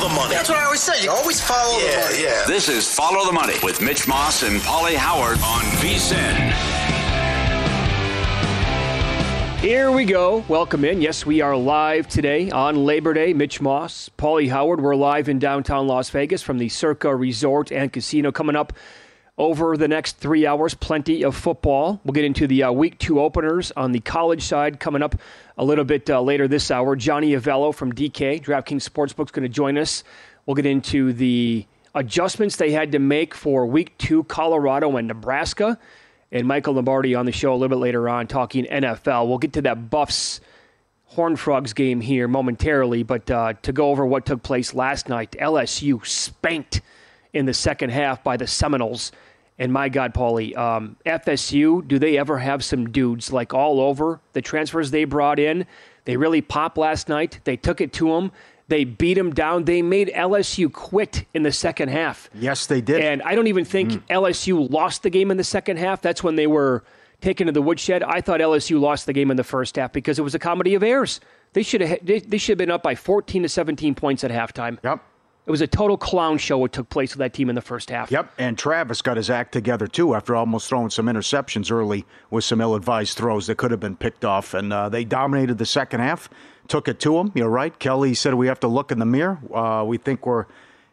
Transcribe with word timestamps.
Follow 0.00 0.08
the 0.08 0.14
money. 0.16 0.34
That's 0.34 0.48
what 0.48 0.56
I 0.58 0.64
always 0.64 0.80
say. 0.80 1.02
You 1.04 1.10
always 1.10 1.42
follow 1.42 1.78
the 1.78 1.84
Yeah, 1.86 2.00
money. 2.00 2.22
yeah. 2.22 2.44
This 2.46 2.70
is 2.70 2.90
Follow 2.90 3.26
the 3.26 3.32
Money 3.32 3.56
with 3.62 3.82
Mitch 3.82 4.08
Moss 4.08 4.42
and 4.42 4.58
Pauly 4.62 4.94
Howard 4.94 5.36
on 5.42 5.60
VSIN. 5.76 6.50
Here 9.60 9.90
we 9.92 10.06
go. 10.06 10.42
Welcome 10.48 10.86
in. 10.86 11.02
Yes, 11.02 11.26
we 11.26 11.42
are 11.42 11.54
live 11.54 12.08
today 12.08 12.50
on 12.50 12.76
Labor 12.86 13.12
Day. 13.12 13.34
Mitch 13.34 13.60
Moss, 13.60 14.08
Pauly 14.16 14.48
Howard. 14.48 14.80
We're 14.80 14.96
live 14.96 15.28
in 15.28 15.38
downtown 15.38 15.86
Las 15.86 16.08
Vegas 16.08 16.42
from 16.42 16.56
the 16.56 16.70
Circa 16.70 17.14
Resort 17.14 17.70
and 17.70 17.92
Casino. 17.92 18.32
Coming 18.32 18.56
up 18.56 18.72
over 19.40 19.78
the 19.78 19.88
next 19.88 20.18
three 20.18 20.46
hours, 20.46 20.74
plenty 20.74 21.24
of 21.24 21.34
football. 21.34 21.98
We'll 22.04 22.12
get 22.12 22.26
into 22.26 22.46
the 22.46 22.64
uh, 22.64 22.72
week 22.72 22.98
two 22.98 23.18
openers 23.20 23.72
on 23.74 23.92
the 23.92 24.00
college 24.00 24.42
side 24.42 24.78
coming 24.78 25.02
up 25.02 25.14
a 25.56 25.64
little 25.64 25.86
bit 25.86 26.10
uh, 26.10 26.20
later 26.20 26.46
this 26.46 26.70
hour. 26.70 26.94
Johnny 26.94 27.30
Avello 27.30 27.74
from 27.74 27.90
DK, 27.90 28.44
DraftKings 28.44 28.86
Sportsbook, 28.86 29.32
going 29.32 29.42
to 29.42 29.48
join 29.48 29.78
us. 29.78 30.04
We'll 30.44 30.56
get 30.56 30.66
into 30.66 31.14
the 31.14 31.64
adjustments 31.94 32.56
they 32.56 32.70
had 32.70 32.92
to 32.92 32.98
make 32.98 33.34
for 33.34 33.64
week 33.64 33.96
two, 33.96 34.24
Colorado 34.24 34.94
and 34.98 35.08
Nebraska 35.08 35.78
and 36.30 36.46
Michael 36.46 36.74
Lombardi 36.74 37.14
on 37.14 37.24
the 37.24 37.32
show 37.32 37.52
a 37.52 37.56
little 37.56 37.74
bit 37.74 37.82
later 37.82 38.10
on 38.10 38.26
talking 38.26 38.66
NFL. 38.66 39.26
We'll 39.26 39.38
get 39.38 39.54
to 39.54 39.62
that 39.62 39.88
Buffs 39.88 40.42
Horn 41.06 41.36
Frogs 41.36 41.72
game 41.72 42.02
here 42.02 42.28
momentarily, 42.28 43.04
but 43.04 43.30
uh, 43.30 43.54
to 43.62 43.72
go 43.72 43.88
over 43.88 44.04
what 44.04 44.26
took 44.26 44.42
place 44.42 44.74
last 44.74 45.08
night, 45.08 45.32
LSU 45.40 46.06
spanked 46.06 46.82
in 47.32 47.46
the 47.46 47.54
second 47.54 47.88
half 47.90 48.22
by 48.22 48.36
the 48.36 48.46
Seminoles. 48.46 49.12
And 49.60 49.74
my 49.74 49.90
God, 49.90 50.14
Pauly, 50.14 50.56
um, 50.56 50.96
FSU, 51.04 51.86
do 51.86 51.98
they 51.98 52.16
ever 52.16 52.38
have 52.38 52.64
some 52.64 52.90
dudes 52.90 53.30
like 53.30 53.52
all 53.52 53.78
over 53.78 54.18
the 54.32 54.40
transfers 54.40 54.90
they 54.90 55.04
brought 55.04 55.38
in? 55.38 55.66
They 56.06 56.16
really 56.16 56.40
popped 56.40 56.78
last 56.78 57.10
night. 57.10 57.40
They 57.44 57.58
took 57.58 57.82
it 57.82 57.92
to 57.92 58.08
them. 58.08 58.32
They 58.68 58.84
beat 58.84 59.14
them 59.14 59.32
down. 59.34 59.64
They 59.64 59.82
made 59.82 60.08
LSU 60.14 60.72
quit 60.72 61.26
in 61.34 61.42
the 61.42 61.52
second 61.52 61.90
half. 61.90 62.30
Yes, 62.32 62.66
they 62.68 62.80
did. 62.80 63.02
And 63.02 63.20
I 63.22 63.34
don't 63.34 63.48
even 63.48 63.66
think 63.66 64.06
LSU 64.08 64.70
lost 64.70 65.02
the 65.02 65.10
game 65.10 65.30
in 65.30 65.36
the 65.36 65.44
second 65.44 65.76
half. 65.76 66.00
That's 66.00 66.22
when 66.22 66.36
they 66.36 66.46
were 66.46 66.82
taken 67.20 67.46
to 67.46 67.52
the 67.52 67.60
woodshed. 67.60 68.02
I 68.02 68.22
thought 68.22 68.40
LSU 68.40 68.80
lost 68.80 69.04
the 69.04 69.12
game 69.12 69.30
in 69.30 69.36
the 69.36 69.44
first 69.44 69.76
half 69.76 69.92
because 69.92 70.18
it 70.18 70.22
was 70.22 70.34
a 70.34 70.38
comedy 70.38 70.74
of 70.74 70.82
errors. 70.82 71.20
They 71.52 71.62
should 71.62 71.82
have 71.82 71.98
they, 72.02 72.20
they 72.20 72.38
should 72.38 72.52
have 72.52 72.58
been 72.58 72.70
up 72.70 72.82
by 72.82 72.94
14 72.94 73.42
to 73.42 73.48
17 73.48 73.94
points 73.94 74.24
at 74.24 74.30
halftime. 74.30 74.78
Yep. 74.82 75.04
It 75.46 75.50
was 75.50 75.62
a 75.62 75.66
total 75.66 75.96
clown 75.96 76.38
show 76.38 76.58
what 76.58 76.72
took 76.72 76.88
place 76.90 77.12
with 77.12 77.18
that 77.18 77.32
team 77.32 77.48
in 77.48 77.54
the 77.54 77.62
first 77.62 77.90
half. 77.90 78.10
Yep, 78.10 78.34
and 78.38 78.56
Travis 78.56 79.02
got 79.02 79.16
his 79.16 79.30
act 79.30 79.52
together 79.52 79.86
too 79.86 80.14
after 80.14 80.36
almost 80.36 80.68
throwing 80.68 80.90
some 80.90 81.06
interceptions 81.06 81.72
early 81.72 82.04
with 82.30 82.44
some 82.44 82.60
ill-advised 82.60 83.16
throws 83.16 83.46
that 83.46 83.56
could 83.56 83.70
have 83.70 83.80
been 83.80 83.96
picked 83.96 84.24
off, 84.24 84.54
and 84.54 84.72
uh, 84.72 84.88
they 84.88 85.04
dominated 85.04 85.58
the 85.58 85.66
second 85.66 86.00
half, 86.00 86.28
took 86.68 86.86
it 86.86 87.00
to 87.00 87.14
them. 87.14 87.32
You're 87.34 87.48
right. 87.48 87.76
Kelly 87.78 88.14
said 88.14 88.34
we 88.34 88.46
have 88.46 88.60
to 88.60 88.68
look 88.68 88.92
in 88.92 88.98
the 88.98 89.06
mirror. 89.06 89.40
Uh, 89.52 89.82
we 89.84 89.96
think 89.96 90.24
we're, 90.26 90.44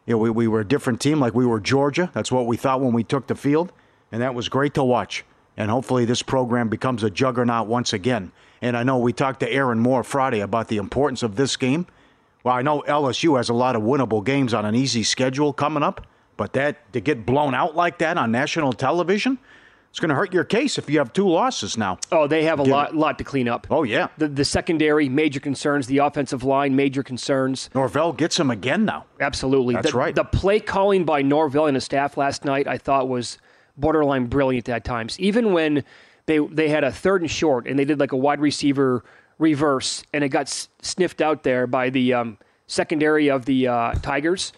you 0.06 0.14
know, 0.14 0.18
we, 0.18 0.30
we 0.30 0.48
were 0.48 0.60
a 0.60 0.66
different 0.66 1.00
team, 1.00 1.20
like 1.20 1.34
we 1.34 1.46
were 1.46 1.60
Georgia. 1.60 2.10
That's 2.14 2.32
what 2.32 2.46
we 2.46 2.56
thought 2.56 2.80
when 2.80 2.92
we 2.92 3.04
took 3.04 3.26
the 3.26 3.36
field, 3.36 3.72
and 4.10 4.22
that 4.22 4.34
was 4.34 4.48
great 4.48 4.74
to 4.74 4.82
watch. 4.82 5.24
And 5.56 5.70
hopefully 5.70 6.04
this 6.04 6.22
program 6.22 6.68
becomes 6.68 7.02
a 7.02 7.10
juggernaut 7.10 7.66
once 7.66 7.92
again. 7.92 8.32
And 8.62 8.76
I 8.76 8.82
know 8.82 8.98
we 8.98 9.12
talked 9.12 9.40
to 9.40 9.52
Aaron 9.52 9.78
Moore 9.78 10.02
Friday 10.02 10.40
about 10.40 10.68
the 10.68 10.78
importance 10.78 11.22
of 11.22 11.36
this 11.36 11.56
game. 11.56 11.86
Well, 12.44 12.54
I 12.54 12.62
know 12.62 12.82
LSU 12.86 13.36
has 13.36 13.48
a 13.48 13.54
lot 13.54 13.76
of 13.76 13.82
winnable 13.82 14.24
games 14.24 14.54
on 14.54 14.64
an 14.64 14.74
easy 14.74 15.02
schedule 15.02 15.52
coming 15.52 15.82
up, 15.82 16.06
but 16.36 16.52
that 16.54 16.92
to 16.92 17.00
get 17.00 17.26
blown 17.26 17.54
out 17.54 17.74
like 17.76 17.98
that 17.98 18.16
on 18.16 18.30
national 18.30 18.72
television, 18.72 19.38
it's 19.90 19.98
going 20.00 20.10
to 20.10 20.14
hurt 20.14 20.32
your 20.32 20.44
case 20.44 20.78
if 20.78 20.88
you 20.88 20.98
have 20.98 21.12
two 21.12 21.28
losses 21.28 21.76
now. 21.76 21.98
Oh, 22.12 22.26
they 22.26 22.44
have 22.44 22.60
a 22.60 22.62
Give 22.64 22.70
lot 22.72 22.90
it- 22.90 22.94
lot 22.94 23.18
to 23.18 23.24
clean 23.24 23.48
up. 23.48 23.66
Oh 23.70 23.82
yeah, 23.82 24.08
The 24.18 24.28
the 24.28 24.44
secondary 24.44 25.08
major 25.08 25.40
concerns, 25.40 25.86
the 25.88 25.98
offensive 25.98 26.44
line 26.44 26.76
major 26.76 27.02
concerns. 27.02 27.70
Norvell 27.74 28.12
gets 28.12 28.36
them 28.36 28.50
again 28.50 28.84
now. 28.84 29.06
Absolutely. 29.20 29.74
That's 29.74 29.92
the, 29.92 29.98
right. 29.98 30.14
The 30.14 30.24
play 30.24 30.60
calling 30.60 31.04
by 31.04 31.22
Norvell 31.22 31.66
and 31.66 31.74
his 31.74 31.84
staff 31.84 32.16
last 32.16 32.44
night, 32.44 32.68
I 32.68 32.78
thought 32.78 33.08
was 33.08 33.38
borderline 33.76 34.26
brilliant 34.26 34.68
at 34.68 34.84
times. 34.84 35.18
Even 35.18 35.52
when 35.52 35.82
they 36.26 36.38
they 36.38 36.68
had 36.68 36.84
a 36.84 36.92
third 36.92 37.22
and 37.22 37.30
short 37.30 37.66
and 37.66 37.78
they 37.78 37.84
did 37.84 37.98
like 37.98 38.12
a 38.12 38.16
wide 38.16 38.40
receiver 38.40 39.02
reverse 39.38 40.04
and 40.12 40.24
it 40.24 40.30
got 40.30 40.48
sniffed 40.82 41.20
out 41.20 41.42
there 41.42 41.66
by 41.66 41.90
the 41.90 42.14
um, 42.14 42.38
secondary 42.66 43.30
of 43.30 43.44
the 43.44 43.68
uh, 43.68 43.92
Tigers 43.94 44.52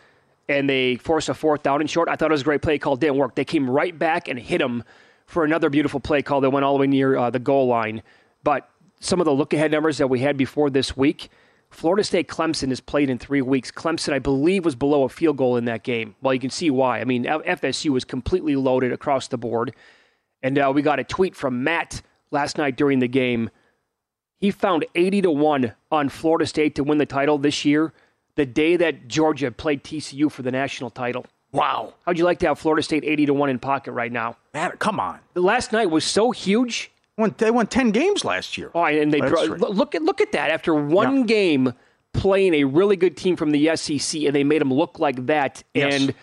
and 0.51 0.69
they 0.69 0.97
forced 0.97 1.29
a 1.29 1.35
fourth 1.35 1.63
down 1.63 1.81
and 1.81 1.89
short. 1.89 2.09
I 2.09 2.17
thought 2.17 2.31
it 2.31 2.33
was 2.33 2.41
a 2.41 2.45
great 2.45 2.61
play 2.61 2.77
call. 2.77 2.97
Didn't 2.97 3.17
work. 3.17 3.37
They 3.37 3.45
came 3.45 3.71
right 3.71 3.97
back 3.97 4.27
and 4.27 4.39
hit 4.39 4.61
him 4.61 4.83
for 5.27 5.45
another 5.45 5.71
beautiful 5.71 6.01
play 6.01 6.23
call 6.23 6.41
that 6.41 6.51
went 6.51 6.65
all 6.65 6.75
the 6.75 6.81
way 6.81 6.87
near 6.89 7.17
uh, 7.17 7.31
the 7.31 7.39
goal 7.39 7.69
line. 7.69 8.03
But 8.43 8.69
some 8.99 9.21
of 9.21 9.27
the 9.27 9.33
look 9.33 9.55
ahead 9.55 9.71
numbers 9.71 9.99
that 9.99 10.09
we 10.09 10.19
had 10.19 10.37
before 10.37 10.69
this 10.69 10.97
week, 10.97 11.31
Florida 11.71 12.03
State 12.03 12.27
Clemson 12.27 12.71
has 12.71 12.81
played 12.81 13.11
in 13.11 13.17
three 13.17 13.43
weeks. 13.43 13.71
Clemson, 13.71 14.13
I 14.13 14.19
believe, 14.19 14.65
was 14.65 14.75
below 14.75 15.05
a 15.05 15.09
field 15.09 15.37
goal 15.37 15.57
in 15.57 15.67
that 15.67 15.85
game. 15.85 16.17
Well, 16.21 16.35
you 16.35 16.41
can 16.41 16.51
see 16.51 16.69
why. 16.69 16.99
I 17.01 17.05
mean, 17.05 17.25
FSU 17.25 17.91
was 17.91 18.05
completely 18.05 18.57
loaded 18.57 18.93
across 18.93 19.29
the 19.29 19.39
board. 19.39 19.73
And 20.43 20.59
uh, 20.59 20.73
we 20.75 20.83
got 20.83 20.99
a 20.99 21.05
tweet 21.05 21.37
from 21.37 21.63
Matt 21.63 22.03
last 22.33 22.59
night 22.59 22.77
during 22.77 22.99
the 22.99 23.09
game. 23.09 23.51
He 24.41 24.51
found 24.51 24.87
80 24.95 25.23
to 25.23 25.31
1 25.31 25.73
on 25.93 26.09
Florida 26.09 26.47
State 26.47 26.75
to 26.77 26.85
win 26.85 26.99
the 26.99 27.07
title 27.07 27.37
this 27.39 27.65
year, 27.65 27.93
the 28.37 28.47
day 28.47 28.77
that 28.77 29.07
Georgia 29.07 29.51
played 29.51 29.85
TCU 29.85 30.31
for 30.33 30.43
the 30.43 30.51
national 30.51 30.91
title. 30.91 31.27
Wow, 31.53 31.95
How'd 32.07 32.17
you 32.17 32.25
like 32.25 32.39
to 32.41 32.47
have 32.47 32.59
Florida 32.61 32.83
State 32.83 33.03
80 33.05 33.27
to 33.27 33.35
1 33.35 33.51
in 33.51 33.59
pocket 33.59 33.93
right 33.93 34.13
now? 34.13 34.37
man, 34.55 34.71
come 34.79 35.01
on. 35.01 35.19
The 35.35 35.41
Last 35.43 35.73
night 35.73 35.91
was 35.91 36.05
so 36.05 36.31
huge. 36.31 36.91
They 37.37 37.51
won 37.51 37.67
ten 37.67 37.91
games 37.91 38.25
last 38.25 38.57
year. 38.57 38.71
Oh, 38.75 38.83
and 38.85 39.13
they 39.13 39.21
That's 39.21 39.31
draw, 39.33 39.43
right. 39.43 39.61
look 39.61 39.95
at 39.95 40.01
look 40.01 40.23
at 40.23 40.33
that. 40.33 40.51
After 40.51 40.75
one 40.75 41.19
Yeah. 41.19 41.25
game 41.27 41.75
playing 42.15 42.55
a 42.55 42.65
really 42.65 42.97
good 42.97 43.15
team 43.15 43.37
from 43.37 43.51
the 43.51 43.69
SEC, 43.77 44.25
and 44.25 44.35
they 44.35 44.43
made 44.43 44.63
them 44.63 44.73
look 44.73 44.99
like 44.99 45.27
that. 45.27 45.63
Yes. 45.75 46.01
And 46.01 46.15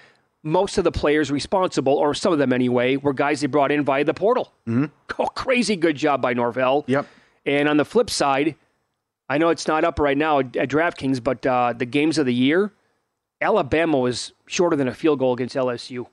most 0.41 0.79
of 0.79 0.83
the 0.85 0.91
players 0.91 1.29
responsible, 1.29 1.93
or 1.93 2.15
some 2.15 2.33
of 2.33 2.39
them 2.39 2.51
anyway, 2.51 2.95
were 2.95 3.13
guys 3.13 3.41
they 3.41 3.47
brought 3.47 3.71
in 3.71 3.83
via 3.83 4.03
the 4.05 4.13
portal. 4.15 4.51
Mm-hmm. 4.67 4.85
Oh, 5.21 5.27
crazy 5.27 5.75
good 5.75 5.97
job 5.97 6.19
by 6.19 6.33
Norvell. 6.33 6.83
Yep. 6.87 7.05
And 7.47 7.69
on 7.69 7.77
the 7.77 7.85
flip 7.85 8.09
side, 8.09 8.55
I 9.29 9.37
know 9.37 9.49
it's 9.49 9.67
not 9.67 9.85
up 9.85 9.99
right 9.99 10.17
now 10.17 10.39
at, 10.39 10.51
DraftKings, 10.51 11.23
but 11.23 11.45
uh, 11.45 11.73
the 11.73 11.85
games 11.85 12.17
of 12.17 12.25
the 12.25 12.33
year, 12.33 12.73
Alabama 13.41 13.97
was 13.97 14.33
shorter 14.45 14.75
than 14.75 14.87
a 14.87 14.93
field 14.93 15.19
goal 15.19 15.33
against 15.33 15.55
LSU. 15.55 16.05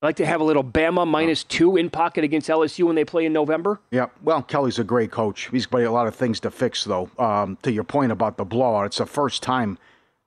I 0.00 0.06
like 0.06 0.16
to 0.16 0.26
have 0.26 0.40
a 0.40 0.44
little 0.44 0.62
Bama 0.62 1.04
minus 1.04 1.42
two 1.42 1.76
in 1.76 1.90
pocket 1.90 2.22
against 2.22 2.48
LSU 2.48 2.84
when 2.84 2.94
they 2.94 3.04
play 3.04 3.26
in 3.26 3.32
November. 3.32 3.80
Yeah, 3.90 4.06
well, 4.22 4.42
Kelly's 4.42 4.78
a 4.78 4.84
great 4.84 5.10
coach. 5.10 5.48
He's 5.50 5.66
got 5.66 5.82
a 5.82 5.90
lot 5.90 6.06
of 6.06 6.14
things 6.14 6.38
to 6.40 6.52
fix, 6.52 6.84
though. 6.84 7.10
Um, 7.18 7.58
to 7.62 7.72
your 7.72 7.82
point 7.82 8.12
about 8.12 8.36
the 8.36 8.44
blowout, 8.44 8.86
it's 8.86 8.98
the 8.98 9.06
first 9.06 9.42
time 9.42 9.76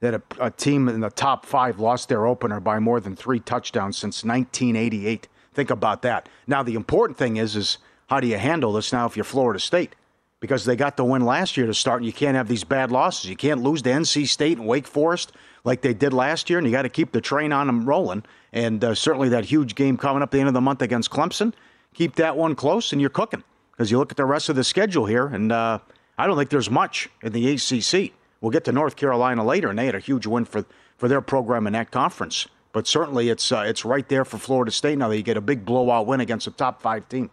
that 0.01 0.13
a, 0.13 0.21
a 0.41 0.51
team 0.51 0.89
in 0.89 0.99
the 0.99 1.09
top 1.09 1.45
five 1.45 1.79
lost 1.79 2.09
their 2.09 2.25
opener 2.25 2.59
by 2.59 2.79
more 2.79 2.99
than 2.99 3.15
three 3.15 3.39
touchdowns 3.39 3.97
since 3.97 4.25
1988. 4.25 5.29
Think 5.53 5.69
about 5.69 6.01
that. 6.01 6.27
Now, 6.47 6.63
the 6.63 6.75
important 6.75 7.17
thing 7.17 7.37
is, 7.37 7.55
is 7.55 7.77
how 8.11 8.19
do 8.19 8.27
you 8.27 8.37
handle 8.37 8.73
this 8.73 8.91
now 8.91 9.05
if 9.05 9.15
you're 9.15 9.23
Florida 9.23 9.57
State? 9.57 9.95
Because 10.41 10.65
they 10.65 10.75
got 10.75 10.97
the 10.97 11.05
win 11.05 11.23
last 11.23 11.55
year 11.55 11.65
to 11.65 11.73
start, 11.73 12.01
and 12.01 12.05
you 12.05 12.11
can't 12.11 12.35
have 12.35 12.49
these 12.49 12.65
bad 12.65 12.91
losses. 12.91 13.29
You 13.29 13.37
can't 13.37 13.63
lose 13.63 13.81
to 13.83 13.89
NC 13.89 14.27
State 14.27 14.57
and 14.57 14.67
Wake 14.67 14.85
Forest 14.85 15.31
like 15.63 15.79
they 15.79 15.93
did 15.93 16.11
last 16.11 16.49
year, 16.49 16.59
and 16.59 16.67
you 16.67 16.73
got 16.73 16.81
to 16.81 16.89
keep 16.89 17.13
the 17.13 17.21
train 17.21 17.53
on 17.53 17.67
them 17.67 17.85
rolling. 17.85 18.25
And 18.51 18.83
uh, 18.83 18.95
certainly 18.95 19.29
that 19.29 19.45
huge 19.45 19.75
game 19.75 19.95
coming 19.95 20.21
up 20.21 20.31
the 20.31 20.39
end 20.39 20.49
of 20.49 20.53
the 20.53 20.59
month 20.59 20.81
against 20.81 21.09
Clemson, 21.09 21.53
keep 21.93 22.15
that 22.15 22.35
one 22.35 22.53
close, 22.53 22.91
and 22.91 22.99
you're 22.99 23.09
cooking. 23.09 23.45
Because 23.71 23.91
you 23.91 23.97
look 23.97 24.11
at 24.11 24.17
the 24.17 24.25
rest 24.25 24.49
of 24.49 24.57
the 24.57 24.65
schedule 24.65 25.05
here, 25.05 25.27
and 25.27 25.49
uh, 25.49 25.79
I 26.17 26.27
don't 26.27 26.35
think 26.35 26.49
there's 26.49 26.69
much 26.69 27.09
in 27.23 27.31
the 27.31 27.53
ACC. 27.53 28.11
We'll 28.41 28.51
get 28.51 28.65
to 28.65 28.73
North 28.73 28.97
Carolina 28.97 29.45
later, 29.45 29.69
and 29.69 29.79
they 29.79 29.85
had 29.85 29.95
a 29.95 29.99
huge 29.99 30.27
win 30.27 30.43
for, 30.43 30.65
for 30.97 31.07
their 31.07 31.21
program 31.21 31.65
in 31.65 31.71
that 31.73 31.91
conference. 31.91 32.45
But 32.73 32.87
certainly 32.87 33.29
it's 33.29 33.53
uh, 33.53 33.63
it's 33.65 33.85
right 33.85 34.07
there 34.09 34.25
for 34.25 34.37
Florida 34.37 34.71
State 34.71 34.97
now 34.97 35.07
that 35.07 35.15
you 35.15 35.23
get 35.23 35.37
a 35.37 35.41
big 35.41 35.63
blowout 35.63 36.07
win 36.07 36.19
against 36.19 36.47
a 36.47 36.51
top 36.51 36.81
five 36.81 37.07
team. 37.07 37.29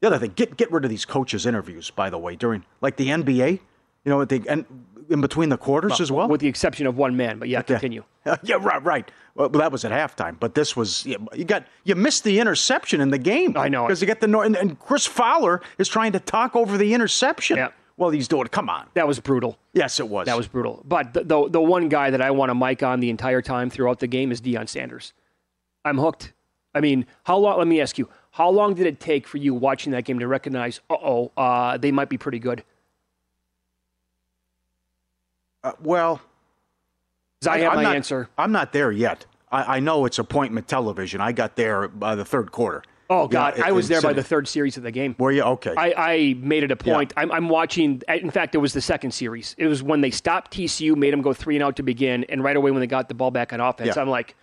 The 0.00 0.06
other 0.06 0.18
thing, 0.18 0.32
get 0.36 0.56
get 0.56 0.70
rid 0.70 0.84
of 0.84 0.90
these 0.90 1.04
coaches' 1.04 1.44
interviews, 1.46 1.90
by 1.90 2.10
the 2.10 2.18
way, 2.18 2.36
during 2.36 2.64
like 2.80 2.96
the 2.96 3.08
NBA, 3.08 3.52
you 4.04 4.10
know, 4.10 4.24
they, 4.24 4.42
and 4.48 4.64
in 5.10 5.20
between 5.20 5.48
the 5.48 5.56
quarters 5.56 6.00
as 6.00 6.12
well. 6.12 6.28
With 6.28 6.40
the 6.40 6.48
exception 6.48 6.86
of 6.86 6.96
one 6.96 7.16
man, 7.16 7.38
but 7.38 7.48
yeah, 7.48 7.62
continue. 7.62 8.04
yeah, 8.42 8.56
right, 8.60 8.82
right. 8.84 9.10
Well, 9.34 9.48
that 9.48 9.72
was 9.72 9.84
at 9.84 9.92
halftime, 9.92 10.38
but 10.38 10.54
this 10.54 10.76
was 10.76 11.06
you 11.06 11.44
got 11.44 11.66
you 11.84 11.94
missed 11.94 12.24
the 12.24 12.38
interception 12.38 13.00
in 13.00 13.10
the 13.10 13.18
game. 13.18 13.56
I 13.56 13.68
know 13.68 13.86
because 13.86 14.00
you 14.00 14.06
get 14.06 14.20
the 14.20 14.38
and, 14.38 14.56
and 14.56 14.78
Chris 14.78 15.06
Fowler 15.06 15.60
is 15.78 15.88
trying 15.88 16.12
to 16.12 16.20
talk 16.20 16.54
over 16.56 16.76
the 16.78 16.94
interception. 16.94 17.56
Yeah. 17.56 17.68
Well, 17.96 18.10
he's 18.10 18.28
doing. 18.28 18.46
Come 18.46 18.70
on. 18.70 18.86
That 18.94 19.08
was 19.08 19.18
brutal. 19.18 19.58
Yes, 19.72 19.98
it 19.98 20.08
was. 20.08 20.26
That 20.26 20.36
was 20.36 20.46
brutal. 20.46 20.84
But 20.86 21.14
the, 21.14 21.24
the 21.24 21.48
the 21.48 21.60
one 21.60 21.88
guy 21.88 22.10
that 22.10 22.22
I 22.22 22.30
want 22.30 22.50
to 22.50 22.54
mic 22.54 22.82
on 22.82 23.00
the 23.00 23.10
entire 23.10 23.42
time 23.42 23.70
throughout 23.70 23.98
the 23.98 24.06
game 24.06 24.30
is 24.30 24.40
Deion 24.40 24.68
Sanders. 24.68 25.12
I'm 25.84 25.98
hooked. 25.98 26.32
I 26.74 26.80
mean, 26.80 27.06
how 27.24 27.36
long? 27.38 27.58
Let 27.58 27.66
me 27.66 27.80
ask 27.80 27.98
you, 27.98 28.08
how 28.30 28.50
long 28.50 28.74
did 28.74 28.86
it 28.86 29.00
take 29.00 29.26
for 29.26 29.38
you 29.38 29.54
watching 29.54 29.92
that 29.92 30.04
game 30.04 30.18
to 30.18 30.26
recognize, 30.28 30.80
uh-oh, 30.90 31.32
uh, 31.36 31.76
they 31.78 31.90
might 31.90 32.08
be 32.08 32.18
pretty 32.18 32.38
good? 32.38 32.62
Uh, 35.64 35.72
well, 35.82 36.20
I, 37.46 37.58
have 37.58 37.70
I'm 37.72 37.76
my 37.76 37.82
not, 37.82 37.96
answer. 37.96 38.28
I'm 38.38 38.52
not 38.52 38.72
there 38.72 38.92
yet. 38.92 39.26
I, 39.50 39.76
I 39.76 39.80
know 39.80 40.04
it's 40.04 40.18
appointment 40.18 40.68
television. 40.68 41.20
I 41.20 41.32
got 41.32 41.56
there 41.56 41.88
by 41.88 42.14
the 42.14 42.24
third 42.24 42.52
quarter. 42.52 42.82
Oh 43.10 43.22
Yeah, 43.22 43.28
God, 43.28 43.58
it- 43.58 43.64
I 43.64 43.72
was 43.72 43.88
there 43.88 44.02
by 44.02 44.12
the 44.12 44.22
third 44.22 44.46
series 44.46 44.76
of 44.76 44.82
the 44.82 44.90
game. 44.90 45.16
Were 45.18 45.32
you 45.32 45.42
okay? 45.42 45.74
I, 45.76 45.94
I 45.96 46.34
made 46.34 46.62
it 46.62 46.70
a 46.70 46.76
point. 46.76 47.12
I'm, 47.16 47.32
I'm 47.32 47.48
watching. 47.48 48.02
In 48.08 48.30
fact, 48.30 48.54
it 48.54 48.58
was 48.58 48.74
the 48.74 48.82
second 48.82 49.12
series. 49.12 49.54
It 49.58 49.66
was 49.66 49.82
when 49.82 50.02
they 50.02 50.10
stopped 50.10 50.52
TCU, 50.52 50.94
made 50.94 51.12
them 51.14 51.22
go 51.22 51.32
three 51.32 51.56
and 51.56 51.64
out 51.64 51.76
to 51.76 51.82
begin, 51.82 52.24
and 52.28 52.44
right 52.44 52.54
away 52.56 52.70
when 52.70 52.80
they 52.80 52.86
got 52.86 53.08
the 53.08 53.14
ball 53.14 53.30
back 53.30 53.52
on 53.54 53.60
offense, 53.60 53.96
Yeah. 53.96 54.02
I'm 54.02 54.10
like, 54.10 54.36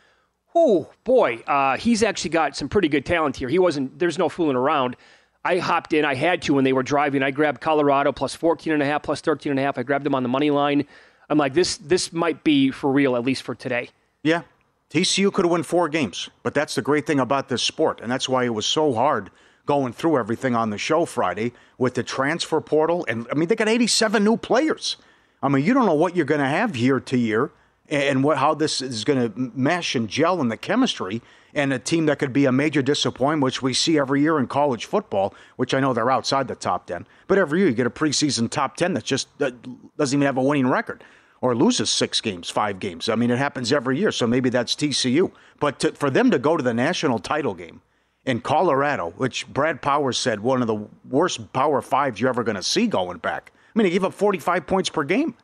oh 0.55 0.89
boy, 1.03 1.43
uh, 1.45 1.77
he's 1.77 2.01
actually 2.01 2.31
got 2.31 2.55
some 2.55 2.69
pretty 2.69 2.87
good 2.87 3.05
talent 3.05 3.35
here. 3.35 3.49
He 3.49 3.59
wasn't. 3.59 3.99
There's 3.99 4.17
no 4.17 4.29
fooling 4.29 4.55
around. 4.55 4.95
I 5.43 5.59
hopped 5.59 5.93
in. 5.93 6.05
I 6.05 6.15
had 6.15 6.41
to 6.43 6.55
when 6.55 6.63
they 6.63 6.73
were 6.73 6.81
driving. 6.81 7.21
I 7.21 7.29
grabbed 7.29 7.61
Colorado 7.61 8.11
plus 8.11 8.33
14 8.33 8.73
and 8.73 8.81
a 8.81 8.85
half, 8.85 9.03
plus 9.03 9.21
13 9.21 9.51
and 9.51 9.59
a 9.59 9.61
half. 9.61 9.77
I 9.77 9.83
grabbed 9.83 10.05
them 10.05 10.15
on 10.15 10.23
the 10.23 10.29
money 10.29 10.49
line. 10.49 10.87
I'm 11.29 11.37
like, 11.37 11.53
this 11.53 11.77
this 11.77 12.11
might 12.11 12.43
be 12.43 12.71
for 12.71 12.91
real, 12.91 13.15
at 13.15 13.23
least 13.23 13.43
for 13.43 13.53
today. 13.53 13.89
Yeah. 14.23 14.41
TCU 14.89 15.33
could 15.33 15.45
have 15.45 15.51
won 15.51 15.63
four 15.63 15.89
games, 15.89 16.29
but 16.43 16.53
that's 16.53 16.75
the 16.75 16.81
great 16.81 17.05
thing 17.05 17.19
about 17.19 17.49
this 17.49 17.61
sport, 17.61 17.99
and 18.01 18.11
that's 18.11 18.29
why 18.29 18.45
it 18.45 18.53
was 18.53 18.65
so 18.65 18.93
hard 18.93 19.31
going 19.65 19.91
through 19.91 20.17
everything 20.17 20.55
on 20.55 20.69
the 20.69 20.77
show 20.77 21.05
Friday 21.05 21.51
with 21.77 21.95
the 21.95 22.03
transfer 22.03 22.61
portal. 22.61 23.03
And 23.09 23.27
I 23.31 23.35
mean, 23.35 23.49
they 23.49 23.55
got 23.55 23.67
87 23.67 24.23
new 24.23 24.37
players. 24.37 24.95
I 25.41 25.49
mean, 25.49 25.65
you 25.65 25.73
don't 25.73 25.87
know 25.87 25.95
what 25.95 26.15
you're 26.15 26.25
going 26.25 26.39
to 26.39 26.47
have 26.47 26.77
year 26.77 26.99
to 26.99 27.17
year, 27.17 27.51
and 27.89 28.23
what 28.23 28.37
how 28.37 28.53
this 28.53 28.81
is 28.81 29.03
going 29.03 29.31
to 29.31 29.51
mesh 29.55 29.95
and 29.95 30.09
gel 30.09 30.41
in 30.41 30.49
the 30.49 30.57
chemistry. 30.57 31.21
And 31.53 31.71
a 31.71 31.79
team 31.79 32.07
that 32.07 32.19
could 32.19 32.33
be 32.33 32.43
a 32.45 32.51
major 32.51 32.81
disappointment, 32.81 33.41
which 33.41 33.61
we 33.61 33.73
see 33.73 33.97
every 33.97 34.21
year 34.21 34.39
in 34.39 34.47
college 34.47 34.85
football, 34.85 35.33
which 35.55 35.73
I 35.73 35.79
know 35.79 35.93
they're 35.93 36.11
outside 36.11 36.49
the 36.49 36.55
top 36.55 36.85
10. 36.87 37.07
But 37.27 37.37
every 37.37 37.59
year 37.59 37.69
you 37.69 37.73
get 37.73 37.87
a 37.87 37.91
preseason 37.91 38.49
top 38.49 38.75
10 38.75 38.93
that 38.95 39.05
just 39.05 39.29
that 39.39 39.55
doesn't 39.95 40.17
even 40.17 40.25
have 40.25 40.35
a 40.35 40.43
winning 40.43 40.67
record 40.67 41.01
or 41.39 41.55
loses 41.55 41.89
six 41.89 42.19
games, 42.19 42.49
five 42.49 42.79
games. 42.79 43.07
I 43.07 43.15
mean, 43.15 43.31
it 43.31 43.37
happens 43.37 43.71
every 43.71 43.99
year. 43.99 44.11
So 44.11 44.27
maybe 44.27 44.49
that's 44.49 44.75
TCU. 44.75 45.31
But 45.59 45.79
to, 45.79 45.91
for 45.93 46.09
them 46.09 46.31
to 46.31 46.39
go 46.39 46.57
to 46.57 46.63
the 46.63 46.73
national 46.73 47.19
title 47.19 47.53
game 47.53 47.81
in 48.25 48.41
Colorado, 48.41 49.11
which 49.11 49.47
Brad 49.47 49.81
Powers 49.81 50.17
said 50.17 50.39
one 50.39 50.61
of 50.61 50.67
the 50.67 50.87
worst 51.07 51.53
Power 51.53 51.81
Fives 51.81 52.19
you're 52.19 52.29
ever 52.29 52.43
going 52.43 52.55
to 52.55 52.63
see 52.63 52.87
going 52.87 53.19
back. 53.19 53.51
I 53.55 53.79
mean, 53.79 53.85
he 53.85 53.91
gave 53.91 54.03
up 54.03 54.13
45 54.13 54.65
points 54.65 54.89
per 54.89 55.03
game. 55.03 55.35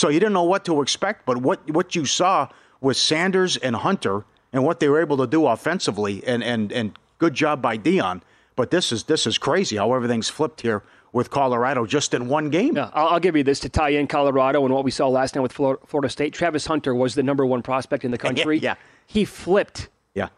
So 0.00 0.08
you 0.08 0.18
didn't 0.18 0.32
know 0.32 0.44
what 0.44 0.64
to 0.64 0.80
expect. 0.80 1.26
But 1.26 1.36
what, 1.42 1.70
what 1.70 1.94
you 1.94 2.06
saw 2.06 2.48
with 2.80 2.96
Sanders 2.96 3.58
and 3.58 3.76
Hunter 3.76 4.24
and 4.50 4.64
what 4.64 4.80
they 4.80 4.88
were 4.88 4.98
able 4.98 5.18
to 5.18 5.26
do 5.26 5.46
offensively, 5.46 6.22
and, 6.26 6.42
and, 6.42 6.72
and 6.72 6.98
good 7.18 7.34
job 7.34 7.60
by 7.60 7.76
Deion. 7.76 8.22
But 8.56 8.70
this 8.70 8.92
is 8.92 9.04
this 9.04 9.26
is 9.26 9.36
crazy 9.36 9.76
how 9.76 9.92
everything's 9.92 10.30
flipped 10.30 10.62
here 10.62 10.82
with 11.12 11.28
Colorado 11.28 11.84
just 11.84 12.14
in 12.14 12.28
one 12.28 12.48
game. 12.48 12.76
Yeah, 12.76 12.88
I'll, 12.94 13.08
I'll 13.08 13.20
give 13.20 13.36
you 13.36 13.42
this 13.44 13.60
to 13.60 13.68
tie 13.68 13.90
in 13.90 14.06
Colorado 14.06 14.64
and 14.64 14.72
what 14.72 14.84
we 14.84 14.90
saw 14.90 15.06
last 15.08 15.34
night 15.34 15.42
with 15.42 15.52
Flor- 15.52 15.80
Florida 15.86 16.08
State. 16.08 16.32
Travis 16.32 16.64
Hunter 16.66 16.94
was 16.94 17.14
the 17.14 17.22
number 17.22 17.44
one 17.44 17.60
prospect 17.60 18.02
in 18.02 18.10
the 18.10 18.18
country. 18.26 18.58
Yeah. 18.58 18.76
He 19.06 19.26
flipped 19.26 19.88
Yeah. 20.14 20.28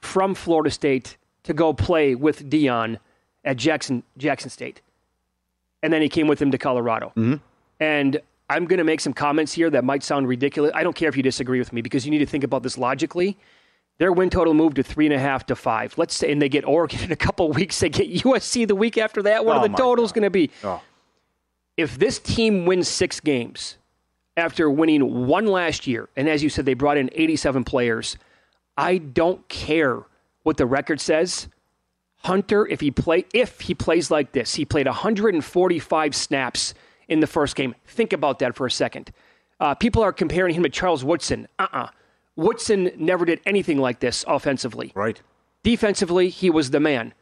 from 0.00 0.36
Florida 0.36 0.70
State 0.70 1.16
to 1.42 1.52
go 1.52 1.72
play 1.74 2.14
with 2.14 2.48
Deion 2.48 2.98
at 3.44 3.56
Jackson 3.56 4.04
Jackson 4.16 4.50
State, 4.50 4.80
and 5.82 5.92
then 5.92 6.00
he 6.00 6.08
came 6.08 6.28
with 6.28 6.40
him 6.40 6.52
to 6.52 6.58
Colorado. 6.58 7.08
Mm-hmm. 7.16 7.34
And 7.80 8.20
I'm 8.50 8.64
going 8.64 8.78
to 8.78 8.84
make 8.84 9.00
some 9.00 9.12
comments 9.12 9.52
here 9.52 9.70
that 9.70 9.84
might 9.84 10.02
sound 10.02 10.26
ridiculous. 10.26 10.72
I 10.74 10.82
don't 10.82 10.96
care 10.96 11.08
if 11.08 11.16
you 11.16 11.22
disagree 11.22 11.60
with 11.60 11.72
me 11.72 11.82
because 11.82 12.04
you 12.04 12.10
need 12.10 12.18
to 12.18 12.26
think 12.26 12.42
about 12.42 12.64
this 12.64 12.76
logically. 12.76 13.38
Their 13.98 14.12
win 14.12 14.28
total 14.28 14.54
moved 14.54 14.74
to 14.76 14.82
three 14.82 15.06
and 15.06 15.14
a 15.14 15.20
half 15.20 15.46
to 15.46 15.54
five. 15.54 15.96
Let's 15.96 16.16
say, 16.16 16.32
and 16.32 16.42
they 16.42 16.48
get 16.48 16.64
Oregon 16.64 17.00
in 17.04 17.12
a 17.12 17.16
couple 17.16 17.52
weeks. 17.52 17.78
They 17.78 17.88
get 17.88 18.12
USC 18.12 18.66
the 18.66 18.74
week 18.74 18.98
after 18.98 19.22
that. 19.22 19.44
What 19.44 19.56
Oh 19.56 19.60
are 19.60 19.68
the 19.68 19.76
totals 19.76 20.10
going 20.10 20.24
to 20.24 20.30
be? 20.30 20.50
Oh. 20.64 20.82
If 21.76 21.96
this 21.96 22.18
team 22.18 22.66
wins 22.66 22.88
six 22.88 23.20
games 23.20 23.76
after 24.36 24.68
winning 24.68 25.28
one 25.28 25.46
last 25.46 25.86
year, 25.86 26.08
and 26.16 26.28
as 26.28 26.42
you 26.42 26.48
said, 26.48 26.66
they 26.66 26.74
brought 26.74 26.96
in 26.96 27.08
87 27.14 27.62
players, 27.62 28.16
I 28.76 28.98
don't 28.98 29.46
care 29.48 30.02
what 30.42 30.56
the 30.56 30.66
record 30.66 31.00
says. 31.00 31.46
Hunter, 32.24 32.66
if 32.66 32.80
he 32.80 32.90
play 32.90 33.26
if 33.32 33.60
he 33.60 33.74
plays 33.74 34.10
like 34.10 34.32
this, 34.32 34.56
he 34.56 34.64
played 34.64 34.86
145 34.86 36.14
snaps 36.16 36.74
in 37.10 37.20
the 37.20 37.26
first 37.26 37.56
game. 37.56 37.74
Think 37.86 38.14
about 38.14 38.38
that 38.38 38.54
for 38.56 38.66
a 38.66 38.70
second. 38.70 39.12
Uh, 39.58 39.74
people 39.74 40.02
are 40.02 40.12
comparing 40.12 40.54
him 40.54 40.62
to 40.62 40.70
Charles 40.70 41.04
Woodson. 41.04 41.46
Uh-uh. 41.58 41.88
Woodson 42.36 42.90
never 42.96 43.26
did 43.26 43.40
anything 43.44 43.76
like 43.76 44.00
this 44.00 44.24
offensively. 44.26 44.92
Right. 44.94 45.20
Defensively, 45.62 46.30
he 46.30 46.48
was 46.48 46.70
the 46.70 46.80
man. 46.80 47.12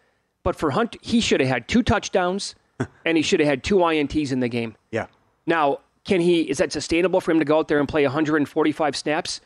But 0.45 0.55
for 0.55 0.71
Hunt, 0.71 0.97
he 1.01 1.21
should 1.21 1.41
have 1.41 1.49
had 1.49 1.67
two 1.67 1.83
touchdowns, 1.83 2.55
and 3.05 3.17
he 3.17 3.23
should 3.23 3.41
have 3.41 3.49
had 3.49 3.65
two 3.65 3.77
ints 3.77 4.31
in 4.31 4.39
the 4.39 4.49
game. 4.49 4.77
Yeah. 4.93 5.07
Now, 5.47 5.81
can 6.05 6.21
he? 6.21 6.43
Is 6.43 6.59
that 6.59 6.71
sustainable 6.71 7.21
for 7.21 7.33
him 7.33 7.39
to 7.41 7.45
go 7.45 7.59
out 7.59 7.67
there 7.67 7.81
and 7.81 7.89
play 7.89 8.05
145 8.05 8.97
snaps? 8.97 9.41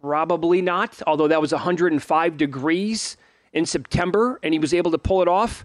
Probably 0.00 0.60
not. 0.60 1.00
Although 1.06 1.28
that 1.28 1.40
was 1.40 1.52
105 1.52 2.36
degrees 2.36 3.16
in 3.52 3.64
September, 3.64 4.40
and 4.42 4.52
he 4.52 4.58
was 4.58 4.74
able 4.74 4.90
to 4.90 4.98
pull 4.98 5.22
it 5.22 5.28
off. 5.28 5.64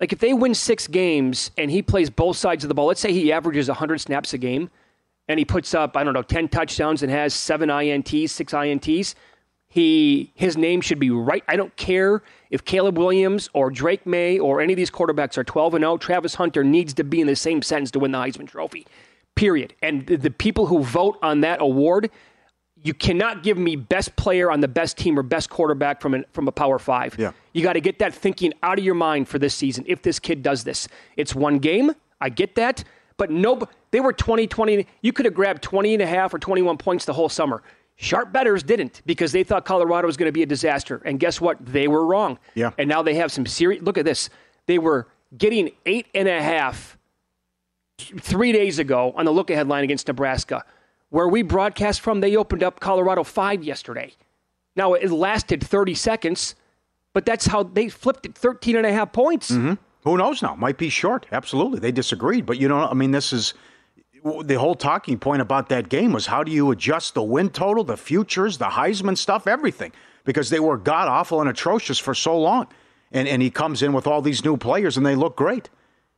Like 0.00 0.12
if 0.12 0.18
they 0.18 0.32
win 0.32 0.54
six 0.54 0.86
games 0.86 1.50
and 1.56 1.70
he 1.70 1.82
plays 1.82 2.10
both 2.10 2.36
sides 2.36 2.64
of 2.64 2.68
the 2.68 2.74
ball, 2.74 2.86
let's 2.86 3.00
say 3.00 3.12
he 3.12 3.32
averages 3.32 3.68
100 3.68 4.00
snaps 4.00 4.34
a 4.34 4.38
game, 4.38 4.70
and 5.28 5.38
he 5.38 5.44
puts 5.44 5.74
up 5.74 5.96
I 5.96 6.04
don't 6.04 6.14
know 6.14 6.22
10 6.22 6.48
touchdowns 6.48 7.02
and 7.02 7.10
has 7.10 7.34
seven 7.34 7.68
ints, 7.68 8.30
six 8.30 8.52
ints. 8.52 9.14
He 9.68 10.32
his 10.34 10.56
name 10.56 10.80
should 10.80 10.98
be 10.98 11.10
right. 11.10 11.42
I 11.48 11.56
don't 11.56 11.74
care 11.76 12.22
if 12.50 12.64
Caleb 12.64 12.98
Williams 12.98 13.50
or 13.52 13.70
Drake 13.70 14.06
Maye 14.06 14.38
or 14.38 14.60
any 14.60 14.72
of 14.72 14.76
these 14.76 14.90
quarterbacks 14.90 15.36
are 15.36 15.44
12 15.44 15.74
and 15.74 15.82
0. 15.82 15.98
Travis 15.98 16.34
Hunter 16.34 16.62
needs 16.62 16.94
to 16.94 17.04
be 17.04 17.20
in 17.20 17.26
the 17.26 17.36
same 17.36 17.62
sentence 17.62 17.90
to 17.92 17.98
win 17.98 18.12
the 18.12 18.18
Heisman 18.18 18.48
Trophy. 18.48 18.86
Period. 19.34 19.74
And 19.82 20.06
the, 20.06 20.16
the 20.16 20.30
people 20.30 20.66
who 20.66 20.82
vote 20.82 21.18
on 21.20 21.40
that 21.40 21.60
award, 21.60 22.10
you 22.82 22.94
cannot 22.94 23.42
give 23.42 23.58
me 23.58 23.76
best 23.76 24.14
player 24.16 24.50
on 24.50 24.60
the 24.60 24.68
best 24.68 24.96
team 24.96 25.18
or 25.18 25.22
best 25.22 25.50
quarterback 25.50 26.00
from, 26.00 26.14
an, 26.14 26.24
from 26.32 26.46
a 26.48 26.52
Power 26.52 26.78
Five. 26.78 27.16
Yeah. 27.18 27.32
You 27.52 27.62
got 27.62 27.72
to 27.72 27.80
get 27.80 27.98
that 27.98 28.14
thinking 28.14 28.52
out 28.62 28.78
of 28.78 28.84
your 28.84 28.94
mind 28.94 29.28
for 29.28 29.38
this 29.38 29.54
season 29.54 29.84
if 29.88 30.02
this 30.02 30.18
kid 30.18 30.42
does 30.42 30.64
this. 30.64 30.88
It's 31.16 31.34
one 31.34 31.58
game. 31.58 31.92
I 32.20 32.28
get 32.28 32.54
that. 32.56 32.84
But 33.16 33.30
no, 33.30 33.62
they 33.90 34.00
were 34.00 34.12
20 34.12 34.46
20. 34.46 34.86
You 35.00 35.12
could 35.12 35.24
have 35.24 35.34
grabbed 35.34 35.62
20 35.62 35.94
and 35.94 36.02
a 36.02 36.06
half 36.06 36.34
or 36.34 36.38
21 36.38 36.76
points 36.76 37.04
the 37.04 37.14
whole 37.14 37.28
summer. 37.28 37.62
Sharp 37.96 38.30
bettors 38.30 38.62
didn't 38.62 39.00
because 39.06 39.32
they 39.32 39.42
thought 39.42 39.64
Colorado 39.64 40.06
was 40.06 40.18
going 40.18 40.28
to 40.28 40.32
be 40.32 40.42
a 40.42 40.46
disaster. 40.46 41.00
And 41.04 41.18
guess 41.18 41.40
what? 41.40 41.64
They 41.64 41.88
were 41.88 42.04
wrong. 42.04 42.38
Yeah. 42.54 42.72
And 42.76 42.88
now 42.88 43.02
they 43.02 43.14
have 43.14 43.32
some 43.32 43.46
serious. 43.46 43.82
Look 43.82 43.96
at 43.96 44.04
this. 44.04 44.28
They 44.66 44.78
were 44.78 45.08
getting 45.36 45.70
eight 45.86 46.06
and 46.14 46.28
a 46.28 46.42
half 46.42 46.98
three 47.98 48.52
days 48.52 48.78
ago 48.78 49.14
on 49.16 49.24
the 49.24 49.30
look 49.32 49.50
ahead 49.50 49.66
line 49.66 49.82
against 49.82 50.08
Nebraska. 50.08 50.62
Where 51.10 51.28
we 51.28 51.42
broadcast 51.42 52.00
from, 52.00 52.20
they 52.20 52.36
opened 52.36 52.62
up 52.62 52.80
Colorado 52.80 53.22
five 53.22 53.62
yesterday. 53.62 54.12
Now 54.74 54.94
it 54.94 55.10
lasted 55.10 55.64
30 55.64 55.94
seconds, 55.94 56.54
but 57.12 57.24
that's 57.24 57.46
how 57.46 57.62
they 57.62 57.88
flipped 57.88 58.26
it 58.26 58.36
13 58.36 58.76
and 58.76 58.86
a 58.86 58.92
half 58.92 59.12
points. 59.12 59.50
Mm-hmm. 59.50 59.74
Who 60.04 60.16
knows 60.16 60.42
now? 60.42 60.54
Might 60.54 60.78
be 60.78 60.88
short. 60.88 61.26
Absolutely. 61.32 61.80
They 61.80 61.92
disagreed. 61.92 62.46
But 62.46 62.58
you 62.58 62.68
know, 62.68 62.86
I 62.86 62.94
mean, 62.94 63.10
this 63.10 63.32
is 63.32 63.54
the 64.44 64.58
whole 64.58 64.74
talking 64.74 65.18
point 65.18 65.42
about 65.42 65.68
that 65.68 65.88
game 65.88 66.12
was 66.12 66.26
how 66.26 66.42
do 66.42 66.52
you 66.52 66.70
adjust 66.70 67.14
the 67.14 67.22
win 67.22 67.50
total, 67.50 67.84
the 67.84 67.96
futures, 67.96 68.58
the 68.58 68.66
Heisman 68.66 69.16
stuff, 69.16 69.46
everything, 69.46 69.92
because 70.24 70.50
they 70.50 70.60
were 70.60 70.76
god 70.76 71.08
awful 71.08 71.40
and 71.40 71.48
atrocious 71.48 71.98
for 71.98 72.14
so 72.14 72.38
long. 72.38 72.66
And, 73.12 73.28
and 73.28 73.40
he 73.40 73.50
comes 73.50 73.82
in 73.82 73.92
with 73.92 74.06
all 74.06 74.20
these 74.22 74.44
new 74.44 74.56
players 74.56 74.96
and 74.96 75.06
they 75.06 75.14
look 75.14 75.36
great. 75.36 75.70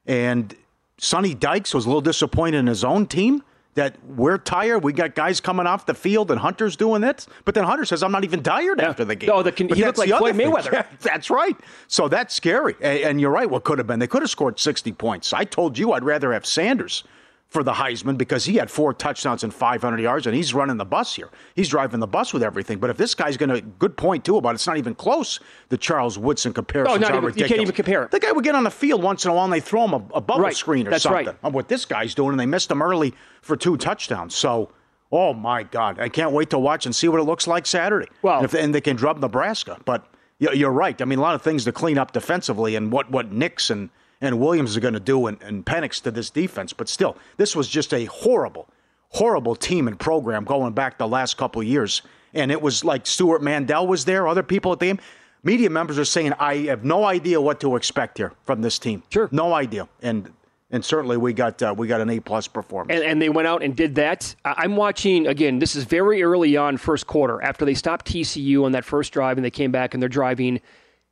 And 0.06 0.54
Sonny 0.98 1.34
Dykes 1.34 1.74
was 1.74 1.84
a 1.84 1.88
little 1.88 2.00
disappointed 2.00 2.58
in 2.58 2.66
his 2.66 2.82
own 2.82 3.06
team 3.06 3.42
that 3.78 3.94
we're 4.04 4.38
tired. 4.38 4.80
We 4.80 4.92
got 4.92 5.14
guys 5.14 5.40
coming 5.40 5.66
off 5.66 5.86
the 5.86 5.94
field 5.94 6.30
and 6.32 6.40
Hunter's 6.40 6.76
doing 6.76 7.00
this. 7.00 7.28
But 7.44 7.54
then 7.54 7.62
Hunter 7.64 7.84
says, 7.84 8.02
I'm 8.02 8.10
not 8.12 8.24
even 8.24 8.42
tired 8.42 8.80
Yeah. 8.80 8.88
after 8.90 9.04
the 9.04 9.14
game. 9.14 9.28
No, 9.28 9.42
the 9.42 9.52
But 9.52 9.76
he 9.76 9.84
looked 9.84 9.98
like 9.98 10.08
Floyd. 10.10 10.34
Mayweather. 10.34 10.72
Yeah, 10.72 10.86
that's 11.00 11.30
right. 11.30 11.56
So 11.86 12.08
that's 12.08 12.34
scary. 12.34 12.74
A- 12.80 13.04
And 13.04 13.20
you're 13.20 13.30
right. 13.30 13.48
What 13.48 13.62
could 13.64 13.78
have 13.78 13.86
been? 13.86 14.00
They 14.00 14.08
could 14.08 14.22
have 14.22 14.30
scored 14.30 14.58
60 14.58 14.92
points. 14.92 15.32
I 15.32 15.44
told 15.44 15.78
you 15.78 15.92
I'd 15.92 16.02
rather 16.04 16.32
have 16.32 16.44
Sanders 16.44 17.04
for 17.48 17.62
the 17.62 17.72
Heisman 17.72 18.18
because 18.18 18.44
he 18.44 18.56
had 18.56 18.70
four 18.70 18.92
touchdowns 18.92 19.42
and 19.42 19.54
500 19.54 19.98
yards, 20.00 20.26
and 20.26 20.36
he's 20.36 20.52
running 20.52 20.76
the 20.76 20.84
bus 20.84 21.14
here. 21.16 21.30
He's 21.54 21.68
driving 21.70 21.98
the 21.98 22.06
bus 22.06 22.34
with 22.34 22.42
everything. 22.42 22.78
But 22.78 22.90
if 22.90 22.98
this 22.98 23.14
guy's 23.14 23.38
going 23.38 23.48
to, 23.48 23.62
good 23.62 23.96
point 23.96 24.24
too 24.26 24.36
about 24.36 24.54
it's 24.54 24.66
not 24.66 24.76
even 24.76 24.94
close. 24.94 25.40
The 25.70 25.78
Charles 25.78 26.18
Woodson 26.18 26.52
comparison. 26.52 26.92
Oh, 26.94 26.98
not 27.08 27.14
even- 27.16 27.38
you 27.38 27.46
can't 27.46 27.62
even 27.62 27.74
compare 27.74 28.02
it. 28.04 28.10
The 28.10 28.20
guy 28.20 28.32
would 28.32 28.44
get 28.44 28.54
on 28.54 28.64
the 28.64 28.70
field 28.70 29.02
once 29.02 29.24
in 29.24 29.30
a 29.30 29.34
while 29.34 29.44
and 29.44 29.52
they 29.52 29.60
throw 29.60 29.84
him 29.86 29.94
a, 29.94 30.02
a 30.14 30.20
bubble 30.20 30.42
Right. 30.42 30.54
screen 30.56 30.86
or 30.86 30.90
That's 30.90 31.04
something. 31.04 31.26
right. 31.26 31.36
On 31.42 31.52
what 31.52 31.68
this 31.68 31.86
guy's 31.86 32.14
doing, 32.14 32.30
and 32.32 32.40
they 32.40 32.44
missed 32.46 32.70
him 32.70 32.82
early 32.82 33.14
for 33.42 33.56
two 33.56 33.76
touchdowns. 33.76 34.34
So. 34.34 34.70
Oh 35.10 35.32
my 35.32 35.62
God! 35.62 35.98
I 35.98 36.10
can't 36.10 36.32
wait 36.32 36.50
to 36.50 36.58
watch 36.58 36.84
and 36.84 36.94
see 36.94 37.08
what 37.08 37.18
it 37.18 37.22
looks 37.22 37.46
like 37.46 37.64
Saturday. 37.64 38.08
Well- 38.20 38.36
and, 38.40 38.44
if, 38.44 38.52
and 38.52 38.74
they 38.74 38.82
can 38.82 38.94
drub 38.94 39.18
Nebraska, 39.20 39.78
but 39.86 40.06
you're 40.38 40.70
right. 40.70 41.00
I 41.00 41.06
mean, 41.06 41.18
a 41.18 41.22
lot 41.22 41.34
of 41.34 41.40
things 41.40 41.64
to 41.64 41.72
clean 41.72 41.96
up 41.96 42.12
defensively, 42.12 42.76
and 42.76 42.92
what 42.92 43.10
what 43.10 43.32
Nix 43.32 43.70
and 43.70 43.88
and 44.20 44.40
Williams 44.40 44.76
are 44.76 44.80
going 44.80 44.94
to 44.94 45.00
do, 45.00 45.26
and, 45.26 45.40
and 45.42 45.64
Penix 45.64 46.02
to 46.02 46.10
this 46.10 46.30
defense. 46.30 46.72
But 46.72 46.88
still, 46.88 47.16
this 47.36 47.54
was 47.54 47.68
just 47.68 47.94
a 47.94 48.06
horrible, 48.06 48.68
horrible 49.10 49.54
team 49.54 49.88
and 49.88 49.98
program 49.98 50.44
going 50.44 50.72
back 50.72 50.98
the 50.98 51.08
last 51.08 51.36
couple 51.36 51.60
of 51.60 51.66
years. 51.68 52.02
And 52.34 52.50
it 52.52 52.60
was 52.60 52.84
like 52.84 53.06
Stewart 53.06 53.42
Mandel 53.42 53.86
was 53.86 54.04
there, 54.04 54.28
other 54.28 54.42
people 54.42 54.72
at 54.72 54.80
the 54.80 54.86
game. 54.86 55.00
Media 55.42 55.70
members 55.70 55.98
are 55.98 56.04
saying, 56.04 56.32
"I 56.38 56.56
have 56.66 56.84
no 56.84 57.04
idea 57.04 57.40
what 57.40 57.60
to 57.60 57.76
expect 57.76 58.18
here 58.18 58.32
from 58.44 58.60
this 58.60 58.78
team. 58.78 59.02
Sure. 59.10 59.28
no 59.32 59.54
idea." 59.54 59.88
And 60.02 60.32
and 60.70 60.84
certainly 60.84 61.16
we 61.16 61.32
got 61.32 61.62
uh, 61.62 61.74
we 61.76 61.86
got 61.86 62.00
an 62.00 62.10
A 62.10 62.20
plus 62.20 62.46
performance. 62.48 62.98
and, 62.98 63.08
and 63.08 63.22
they 63.22 63.28
went 63.28 63.48
out 63.48 63.62
and 63.62 63.74
did 63.74 63.94
that. 63.94 64.34
I'm 64.44 64.76
watching 64.76 65.26
again. 65.26 65.58
This 65.58 65.76
is 65.76 65.84
very 65.84 66.22
early 66.22 66.56
on, 66.56 66.76
first 66.76 67.06
quarter 67.06 67.40
after 67.42 67.64
they 67.64 67.74
stopped 67.74 68.06
TCU 68.06 68.64
on 68.64 68.72
that 68.72 68.84
first 68.84 69.12
drive 69.12 69.38
and 69.38 69.44
they 69.44 69.50
came 69.50 69.70
back 69.72 69.94
and 69.94 70.02
they're 70.02 70.08
driving. 70.08 70.60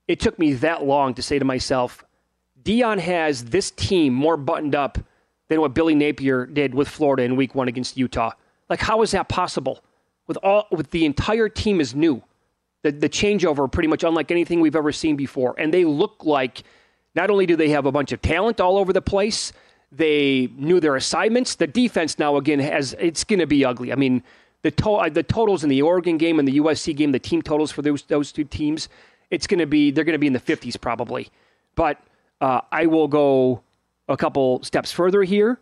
It 0.09 0.21
took 0.21 0.39
me 0.39 0.53
that 0.55 0.85
long 0.85 1.15
to 1.15 1.23
say 1.23 1.39
to 1.39 1.45
myself, 1.45 2.05
Deion 2.67 2.99
has 2.99 3.45
this 3.45 3.71
team 3.71 4.13
more 4.13 4.37
buttoned 4.37 4.75
up 4.75 4.99
than 5.49 5.61
what 5.61 5.73
Billy 5.73 5.95
Napier 5.95 6.47
did 6.47 6.75
with 6.75 6.89
Florida 6.89 7.23
in 7.23 7.37
Week 7.37 7.55
One 7.55 7.69
against 7.69 7.97
Utah. 7.97 8.33
Like, 8.69 8.81
how 8.81 9.03
is 9.03 9.13
that 9.13 9.29
possible? 9.29 9.85
With 10.27 10.37
all, 10.43 10.67
with 10.73 10.91
the 10.91 11.05
entire 11.05 11.49
team 11.49 11.81
is 11.81 11.95
new, 11.95 12.25
the 12.83 12.91
the 12.91 13.09
changeover 13.09 13.71
pretty 13.71 13.87
much 13.87 14.03
unlike 14.03 14.33
anything 14.33 14.61
we've 14.61 14.75
ever 14.75 14.91
seen 14.91 15.15
before, 15.15 15.55
and 15.57 15.73
they 15.73 15.85
look 15.85 16.25
like 16.25 16.65
not 17.15 17.31
only 17.31 17.47
do 17.47 17.55
they 17.55 17.69
have 17.69 17.87
a 17.87 17.93
bunch 17.93 18.11
of 18.11 18.21
talent 18.21 18.61
all 18.61 18.77
over 18.77 18.93
the 18.93 19.01
place, 19.01 19.53
they 19.93 20.49
knew 20.57 20.81
their 20.81 20.97
assignments. 20.97 21.55
The 21.55 21.69
defense 21.69 22.19
now 22.19 22.37
again 22.37 22.59
has 22.59 22.97
it's 22.99 23.23
going 23.23 23.39
to 23.39 23.47
be 23.47 23.65
ugly. 23.65 23.93
I 23.93 23.95
mean, 23.95 24.25
the 24.63 24.73
to, 24.73 24.91
uh, 24.91 25.09
the 25.09 25.23
totals 25.23 25.63
in 25.63 25.71
the 25.71 25.83
Oregon 25.83 26.19
game 26.19 26.41
and 26.41 26.49
the 26.49 26.59
USC 26.59 26.97
game, 26.97 27.13
the 27.13 27.21
team 27.21 27.43
totals 27.43 27.71
for 27.71 27.83
those 27.83 28.03
those 28.03 28.33
two 28.33 28.43
teams, 28.43 28.89
it's 29.31 29.47
going 29.47 29.61
to 29.61 29.67
be 29.67 29.93
they're 29.93 30.03
going 30.03 30.15
to 30.15 30.19
be 30.19 30.27
in 30.27 30.33
the 30.33 30.41
50s 30.41 30.81
probably. 30.81 31.29
But 31.77 32.01
uh, 32.41 32.61
I 32.71 32.87
will 32.87 33.09
go 33.09 33.63
a 34.09 34.17
couple 34.17 34.63
steps 34.63 34.93
further 34.93 35.23
here. 35.23 35.59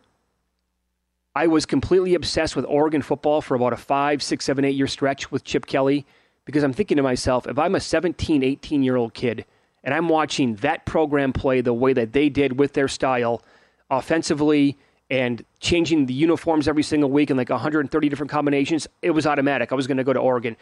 I 1.35 1.47
was 1.47 1.65
completely 1.65 2.15
obsessed 2.15 2.55
with 2.55 2.65
Oregon 2.65 3.01
football 3.01 3.41
for 3.41 3.55
about 3.55 3.73
a 3.73 3.77
five, 3.77 4.23
six, 4.23 4.45
seven, 4.45 4.63
eight 4.63 4.75
year 4.75 4.87
stretch 4.87 5.31
with 5.31 5.43
Chip 5.43 5.65
Kelly 5.65 6.05
because 6.45 6.63
I'm 6.63 6.73
thinking 6.73 6.97
to 6.97 7.03
myself, 7.03 7.47
if 7.47 7.59
I'm 7.59 7.75
a 7.75 7.79
17, 7.79 8.43
18 8.43 8.83
year 8.83 8.95
old 8.95 9.13
kid 9.13 9.45
and 9.83 9.93
I'm 9.93 10.07
watching 10.07 10.55
that 10.57 10.85
program 10.85 11.33
play 11.33 11.61
the 11.61 11.73
way 11.73 11.93
that 11.93 12.13
they 12.13 12.29
did 12.29 12.57
with 12.57 12.73
their 12.73 12.87
style 12.87 13.41
offensively 13.89 14.77
and 15.09 15.43
changing 15.59 16.07
the 16.07 16.13
uniforms 16.13 16.67
every 16.67 16.83
single 16.83 17.11
week 17.11 17.29
in 17.29 17.37
like 17.37 17.49
130 17.49 18.09
different 18.09 18.31
combinations, 18.31 18.87
it 19.01 19.11
was 19.11 19.27
automatic. 19.27 19.71
I 19.71 19.75
was 19.75 19.87
going 19.87 19.97
to 19.97 20.03
go 20.03 20.13
to 20.13 20.19
Oregon. 20.19 20.55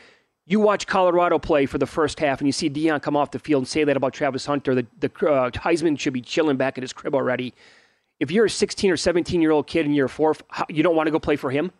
You 0.45 0.59
watch 0.59 0.87
Colorado 0.87 1.39
play 1.39 1.65
for 1.65 1.77
the 1.77 1.85
first 1.85 2.19
half, 2.19 2.41
and 2.41 2.47
you 2.47 2.51
see 2.51 2.69
Deion 2.69 3.01
come 3.01 3.15
off 3.15 3.31
the 3.31 3.39
field 3.39 3.61
and 3.61 3.67
say 3.67 3.85
that 3.85 3.95
about 3.95 4.13
Travis 4.13 4.45
Hunter. 4.45 4.75
The, 4.75 4.85
the 4.99 5.07
uh, 5.29 5.49
Heisman 5.51 5.97
should 5.97 6.11
be 6.13 6.21
chilling 6.21 6.57
back 6.57 6.77
at 6.77 6.81
his 6.81 6.91
crib 6.91 7.15
already. 7.15 7.53
If 8.19 8.29
you're 8.29 8.45
a 8.45 8.49
16 8.49 8.91
or 8.91 8.97
17 8.97 9.41
year 9.41 9.51
old 9.51 9.67
kid 9.67 9.85
and 9.85 9.95
you're 9.95 10.07
a 10.07 10.09
fourth, 10.09 10.43
you 10.69 10.83
don't 10.83 10.95
want 10.95 11.07
to 11.07 11.11
go 11.11 11.19
play 11.19 11.37
for 11.37 11.49
him. 11.49 11.71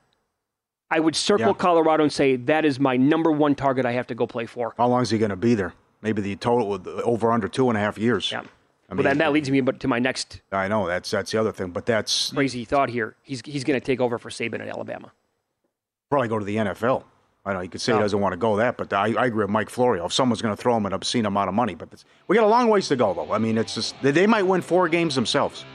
I 0.89 0.99
would 0.99 1.15
circle 1.15 1.47
Yeah. 1.47 1.53
Colorado 1.53 2.03
and 2.03 2.11
say 2.13 2.35
that 2.35 2.65
is 2.65 2.79
my 2.79 2.95
number 2.97 3.31
one 3.31 3.55
target. 3.55 3.85
I 3.85 3.93
have 3.93 4.07
to 4.07 4.15
go 4.15 4.27
play 4.27 4.45
for. 4.45 4.73
How 4.77 4.87
long 4.87 5.01
is 5.01 5.09
he 5.09 5.17
going 5.17 5.29
to 5.31 5.35
be 5.35 5.55
there? 5.55 5.73
Maybe 6.01 6.21
the 6.21 6.35
total 6.35 6.69
with 6.69 6.87
over 6.87 7.31
under 7.31 7.47
two 7.47 7.69
and 7.69 7.77
a 7.77 7.81
half 7.81 7.97
years. 7.97 8.31
Yeah. 8.31 8.43
I 8.89 8.95
well, 8.95 9.03
then 9.03 9.17
that 9.19 9.31
leads 9.31 9.49
me 9.49 9.61
to 9.61 9.87
my 9.87 9.99
next 9.99 10.41
I 10.51 10.67
know 10.67 10.85
that's 10.87 11.09
that's 11.09 11.31
the 11.31 11.39
other 11.39 11.51
thing, 11.51 11.71
but 11.71 11.85
that's 11.85 12.31
crazy 12.31 12.63
thought 12.65 12.89
here. 12.89 13.15
He's 13.23 13.41
he's 13.43 13.63
going 13.63 13.79
to 13.79 13.85
take 13.85 13.99
over 14.01 14.17
for 14.19 14.29
Saban 14.29 14.59
at 14.59 14.67
Alabama. 14.67 15.11
probably 16.09 16.27
go 16.27 16.37
to 16.37 16.45
the 16.45 16.57
NFL. 16.57 17.03
I 17.45 17.53
know 17.53 17.59
you 17.59 17.69
could 17.69 17.81
say 17.81 17.93
he 17.93 17.99
doesn't 17.99 18.19
want 18.19 18.31
to 18.31 18.37
go 18.37 18.55
that, 18.57 18.77
but 18.77 18.93
I, 18.93 19.13
I 19.15 19.25
agree 19.25 19.43
with 19.43 19.49
Mike 19.49 19.69
Florio. 19.69 20.05
If 20.05 20.13
someone's 20.13 20.41
going 20.41 20.55
to 20.55 20.61
throw 20.61 20.77
him 20.77 20.85
an 20.85 20.93
obscene 20.93 21.25
amount 21.25 21.49
of 21.49 21.53
money, 21.53 21.75
but 21.75 21.89
it's, 21.91 22.05
we 22.29 22.37
got 22.37 22.45
a 22.45 22.47
long 22.47 22.69
ways 22.69 22.87
to 22.87 22.95
go, 22.95 23.13
though. 23.13 23.33
I 23.33 23.37
mean, 23.37 23.57
it's 23.57 23.75
just 23.75 23.95
they, 24.01 24.25
might 24.25 24.43
win 24.43 24.61
four 24.61 24.87
games 24.87 25.13
themselves. 25.13 25.65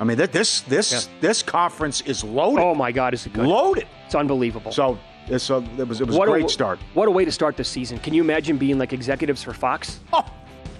I 0.00 0.04
mean, 0.04 0.18
that 0.18 0.32
this 0.32 0.62
this 0.62 1.08
this 1.20 1.42
conference 1.44 2.00
is 2.00 2.24
loaded, 2.24 2.60
Oh 2.62 2.74
my 2.74 2.90
God, 2.90 3.14
is 3.14 3.24
it 3.24 3.34
good? 3.34 3.46
loaded. 3.46 3.86
It's 4.06 4.16
unbelievable. 4.16 4.72
So 4.72 4.98
a, 5.28 5.34
it 5.34 5.86
was 5.86 6.00
it 6.00 6.06
was 6.08 6.16
what 6.16 6.26
a 6.26 6.32
great 6.32 6.46
a, 6.46 6.48
start. 6.48 6.80
What 6.94 7.06
a 7.06 7.10
way 7.10 7.24
to 7.24 7.30
start 7.30 7.56
the 7.56 7.62
season. 7.62 7.98
Can 7.98 8.12
you 8.12 8.22
imagine 8.22 8.56
being 8.56 8.78
like 8.78 8.92
executives 8.92 9.44
for 9.44 9.52
Fox? 9.52 10.00
Oh, 10.12 10.26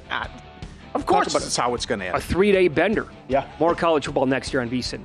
God. 0.09 0.29
of 0.95 1.07
course, 1.07 1.33
that's 1.33 1.57
how 1.57 1.75
it's 1.75 1.87
going 1.87 2.01
to 2.01 2.07
end. 2.07 2.17
A 2.17 2.21
three 2.21 2.51
day 2.51 2.67
bender. 2.67 3.07
Yeah. 3.29 3.49
More 3.61 3.77
college 3.77 4.07
football 4.07 4.27
next 4.27 4.53
year 4.53 4.61
on 4.61 4.69
VSIN. 4.69 5.05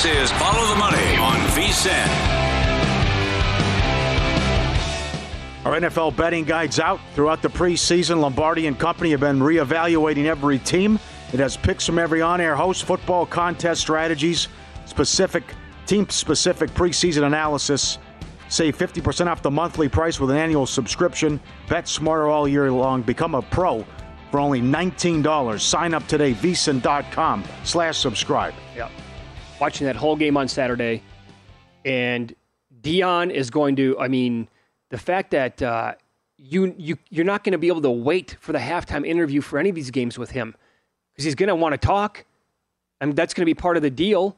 This 0.00 0.30
is 0.30 0.32
Follow 0.38 0.66
the 0.66 0.76
Money 0.76 1.16
on 1.16 1.36
VSIN. 1.50 2.08
Our 5.66 5.78
NFL 5.78 6.16
betting 6.16 6.44
guides 6.44 6.80
out 6.80 7.00
throughout 7.14 7.42
the 7.42 7.50
preseason. 7.50 8.18
Lombardi 8.18 8.66
and 8.66 8.78
company 8.78 9.10
have 9.10 9.20
been 9.20 9.40
reevaluating 9.40 10.24
every 10.24 10.58
team. 10.58 10.98
It 11.34 11.40
has 11.40 11.58
picks 11.58 11.84
from 11.84 11.98
every 11.98 12.22
on-air 12.22 12.56
host, 12.56 12.84
football 12.84 13.26
contest 13.26 13.82
strategies, 13.82 14.48
specific 14.86 15.44
team-specific 15.84 16.70
preseason 16.70 17.24
analysis. 17.24 17.98
Save 18.48 18.78
50% 18.78 19.26
off 19.26 19.42
the 19.42 19.50
monthly 19.50 19.90
price 19.90 20.18
with 20.18 20.30
an 20.30 20.38
annual 20.38 20.64
subscription. 20.64 21.38
Bet 21.68 21.86
smarter 21.86 22.28
all 22.28 22.48
year 22.48 22.72
long. 22.72 23.02
Become 23.02 23.34
a 23.34 23.42
pro 23.42 23.84
for 24.30 24.40
only 24.40 24.62
$19. 24.62 25.60
Sign 25.60 25.92
up 25.92 26.06
today, 26.06 26.32
vsin.com 26.32 27.44
slash 27.64 27.98
subscribe. 27.98 28.54
Yep. 28.74 28.90
Watching 29.60 29.86
that 29.86 29.96
whole 29.96 30.16
game 30.16 30.36
on 30.36 30.48
Saturday, 30.48 31.02
and 31.84 32.34
Deion 32.80 33.30
is 33.30 33.50
going 33.50 33.76
to. 33.76 33.98
I 33.98 34.08
mean, 34.08 34.48
the 34.88 34.98
fact 34.98 35.32
that 35.32 35.60
uh, 35.60 35.94
you 36.38 36.74
you 36.78 36.96
you're 37.10 37.26
not 37.26 37.44
going 37.44 37.52
to 37.52 37.58
be 37.58 37.68
able 37.68 37.82
to 37.82 37.90
wait 37.90 38.36
for 38.40 38.52
the 38.52 38.58
halftime 38.58 39.06
interview 39.06 39.42
for 39.42 39.58
any 39.58 39.68
of 39.68 39.74
these 39.74 39.90
games 39.90 40.18
with 40.18 40.30
him 40.30 40.54
because 41.12 41.24
he's 41.24 41.34
going 41.34 41.48
to 41.48 41.54
want 41.54 41.74
to 41.74 41.78
talk. 41.78 42.24
I 43.00 43.06
mean, 43.06 43.14
that's 43.14 43.34
going 43.34 43.42
to 43.42 43.46
be 43.46 43.54
part 43.54 43.76
of 43.76 43.82
the 43.82 43.90
deal. 43.90 44.36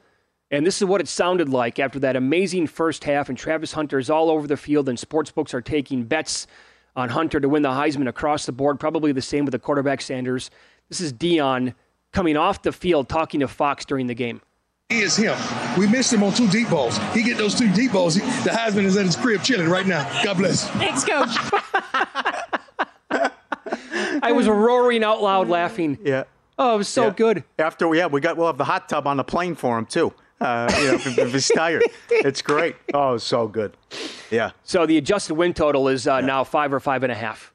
And 0.51 0.67
this 0.67 0.83
is 0.83 0.85
what 0.87 1.01
it 1.01 1.09
sounded 1.09 1.49
like 1.49 1.79
after 1.79 1.99
that 2.01 2.15
amazing 2.15 2.67
first 2.67 3.05
half, 3.05 3.29
and 3.29 3.39
Travis 3.39 3.73
Hunter 3.73 3.99
is 3.99 4.11
all 4.11 4.29
over 4.29 4.47
the 4.47 4.57
field, 4.57 4.89
and 4.89 4.99
sportsbooks 4.99 5.55
are 5.55 5.63
taking 5.63 6.05
bets 6.05 6.47
on 6.95 7.09
Hunter 7.09 7.41
to 7.41 7.49
win 7.49 7.63
the 7.63 7.71
Heisman 7.71 8.07
across 8.07 8.45
the 8.45 8.53
board. 8.53 8.79
Probably 8.79 9.13
the 9.13 9.23
same 9.23 9.47
with 9.47 9.53
the 9.53 9.59
quarterback 9.59 10.03
Sanders. 10.03 10.51
This 10.91 11.01
is 11.01 11.13
Deion 11.13 11.75
coming 12.13 12.37
off 12.37 12.61
the 12.61 12.73
field 12.73 13.09
talking 13.09 13.41
to 13.41 13.49
Fox 13.49 13.87
during 13.87 14.09
the 14.09 14.15
game. 14.15 14.43
He 14.93 15.01
is 15.01 15.17
him. 15.17 15.35
We 15.79 15.87
missed 15.87 16.13
him 16.13 16.23
on 16.23 16.35
two 16.35 16.47
deep 16.49 16.69
balls. 16.69 16.99
He 17.15 17.23
get 17.23 17.39
those 17.39 17.55
two 17.55 17.73
deep 17.73 17.93
balls. 17.93 18.17
The 18.17 18.51
Heisman 18.51 18.85
is 18.85 18.95
at 18.99 19.07
his 19.07 19.17
crib 19.17 19.43
chilling 19.43 19.69
right 19.71 19.87
now. 19.87 20.05
God 20.23 20.37
bless. 20.37 20.69
Thanks, 20.73 21.03
Coach. 21.03 21.31
I 24.23 24.33
was 24.33 24.47
roaring 24.49 25.03
out 25.03 25.23
loud 25.23 25.49
laughing. 25.49 25.99
Yeah. 26.05 26.25
Oh, 26.59 26.75
it 26.75 26.79
was 26.79 26.89
so 26.89 27.07
Yeah. 27.07 27.11
good. 27.15 27.45
After 27.59 27.89
we, 27.89 27.99
yeah, 27.99 28.07
we 28.07 28.21
got 28.21 28.37
we'll 28.37 28.47
have 28.49 28.59
the 28.59 28.65
hot 28.65 28.89
tub 28.89 29.07
on 29.07 29.17
the 29.17 29.25
plane 29.25 29.55
for 29.55 29.79
him 29.79 29.87
too. 29.87 30.13
Uh, 30.41 30.71
you 30.79 30.87
know, 30.89 30.95
if, 30.95 31.19
if 31.19 31.33
he's 31.33 31.49
tired, 31.55 31.83
it's 32.11 32.43
great. 32.43 32.77
Oh, 32.93 33.17
so 33.17 33.49
good. 33.49 33.77
Yeah. 34.31 34.51
So 34.65 34.85
the 34.87 34.99
adjusted 34.99 35.35
win 35.35 35.55
total 35.55 35.89
is 35.89 36.07
uh, 36.07 36.21
now 36.21 36.45
five 36.45 36.73
or 36.73 36.81
five 36.81 37.03
and 37.03 37.11
a 37.13 37.15
half 37.15 37.52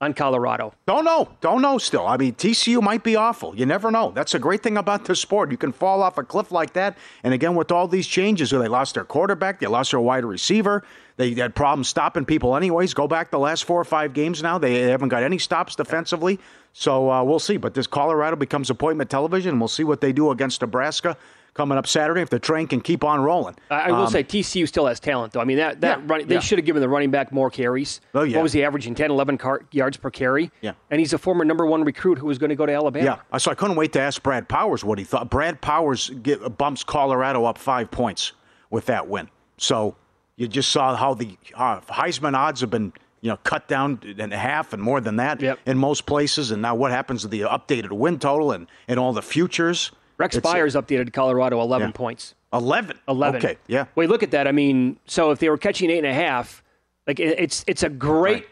on 0.00 0.12
Colorado. 0.12 0.74
Don't 0.86 1.04
know. 1.04 1.28
Don't 1.40 1.62
know 1.62 1.78
still. 1.78 2.06
I 2.06 2.18
mean, 2.18 2.34
TCU 2.34 2.82
might 2.82 3.02
be 3.02 3.16
awful. 3.16 3.56
You 3.56 3.64
never 3.64 3.90
know. 3.90 4.10
That's 4.10 4.34
a 4.34 4.38
great 4.38 4.62
thing 4.62 4.76
about 4.76 5.06
the 5.06 5.16
sport. 5.16 5.50
You 5.50 5.56
can 5.56 5.72
fall 5.72 6.02
off 6.02 6.18
a 6.18 6.22
cliff 6.22 6.52
like 6.52 6.74
that. 6.74 6.98
And 7.22 7.32
again, 7.32 7.54
with 7.54 7.72
all 7.72 7.88
these 7.88 8.06
changes, 8.06 8.50
they 8.50 8.68
lost 8.68 8.94
their 8.94 9.04
quarterback, 9.04 9.58
they 9.60 9.66
lost 9.66 9.92
their 9.92 10.00
wide 10.00 10.24
receiver, 10.24 10.84
they 11.16 11.32
had 11.32 11.54
problems 11.54 11.88
stopping 11.88 12.26
people 12.26 12.56
anyways. 12.56 12.92
Go 12.92 13.08
back 13.08 13.30
the 13.30 13.38
last 13.38 13.64
four 13.64 13.80
or 13.80 13.84
five 13.84 14.12
games 14.12 14.42
now. 14.42 14.58
They 14.58 14.82
haven't 14.82 15.08
got 15.08 15.22
any 15.22 15.38
stops 15.38 15.74
defensively. 15.74 16.38
So 16.74 17.10
uh, 17.10 17.24
we'll 17.24 17.38
see. 17.38 17.56
But 17.56 17.72
this 17.72 17.86
Colorado 17.86 18.36
becomes 18.36 18.68
appointment 18.68 19.08
television. 19.08 19.52
and 19.52 19.60
We'll 19.60 19.68
see 19.68 19.84
what 19.84 20.02
they 20.02 20.12
do 20.12 20.30
against 20.30 20.60
Nebraska 20.60 21.16
coming 21.56 21.78
up 21.78 21.86
Saturday 21.86 22.20
if 22.20 22.28
the 22.30 22.38
train 22.38 22.66
can 22.68 22.80
keep 22.80 23.02
on 23.02 23.20
rolling. 23.20 23.56
I, 23.70 23.74
I 23.80 23.90
will 23.92 24.02
Um, 24.04 24.10
say 24.10 24.22
TCU 24.22 24.68
still 24.68 24.86
has 24.86 25.00
talent, 25.00 25.32
though. 25.32 25.40
I 25.40 25.44
mean, 25.44 25.56
that, 25.56 25.80
that 25.80 25.98
Yeah, 26.00 26.04
running, 26.06 26.26
they 26.28 26.34
yeah. 26.34 26.40
should 26.40 26.58
have 26.58 26.66
given 26.66 26.82
the 26.82 26.88
running 26.88 27.10
back 27.10 27.32
more 27.32 27.50
carries. 27.50 28.00
Oh, 28.14 28.22
yeah. 28.22 28.36
What 28.36 28.42
was 28.44 28.52
he 28.52 28.62
averaging? 28.62 28.94
10, 28.94 29.10
11 29.10 29.38
car- 29.38 29.62
yards 29.72 29.96
per 29.96 30.10
carry? 30.10 30.50
Yeah. 30.60 30.72
And 30.90 31.00
he's 31.00 31.12
a 31.14 31.18
former 31.18 31.44
number 31.44 31.64
one 31.66 31.82
recruit 31.84 32.18
who 32.18 32.26
was 32.26 32.38
going 32.38 32.50
to 32.50 32.56
go 32.56 32.66
to 32.66 32.72
Alabama. 32.72 33.22
Yeah, 33.32 33.38
so 33.38 33.50
I 33.50 33.54
couldn't 33.54 33.76
wait 33.76 33.92
to 33.94 34.00
ask 34.00 34.22
Brad 34.22 34.48
Powers 34.48 34.84
what 34.84 34.98
he 34.98 35.04
thought. 35.04 35.30
Brad 35.30 35.60
Powers 35.60 36.10
get, 36.22 36.58
bumps 36.58 36.84
Colorado 36.84 37.44
up 37.46 37.56
five 37.58 37.90
points 37.90 38.32
with 38.70 38.86
that 38.86 39.08
win. 39.08 39.28
So 39.56 39.96
you 40.36 40.48
just 40.48 40.70
saw 40.70 40.94
how 40.94 41.14
the 41.14 41.38
uh, 41.54 41.80
Heisman 41.80 42.34
odds 42.36 42.60
have 42.60 42.68
been, 42.70 42.92
you 43.22 43.30
know, 43.30 43.38
cut 43.38 43.66
down 43.68 44.00
in 44.18 44.30
half 44.30 44.74
and 44.74 44.82
more 44.82 45.00
than 45.00 45.16
that 45.16 45.40
Yep. 45.40 45.60
in 45.64 45.78
most 45.78 46.04
places. 46.04 46.50
And 46.50 46.60
now 46.60 46.74
what 46.74 46.90
happens 46.90 47.22
to 47.22 47.28
the 47.28 47.40
updated 47.40 47.92
win 47.92 48.18
total 48.18 48.52
and, 48.52 48.66
and 48.88 49.00
all 49.00 49.14
the 49.14 49.22
futures? 49.22 49.90
Rex 50.18 50.36
It's- 50.36 50.52
Byers 50.52 50.74
updated 50.74 51.12
Colorado 51.12 51.60
11 51.60 51.88
Yeah. 51.88 51.92
points. 51.92 52.34
11. 52.52 52.98
11. 53.08 53.38
Okay, 53.44 53.58
yeah. 53.66 53.84
Wait, 53.96 54.08
look 54.08 54.22
at 54.22 54.30
that. 54.30 54.46
I 54.48 54.52
mean, 54.52 54.98
so 55.06 55.30
if 55.30 55.38
they 55.40 55.48
were 55.50 55.58
catching 55.58 55.90
eight 55.90 55.98
and 55.98 56.06
a 56.06 56.14
half, 56.14 56.62
like 57.06 57.20
it- 57.20 57.38
it's 57.38 57.64
it's 57.66 57.82
a 57.82 57.88
great 57.88 58.34
Right. 58.34 58.46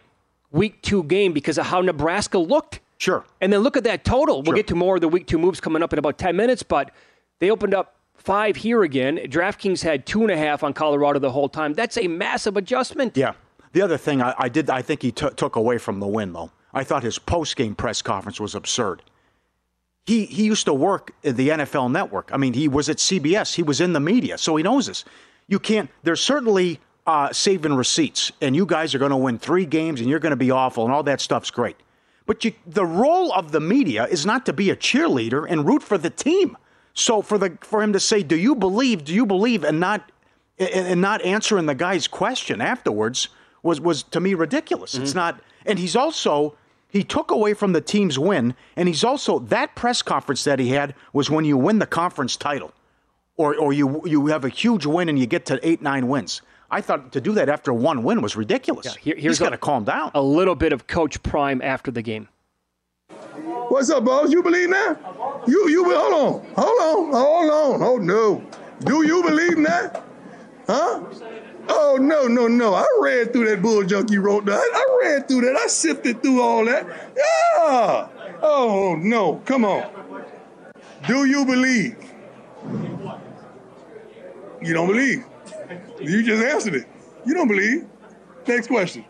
week 0.52 0.82
two 0.82 1.02
game 1.04 1.32
because 1.32 1.58
of 1.58 1.66
how 1.66 1.80
Nebraska 1.80 2.38
looked. 2.38 2.80
Sure. 2.98 3.24
And 3.40 3.52
then 3.52 3.60
look 3.60 3.76
at 3.76 3.84
that 3.84 4.04
total. 4.04 4.36
We'll 4.36 4.46
Sure. 4.46 4.54
get 4.56 4.66
to 4.68 4.74
more 4.74 4.96
of 4.96 5.00
the 5.00 5.08
week 5.08 5.26
two 5.26 5.38
moves 5.38 5.60
coming 5.60 5.82
up 5.82 5.92
in 5.92 5.98
about 5.98 6.16
10 6.18 6.36
minutes, 6.36 6.62
but 6.62 6.90
they 7.40 7.50
opened 7.50 7.74
up 7.74 7.94
five 8.16 8.56
here 8.56 8.82
again. 8.82 9.16
DraftKings 9.24 9.82
had 9.82 10.06
two 10.06 10.22
and 10.22 10.30
a 10.30 10.36
half 10.36 10.62
on 10.62 10.72
Colorado 10.72 11.18
the 11.18 11.30
whole 11.32 11.48
time. 11.48 11.72
That's 11.74 11.96
a 11.98 12.06
massive 12.08 12.56
adjustment. 12.56 13.16
Yeah. 13.16 13.32
The 13.72 13.82
other 13.82 13.96
thing 13.96 14.22
I, 14.22 14.34
I 14.38 14.48
did, 14.48 14.70
I 14.70 14.82
think 14.82 15.02
he 15.02 15.10
took 15.10 15.36
took 15.36 15.56
away 15.56 15.78
from 15.78 15.98
the 16.00 16.06
win, 16.06 16.32
though. 16.32 16.50
I 16.72 16.84
thought 16.84 17.02
his 17.02 17.18
post 17.18 17.56
game 17.56 17.74
press 17.74 18.02
conference 18.02 18.38
was 18.40 18.54
absurd. 18.54 19.02
He 20.06 20.26
he 20.26 20.44
used 20.44 20.66
to 20.66 20.74
work 20.74 21.12
at 21.24 21.36
the 21.36 21.48
NFL 21.48 21.90
Network. 21.90 22.30
I 22.32 22.36
mean, 22.36 22.52
he 22.52 22.68
was 22.68 22.88
at 22.88 22.98
CBS. 22.98 23.54
He 23.54 23.62
was 23.62 23.80
in 23.80 23.92
the 23.92 24.00
media, 24.00 24.36
so 24.38 24.56
he 24.56 24.62
knows 24.62 24.86
this. 24.86 25.04
You 25.48 25.58
can't. 25.58 25.90
There's 26.02 26.20
certainly 26.20 26.80
uh, 27.06 27.32
saving 27.32 27.74
receipts, 27.74 28.32
and 28.40 28.54
you 28.54 28.66
guys 28.66 28.94
are 28.94 28.98
going 28.98 29.10
to 29.10 29.16
win 29.16 29.38
three 29.38 29.66
games, 29.66 30.00
and 30.00 30.08
you're 30.08 30.18
going 30.18 30.30
to 30.30 30.36
be 30.36 30.50
awful, 30.50 30.84
and 30.84 30.92
all 30.92 31.02
that 31.04 31.20
stuff's 31.20 31.50
great. 31.50 31.76
But 32.26 32.44
you, 32.44 32.52
the 32.66 32.86
role 32.86 33.32
of 33.32 33.52
the 33.52 33.60
media 33.60 34.06
is 34.06 34.24
not 34.24 34.46
to 34.46 34.52
be 34.52 34.70
a 34.70 34.76
cheerleader 34.76 35.46
and 35.48 35.66
root 35.66 35.82
for 35.82 35.98
the 35.98 36.10
team. 36.10 36.56
So 36.94 37.22
for 37.22 37.38
the 37.38 37.58
for 37.62 37.82
him 37.82 37.92
to 37.92 38.00
say, 38.00 38.22
"Do 38.22 38.36
you 38.36 38.54
believe? 38.54 39.04
Do 39.04 39.14
you 39.14 39.26
believe?" 39.26 39.64
and 39.64 39.80
not 39.80 40.10
and, 40.58 40.86
and 40.86 41.00
not 41.00 41.22
answering 41.22 41.66
the 41.66 41.74
guy's 41.74 42.06
question 42.06 42.60
afterwards 42.60 43.28
was 43.62 43.80
was 43.80 44.02
to 44.04 44.20
me 44.20 44.34
ridiculous. 44.34 44.94
It's 44.94 45.14
not, 45.14 45.40
and 45.66 45.78
he's 45.78 45.96
also 45.96 46.54
he 46.94 47.02
took 47.04 47.30
away 47.32 47.52
from 47.54 47.72
the 47.72 47.80
team's 47.80 48.18
win, 48.18 48.54
and 48.76 48.86
he's 48.88 49.02
also 49.04 49.40
that 49.40 49.74
press 49.74 50.00
conference 50.00 50.44
that 50.44 50.58
he 50.60 50.68
had 50.70 50.94
was 51.12 51.28
when 51.28 51.44
you 51.44 51.56
win 51.58 51.80
the 51.80 51.86
conference 51.86 52.36
title, 52.36 52.72
or 53.36 53.56
or 53.56 53.72
you 53.72 54.00
you 54.06 54.28
have 54.28 54.44
a 54.44 54.48
huge 54.48 54.86
win 54.86 55.08
and 55.08 55.18
you 55.18 55.26
get 55.26 55.44
to 55.46 55.58
eight 55.68 55.82
nine 55.82 56.06
wins. 56.08 56.40
I 56.70 56.80
thought 56.80 57.12
to 57.12 57.20
do 57.20 57.32
that 57.32 57.48
after 57.48 57.72
one 57.72 58.04
win 58.04 58.22
was 58.22 58.36
ridiculous. 58.36 58.94
Here- 58.96 59.14
he's 59.16 59.22
here's 59.24 59.38
got 59.40 59.50
to 59.50 59.58
calm 59.58 59.84
down. 59.84 60.12
A 60.14 60.22
little 60.22 60.54
bit 60.54 60.72
of 60.72 60.86
Coach 60.86 61.20
Prime 61.22 61.60
after 61.62 61.90
the 61.90 62.00
game. 62.02 62.28
What's 63.68 63.90
up, 63.90 64.04
boss? 64.04 64.30
You 64.30 64.42
believe 64.42 64.70
that? 64.70 64.96
You 65.48 65.68
you 65.68 65.84
be- 65.84 65.94
hold 65.94 66.14
on, 66.14 66.46
hold 66.56 66.80
on, 66.80 67.12
hold 67.12 67.50
on. 67.50 67.82
Oh 67.82 67.96
no. 67.98 68.42
Do 68.80 69.04
you 69.06 69.22
believe 69.24 69.56
that? 69.66 70.02
Huh? 70.68 71.02
Oh 71.68 71.98
no, 72.00 72.26
no, 72.26 72.46
no. 72.48 72.74
I 72.74 72.86
ran 73.00 73.26
through 73.26 73.48
that 73.50 73.62
bull 73.62 73.84
junk 73.84 74.10
you 74.10 74.20
wrote 74.20 74.44
down. 74.46 74.58
I 74.58 74.98
ran 75.02 75.22
through 75.24 75.42
that. 75.42 75.56
I 75.56 75.66
sifted 75.66 76.22
through 76.22 76.40
all 76.42 76.64
that. 76.66 76.86
Yeah. 77.16 78.08
Oh 78.42 78.96
no. 79.00 79.36
Come 79.44 79.64
on. 79.64 79.90
Do 81.06 81.24
you 81.24 81.44
believe? 81.44 81.96
You 84.62 84.72
don't 84.72 84.86
believe. 84.86 85.24
You 86.00 86.22
just 86.22 86.42
answered 86.42 86.74
it. 86.74 86.86
You 87.26 87.34
don't 87.34 87.48
believe. 87.48 87.86
Next 88.46 88.68
question. 88.68 89.04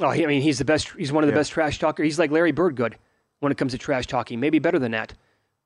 Oh, 0.00 0.08
I 0.08 0.26
mean, 0.26 0.42
he's 0.42 0.58
the 0.58 0.64
best. 0.64 0.90
He's 0.96 1.12
one 1.12 1.22
of 1.24 1.28
the 1.28 1.32
Yeah. 1.34 1.40
best 1.40 1.52
trash 1.52 1.78
talker. 1.78 2.02
He's 2.02 2.18
like 2.18 2.30
Larry 2.30 2.52
Bird 2.52 2.74
good 2.76 2.96
when 3.40 3.52
it 3.52 3.58
comes 3.58 3.72
to 3.72 3.78
trash 3.78 4.06
talking. 4.06 4.40
Maybe 4.40 4.58
better 4.58 4.78
than 4.78 4.92
that. 4.92 5.14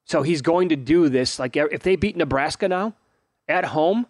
So 0.05 0.22
he's 0.22 0.42
going 0.42 0.68
to 0.70 0.77
do 0.77 1.09
this. 1.09 1.38
Like 1.38 1.57
if 1.57 1.83
they 1.83 1.96
beat 1.96 2.16
Nebraska 2.16 2.68
now 2.68 2.94
at 3.46 3.66
home, 3.66 4.07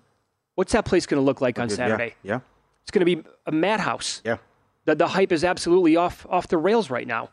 what's 0.59 0.73
that 0.73 0.85
place 0.85 1.07
going 1.07 1.21
to 1.21 1.25
look 1.25 1.41
like 1.41 1.57
on 1.61 1.71
Saturday? 1.71 2.15
Yeah. 2.25 2.33
yeah. 2.35 2.41
It's 2.83 2.91
going 2.91 3.07
to 3.07 3.17
be 3.17 3.23
a 3.47 3.53
madhouse. 3.53 4.21
Yeah. 4.25 4.39
The, 4.87 4.97
the 4.97 5.07
hype 5.07 5.31
is 5.31 5.45
absolutely 5.45 5.95
off 5.97 6.27
off 6.29 6.49
the 6.49 6.59
rails 6.59 6.91
right 6.91 7.07
now. 7.07 7.31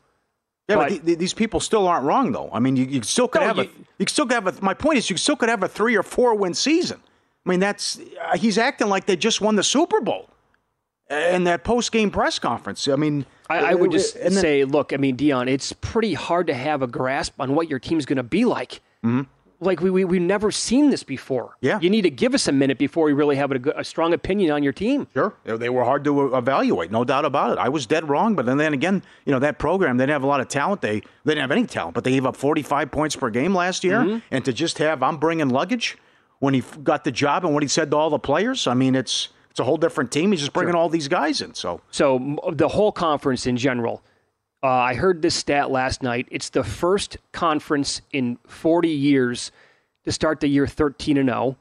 Yeah, 0.69 0.75
but, 0.75 0.77
But- 0.77 0.89
the- 0.89 0.99
the- 0.99 1.15
these 1.15 1.33
people 1.33 1.59
still 1.59 1.87
aren't 1.87 2.05
wrong, 2.05 2.31
though. 2.31 2.49
I 2.53 2.59
mean, 2.59 2.75
you, 2.75 2.85
you 2.85 3.01
still 3.03 3.27
could 3.27 3.41
No, 3.41 3.47
have 3.47 3.59
a. 3.59 3.63
you- 3.65 3.85
You 3.97 4.05
still 4.07 4.25
could 4.27 4.33
have 4.35 4.47
a. 4.47 4.61
My 4.61 4.73
point 4.75 4.97
is, 4.99 5.09
you 5.09 5.17
still 5.17 5.35
could 5.35 5.49
have 5.49 5.63
a 5.63 5.67
three 5.67 5.95
or 5.95 6.03
four 6.03 6.35
win 6.35 6.53
season. 6.53 6.99
I 7.45 7.49
mean, 7.49 7.59
that's 7.59 7.99
uh, 7.99 8.37
he's 8.37 8.57
acting 8.57 8.89
like 8.89 9.05
they 9.05 9.15
just 9.15 9.41
won 9.41 9.55
the 9.55 9.63
Super 9.63 10.01
Bowl 10.01 10.29
uh, 11.09 11.15
in 11.15 11.45
that 11.45 11.63
post 11.63 11.91
game 11.91 12.11
press 12.11 12.37
conference. 12.39 12.87
I 12.87 12.95
mean, 12.95 13.25
I, 13.49 13.57
I 13.57 13.73
uh, 13.73 13.77
would 13.77 13.89
uh, 13.91 13.93
just 13.93 14.15
and 14.17 14.33
then- 14.35 14.41
say, 14.41 14.63
look, 14.65 14.91
I 14.93 14.97
mean, 14.97 15.15
Deion, 15.17 15.47
it's 15.47 15.71
pretty 15.73 16.13
hard 16.15 16.47
to 16.47 16.53
have 16.53 16.81
a 16.83 16.87
grasp 16.87 17.33
on 17.39 17.55
what 17.55 17.69
your 17.69 17.79
team's 17.79 18.05
going 18.05 18.17
to 18.17 18.23
be 18.37 18.43
like. 18.45 18.81
Mm-hmm. 19.05 19.21
Like 19.65 19.81
we, 19.81 19.89
we 19.89 20.05
we've 20.05 20.21
never 20.21 20.51
seen 20.51 20.89
this 20.89 21.03
before. 21.03 21.57
Yeah. 21.61 21.79
you 21.81 21.89
need 21.89 22.03
to 22.03 22.09
give 22.09 22.33
us 22.33 22.47
a 22.47 22.51
minute 22.51 22.77
before 22.77 23.05
we 23.05 23.13
really 23.13 23.35
have 23.35 23.51
a, 23.51 23.59
a 23.77 23.83
strong 23.83 24.13
opinion 24.13 24.51
on 24.51 24.63
your 24.63 24.73
team. 24.73 25.07
Sure, 25.13 25.33
They- 25.43 25.69
were 25.69 25.83
hard 25.83 26.03
to 26.05 26.33
uh, 26.33 26.37
evaluate, 26.37 26.91
no 26.91 27.03
doubt 27.03 27.25
about 27.25 27.51
it. 27.53 27.57
I 27.57 27.69
was 27.69 27.85
dead 27.85 28.07
wrong, 28.07 28.35
but 28.35 28.45
then, 28.45 28.57
then 28.57 28.73
again, 28.73 29.03
you 29.25 29.31
know 29.33 29.39
that 29.39 29.57
program 29.59 29.97
they 29.97 30.03
didn't 30.03 30.13
have 30.13 30.23
a 30.23 30.27
lot 30.27 30.39
of 30.41 30.47
talent. 30.47 30.81
They 30.81 30.99
they 31.23 31.33
didn't 31.33 31.41
have 31.41 31.51
any 31.51 31.65
talent, 31.65 31.95
but 31.95 32.03
they 32.03 32.11
gave 32.11 32.25
up 32.25 32.35
45 32.35 32.91
points 32.91 33.15
per 33.15 33.29
game 33.29 33.53
last 33.55 33.83
year, 33.83 33.99
Mm-hmm. 33.99 34.19
and 34.31 34.45
to 34.45 34.53
just 34.53 34.77
have 34.77 35.01
I'm 35.03 35.17
bringing 35.17 35.49
luggage 35.49 35.97
when 36.39 36.53
he 36.53 36.61
got 36.83 37.03
the 37.03 37.11
job 37.11 37.43
and 37.45 37.53
what 37.53 37.63
he 37.63 37.69
said 37.69 37.89
to 37.91 37.97
all 37.97 38.09
the 38.09 38.19
players. 38.19 38.67
I 38.67 38.73
mean, 38.73 38.93
it's 38.95 39.29
it's 39.49 39.59
a 39.59 39.63
whole 39.63 39.77
different 39.77 40.11
team. 40.11 40.31
He's 40.31 40.41
just 40.41 40.53
bringing 40.53 40.75
all 40.75 40.89
these 40.89 41.07
guys 41.07 41.41
in. 41.41 41.53
So 41.53 41.79
So 41.89 42.37
the 42.51 42.67
whole 42.67 42.91
conference 42.91 43.47
in 43.47 43.55
general. 43.57 44.03
Uh, 44.63 44.67
I 44.67 44.93
heard 44.95 45.21
this 45.21 45.35
stat 45.35 45.69
last 45.69 46.01
night. 46.01 46.27
It's 46.31 46.49
the 46.49 46.63
first 46.63 47.17
conference 47.31 48.01
in 48.11 48.37
40 48.47 48.89
years 48.89 49.51
to 50.05 50.11
start 50.11 50.39
the 50.39 50.47
year 50.47 50.65
13 50.65 51.17
and 51.17 51.29
0. 51.29 51.57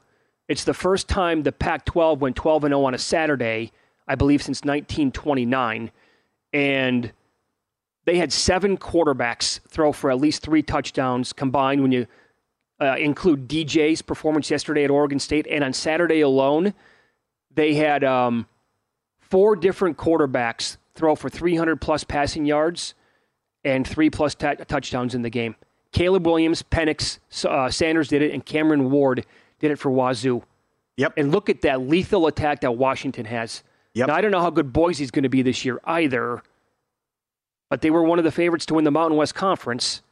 It's 0.48 0.64
the 0.64 0.74
first 0.74 1.09
time 1.09 1.42
the 1.42 1.52
Pac-12 1.52 2.18
went 2.18 2.37
12 2.37 2.64
and 2.64 2.72
0 2.72 2.85
on 2.85 2.94
a 2.94 2.98
Saturday, 2.98 3.72
I 4.07 4.14
believe, 4.14 4.42
since 4.42 4.61
1929, 4.61 5.90
and 6.52 7.12
they 8.04 8.18
had 8.18 8.33
seven 8.33 8.76
quarterbacks 8.76 9.61
throw 9.68 9.92
for 9.92 10.11
at 10.11 10.20
least 10.20 10.42
three 10.42 10.62
touchdowns 10.62 11.33
combined. 11.33 11.83
When 11.83 11.92
you 11.92 12.07
uh, 12.80 12.96
include 12.98 13.48
DJ's 13.48 14.02
performance 14.02 14.50
yesterday 14.50 14.85
at 14.85 14.90
Oregon 14.90 15.18
State, 15.18 15.46
and 15.50 15.64
on 15.64 15.72
Saturday 15.72 16.20
alone, 16.20 16.74
they 17.54 17.74
had 17.74 18.04
um, 18.04 18.46
four 19.18 19.57
different 19.57 19.96
quarterbacks 19.96 20.76
throw 20.94 21.14
for 21.14 21.28
300 21.28 21.80
plus 21.80 22.04
passing 22.04 22.46
yards 22.46 22.94
and 23.64 23.87
three 23.87 24.11
plus 24.11 24.35
ta- 24.35 24.54
touchdowns 24.54 25.14
in 25.14 25.22
the 25.22 25.30
game. 25.30 25.57
Caleb 25.92 26.26
Williams, 26.26 26.62
Penix, 26.62 27.18
uh, 27.44 27.70
Sanders 27.70 28.09
did 28.09 28.20
it, 28.22 28.33
and 28.33 28.44
Cameron 28.44 28.90
Ward 28.90 29.24
did 29.61 29.70
it 29.70 29.78
for 29.78 29.90
Wazoo. 29.90 30.42
Yep. 30.96 31.14
And 31.16 31.30
look 31.33 31.48
at 31.48 31.62
that 31.62 31.80
lethal 31.83 32.26
attack 32.26 32.61
that 32.61 32.72
Washington 32.72 33.26
has. 33.26 33.62
Yep. 33.94 34.09
Now, 34.09 34.14
I 34.14 34.20
don't 34.20 34.30
know 34.33 34.40
how 34.40 34.50
good 34.50 34.72
Boise's 34.72 35.11
going 35.11 35.22
to 35.22 35.28
be 35.28 35.42
this 35.42 35.64
year 35.64 35.80
either, 35.85 36.42
but 37.70 37.80
they 37.80 37.90
were 37.90 38.02
one 38.02 38.18
of 38.18 38.24
the 38.24 38.33
favorites 38.33 38.66
to 38.66 38.74
win 38.74 38.85
the 38.85 38.90
Mountain 38.90 39.16
West 39.16 39.35
Conference. 39.35 40.02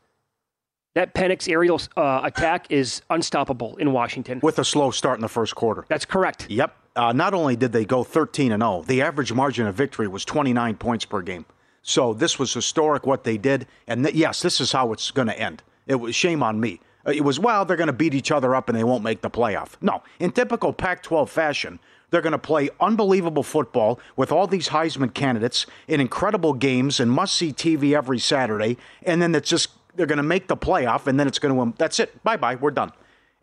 That 0.94 1.14
Penix 1.14 1.48
aerial 1.50 1.80
uh, 1.96 2.20
attack 2.24 2.66
is 2.70 3.02
unstoppable 3.10 3.76
in 3.76 3.92
Washington. 3.92 4.40
with 4.42 4.58
a 4.58 4.64
slow 4.64 4.90
start 4.90 5.16
in 5.18 5.22
the 5.22 5.28
first 5.28 5.54
quarter. 5.54 5.84
That's 5.88 6.04
correct. 6.04 6.48
Yep. 6.50 6.76
Uh, 6.94 7.12
not 7.12 7.32
only 7.32 7.56
did 7.56 7.72
they 7.72 7.84
go 7.84 8.04
13 8.04 8.52
and 8.52 8.62
0, 8.62 8.84
the 8.86 9.00
average 9.00 9.32
margin 9.32 9.66
of 9.66 9.74
victory 9.74 10.06
was 10.06 10.24
29 10.24 10.76
points 10.76 11.04
per 11.04 11.22
game. 11.22 11.46
So 11.82 12.12
this 12.12 12.38
was 12.38 12.52
historic 12.52 13.06
what 13.06 13.24
they 13.24 13.38
did, 13.38 13.66
and 13.86 14.04
th- 14.04 14.14
yes, 14.14 14.42
this 14.42 14.60
is 14.60 14.72
how 14.72 14.92
it's 14.92 15.10
going 15.10 15.28
to 15.28 15.38
end. 15.38 15.62
It 15.86 15.96
was 15.96 16.14
shame 16.14 16.42
on 16.42 16.60
me. 16.60 16.80
Uh, 17.06 17.12
It 17.12 17.24
was 17.24 17.40
well, 17.40 17.64
they're 17.64 17.78
going 17.78 17.86
to 17.88 17.92
beat 17.92 18.14
each 18.14 18.30
other 18.30 18.54
up 18.54 18.68
and 18.68 18.76
they 18.78 18.84
won't 18.84 19.02
make 19.02 19.22
the 19.22 19.30
playoff. 19.30 19.70
No, 19.80 20.02
in 20.20 20.32
typical 20.32 20.72
Pac-12 20.72 21.28
fashion, 21.28 21.78
they're 22.10 22.20
going 22.20 22.32
to 22.32 22.38
play 22.38 22.68
unbelievable 22.78 23.42
football 23.42 23.98
with 24.14 24.30
all 24.30 24.46
these 24.46 24.68
Heisman 24.68 25.14
candidates 25.14 25.64
in 25.88 25.98
incredible 25.98 26.52
games 26.52 27.00
and 27.00 27.10
must-see 27.10 27.54
TV 27.54 27.96
every 27.96 28.18
Saturday, 28.18 28.76
and 29.02 29.22
then 29.22 29.34
it's 29.34 29.48
just 29.48 29.70
they're 29.96 30.06
going 30.06 30.18
to 30.18 30.22
make 30.22 30.46
the 30.46 30.56
playoff, 30.56 31.06
and 31.06 31.18
then 31.18 31.26
it's 31.26 31.38
going 31.38 31.72
to 31.72 31.78
that's 31.78 31.98
it. 31.98 32.22
Bye 32.22 32.36
bye, 32.36 32.54
we're 32.56 32.70
done 32.70 32.92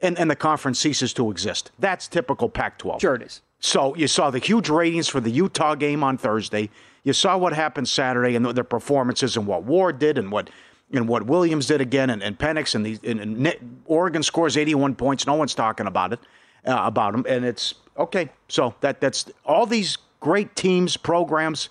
and, 0.01 0.17
and 0.17 0.29
the 0.29 0.35
conference 0.35 0.79
ceases 0.79 1.13
to 1.13 1.31
exist. 1.31 1.71
That's 1.79 2.07
typical 2.07 2.49
Pac 2.49 2.77
12. 2.77 3.01
Sure 3.01 3.15
it 3.15 3.21
is. 3.21 3.41
So 3.59 3.95
you 3.95 4.07
saw 4.07 4.29
the 4.29 4.39
huge 4.39 4.69
ratings 4.69 5.07
for 5.07 5.19
the 5.19 5.29
Utah 5.29 5.75
game 5.75 6.03
on 6.03 6.17
Thursday. 6.17 6.69
You 7.03 7.13
saw 7.13 7.37
what 7.37 7.53
happened 7.53 7.87
Saturday 7.87 8.35
and 8.35 8.45
their 8.45 8.63
performances 8.63 9.35
and 9.35 9.45
what 9.45 9.63
Ward 9.63 9.99
did 9.99 10.17
and 10.17 10.31
what 10.31 10.49
and 10.91 11.07
what 11.07 11.27
Williams 11.27 11.67
did 11.67 11.81
again 11.81 12.09
and, 12.09 12.23
and 12.23 12.37
Penix 12.37 12.73
and, 12.73 12.85
these 12.85 12.99
and, 13.03 13.19
and 13.19 13.81
Oregon 13.85 14.23
scores 14.23 14.57
81 14.57 14.95
points. 14.95 15.27
No 15.27 15.35
one's 15.35 15.53
talking 15.53 15.85
about 15.85 16.13
it 16.13 16.19
uh, 16.65 16.79
about 16.83 17.11
them. 17.11 17.25
And 17.27 17.45
it's 17.45 17.75
okay. 17.97 18.29
So 18.47 18.73
that 18.81 18.99
that's 18.99 19.29
all 19.45 19.65
these 19.65 19.97
great 20.19 20.55
teams, 20.55 20.97
programs, 20.97 21.69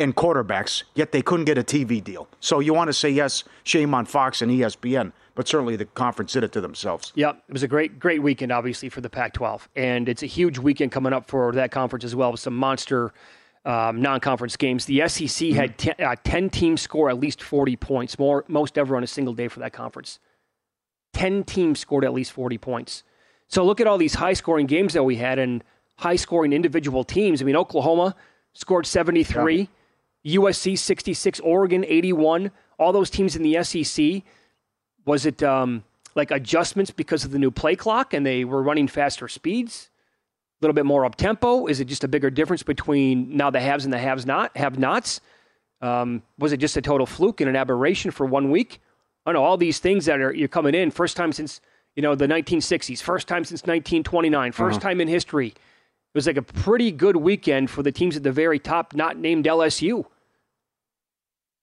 and 0.00 0.16
quarterbacks. 0.16 0.82
Yet 0.94 1.12
they 1.12 1.22
couldn't 1.22 1.44
get 1.44 1.58
a 1.58 1.62
TV 1.62 2.02
deal. 2.02 2.28
So 2.40 2.58
you 2.58 2.74
want 2.74 2.88
to 2.88 2.92
say 2.92 3.10
yes, 3.10 3.44
shame 3.62 3.94
on 3.94 4.06
Fox 4.06 4.42
and 4.42 4.50
ESPN, 4.50 5.12
but 5.34 5.46
certainly 5.46 5.76
the 5.76 5.84
conference 5.84 6.32
did 6.32 6.42
it 6.42 6.52
to 6.52 6.60
themselves. 6.60 7.12
Yep, 7.14 7.44
it 7.48 7.52
was 7.52 7.62
a 7.62 7.68
great, 7.68 8.00
great 8.00 8.22
weekend, 8.22 8.50
obviously, 8.50 8.88
for 8.88 9.00
the 9.00 9.10
Pac-12, 9.10 9.68
and 9.76 10.08
it's 10.08 10.22
a 10.22 10.26
huge 10.26 10.58
weekend 10.58 10.90
coming 10.90 11.12
up 11.12 11.28
for 11.28 11.52
that 11.52 11.70
conference 11.70 12.04
as 12.04 12.16
well 12.16 12.32
with 12.32 12.40
some 12.40 12.56
monster 12.56 13.12
um, 13.64 14.00
non-conference 14.00 14.56
games. 14.56 14.86
The 14.86 15.06
SEC 15.06 15.50
had 15.50 15.76
ten, 15.76 15.94
uh, 15.98 16.16
ten 16.24 16.48
teams 16.48 16.80
score 16.80 17.10
at 17.10 17.20
least 17.20 17.42
forty 17.42 17.76
points, 17.76 18.18
more 18.18 18.44
most 18.48 18.78
ever 18.78 18.96
on 18.96 19.04
a 19.04 19.06
single 19.06 19.34
day 19.34 19.48
for 19.48 19.60
that 19.60 19.72
conference. 19.72 20.18
Ten 21.12 21.44
teams 21.44 21.78
scored 21.78 22.04
at 22.04 22.14
least 22.14 22.32
forty 22.32 22.56
points. 22.56 23.02
So 23.48 23.64
look 23.64 23.80
at 23.80 23.86
all 23.86 23.98
these 23.98 24.14
high-scoring 24.14 24.66
games 24.66 24.94
that 24.94 25.02
we 25.02 25.16
had 25.16 25.38
and 25.38 25.64
high-scoring 25.96 26.52
individual 26.52 27.04
teams. 27.04 27.42
I 27.42 27.44
mean, 27.44 27.56
Oklahoma 27.56 28.14
scored 28.54 28.86
seventy-three, 28.86 29.68
USC 30.26 30.76
sixty-six, 30.78 31.40
Oregon 31.40 31.84
eighty-one. 31.86 32.50
All 32.78 32.92
those 32.92 33.10
teams 33.10 33.36
in 33.36 33.42
the 33.42 33.62
SEC 33.64 34.22
was 35.04 35.26
it 35.26 35.42
um, 35.42 35.84
like 36.14 36.30
adjustments 36.30 36.90
because 36.90 37.24
of 37.24 37.30
the 37.30 37.38
new 37.38 37.50
play 37.50 37.76
clock 37.76 38.12
and 38.14 38.24
they 38.26 38.44
were 38.44 38.62
running 38.62 38.88
faster 38.88 39.28
speeds 39.28 39.88
a 40.60 40.64
little 40.64 40.74
bit 40.74 40.84
more 40.84 41.04
up 41.06 41.14
tempo 41.14 41.66
is 41.66 41.80
it 41.80 41.86
just 41.86 42.04
a 42.04 42.08
bigger 42.08 42.28
difference 42.28 42.62
between 42.62 43.34
now 43.34 43.48
the 43.48 43.60
haves 43.60 43.84
and 43.84 43.92
the 43.94 43.98
haves 43.98 44.26
not 44.26 44.54
have 44.56 44.78
nots 44.78 45.20
um, 45.80 46.22
was 46.38 46.52
it 46.52 46.58
just 46.58 46.76
a 46.76 46.82
total 46.82 47.06
fluke 47.06 47.40
and 47.40 47.48
an 47.48 47.56
aberration 47.56 48.10
for 48.10 48.26
one 48.26 48.50
week 48.50 48.80
i 49.24 49.32
don't 49.32 49.40
know 49.40 49.44
all 49.46 49.56
these 49.56 49.78
things 49.78 50.04
that 50.04 50.20
are 50.20 50.34
you're 50.34 50.48
coming 50.48 50.74
in 50.74 50.90
first 50.90 51.16
time 51.16 51.32
since 51.32 51.60
you 51.96 52.02
know 52.02 52.14
the 52.14 52.26
1960s 52.26 53.00
first 53.00 53.26
time 53.26 53.42
since 53.44 53.62
1929 53.62 54.52
1st 54.52 54.60
Uh-huh. 54.70 54.78
time 54.78 55.00
in 55.00 55.08
history 55.08 55.54
it 56.12 56.18
was 56.18 56.26
like 56.26 56.36
a 56.36 56.42
pretty 56.42 56.90
good 56.90 57.16
weekend 57.16 57.70
for 57.70 57.82
the 57.82 57.92
teams 57.92 58.16
at 58.16 58.22
the 58.22 58.32
very 58.32 58.58
top 58.58 58.94
not 58.94 59.16
named 59.16 59.44
lsu 59.44 60.04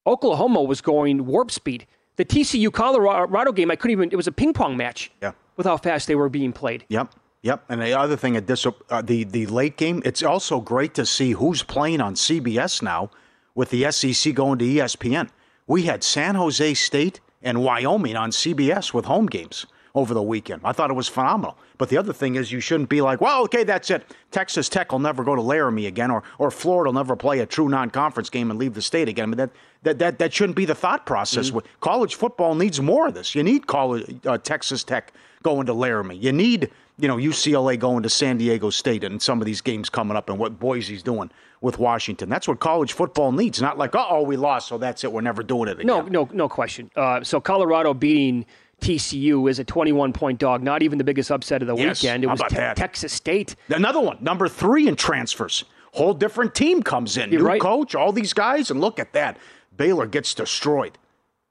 Oklahoma 0.06 0.64
was 0.64 0.80
going 0.82 1.26
warp 1.26 1.52
speed. 1.52 1.86
The 2.16 2.26
TCU 2.26 2.72
Colorado 2.72 3.52
game, 3.52 3.70
I 3.70 3.76
couldn't 3.76 3.92
even, 3.92 4.10
it 4.12 4.16
was 4.16 4.28
a 4.28 4.32
ping 4.32 4.54
pong 4.54 4.78
match 4.78 5.12
Yeah. 5.22 5.34
with 5.58 5.66
how 5.66 5.78
fast 5.78 6.08
they 6.08 6.16
were 6.16 6.30
being 6.30 6.54
played. 6.54 6.86
Yep. 6.90 7.14
Yep. 7.44 7.66
And 7.70 7.82
the 7.82 7.94
other 7.94 8.16
thing 8.16 8.36
at 8.38 8.48
this, 8.48 8.66
uh, 8.66 9.02
the 9.02 9.24
the 9.26 9.46
late 9.46 9.78
game, 9.78 10.02
it's 10.06 10.24
also 10.24 10.60
great 10.60 10.94
to 10.96 11.06
see 11.06 11.32
who's 11.34 11.62
playing 11.62 12.02
on 12.02 12.16
CBS 12.16 12.82
now, 12.82 13.12
with 13.54 13.70
the 13.70 13.92
SEC 13.92 14.34
going 14.34 14.58
to 14.60 14.66
ESPN. 14.66 15.30
We 15.68 15.84
had 15.84 16.04
San 16.04 16.36
Jose 16.36 16.74
State 16.74 17.20
and 17.44 17.62
Wyoming 17.62 18.16
on 18.16 18.32
CBS 18.32 18.94
with 18.94 19.06
home 19.06 19.28
games 19.28 19.66
over 19.98 20.14
the 20.14 20.22
weekend. 20.22 20.62
I 20.64 20.74
thought 20.74 20.92
it 20.92 20.94
was 20.94 21.08
phenomenal. 21.08 21.58
But 21.80 21.90
the 21.90 21.98
other 21.98 22.14
thing 22.14 22.36
is, 22.36 22.52
you 22.52 22.60
shouldn't 22.60 22.90
be 22.90 23.02
like, 23.02 23.20
well, 23.20 23.42
okay, 23.44 23.64
that's 23.64 23.90
it. 23.90 24.06
Texas 24.30 24.70
Tech 24.70 24.92
will 24.92 25.00
never 25.00 25.24
go 25.24 25.36
to 25.36 25.42
Laramie 25.42 25.88
again, 25.88 26.12
or 26.12 26.24
or 26.38 26.52
Florida 26.52 26.90
will 26.90 26.94
never 26.94 27.16
play 27.16 27.40
a 27.40 27.46
true 27.46 27.68
non-conference 27.68 28.30
game 28.30 28.52
and 28.52 28.60
leave 28.60 28.76
the 28.76 28.82
state 28.82 29.10
again. 29.10 29.24
I 29.24 29.28
mean, 29.28 29.38
that 29.38 29.50
that 29.84 30.00
that, 30.00 30.20
that 30.20 30.34
shouldn't 30.34 30.56
be 30.56 30.66
the 30.66 30.76
thought 30.76 31.06
process. 31.06 31.52
College 31.82 32.16
football 32.16 32.54
needs 32.54 32.80
more 32.80 33.08
of 33.08 33.16
this. 33.16 33.34
You 33.34 33.44
need 33.44 33.66
college 33.66 34.20
uh, 34.26 34.38
Texas 34.38 34.84
Tech 34.84 35.14
going 35.42 35.66
to 35.66 35.74
Laramie. 35.74 36.18
You 36.18 36.32
need 36.32 36.70
you 37.00 37.08
know 37.08 37.18
UCLA 37.18 37.80
going 37.80 38.04
to 38.04 38.10
San 38.10 38.38
Diego 38.38 38.70
State 38.70 39.04
and 39.04 39.20
some 39.20 39.42
of 39.42 39.46
these 39.46 39.62
games 39.62 39.90
coming 39.90 40.16
up 40.16 40.30
and 40.30 40.38
what 40.38 40.60
Boise's 40.60 41.02
doing 41.02 41.32
with 41.62 41.80
Washington. 41.80 42.30
That's 42.30 42.48
what 42.48 42.60
college 42.60 42.94
football 42.94 43.32
needs. 43.32 43.60
Not 43.60 43.80
like, 43.80 43.96
oh, 43.96 44.22
we 44.22 44.38
lost, 44.38 44.68
so 44.68 44.78
that's 44.78 45.04
it. 45.04 45.12
We're 45.12 45.22
never 45.22 45.42
doing 45.42 45.70
it 45.70 45.80
again. 45.80 45.88
No, 45.88 46.02
no, 46.02 46.30
no 46.32 46.48
question. 46.48 46.92
Uh, 46.96 47.24
so 47.24 47.42
Colorado 47.42 47.96
beating 47.96 48.46
TCU 48.82 49.50
is 49.50 49.60
a 49.60 49.64
21 49.64 50.14
point 50.14 50.40
dog, 50.40 50.62
not 50.62 50.84
even 50.84 50.98
the 50.98 51.04
biggest 51.04 51.32
upset 51.32 51.62
of 51.62 51.68
the 51.68 51.76
Yes, 51.76 52.02
weekend. 52.04 52.24
It 52.24 52.28
was 52.28 52.42
Te- 52.50 52.56
Texas 52.76 53.12
State. 53.14 53.56
Another 53.70 54.00
one, 54.00 54.18
number 54.22 54.48
three 54.48 54.88
in 54.88 54.96
transfers. 54.96 55.64
Whole 55.94 56.14
different 56.14 56.54
team 56.54 56.84
comes 56.84 57.18
in. 57.18 57.32
You're 57.32 57.42
New 57.42 57.48
right. 57.48 57.62
coach, 57.62 57.96
all 57.96 58.12
these 58.12 58.34
guys, 58.34 58.70
and 58.70 58.80
look 58.80 59.00
at 59.00 59.14
that. 59.14 59.38
Baylor 59.76 60.06
gets 60.06 60.34
destroyed. 60.34 60.98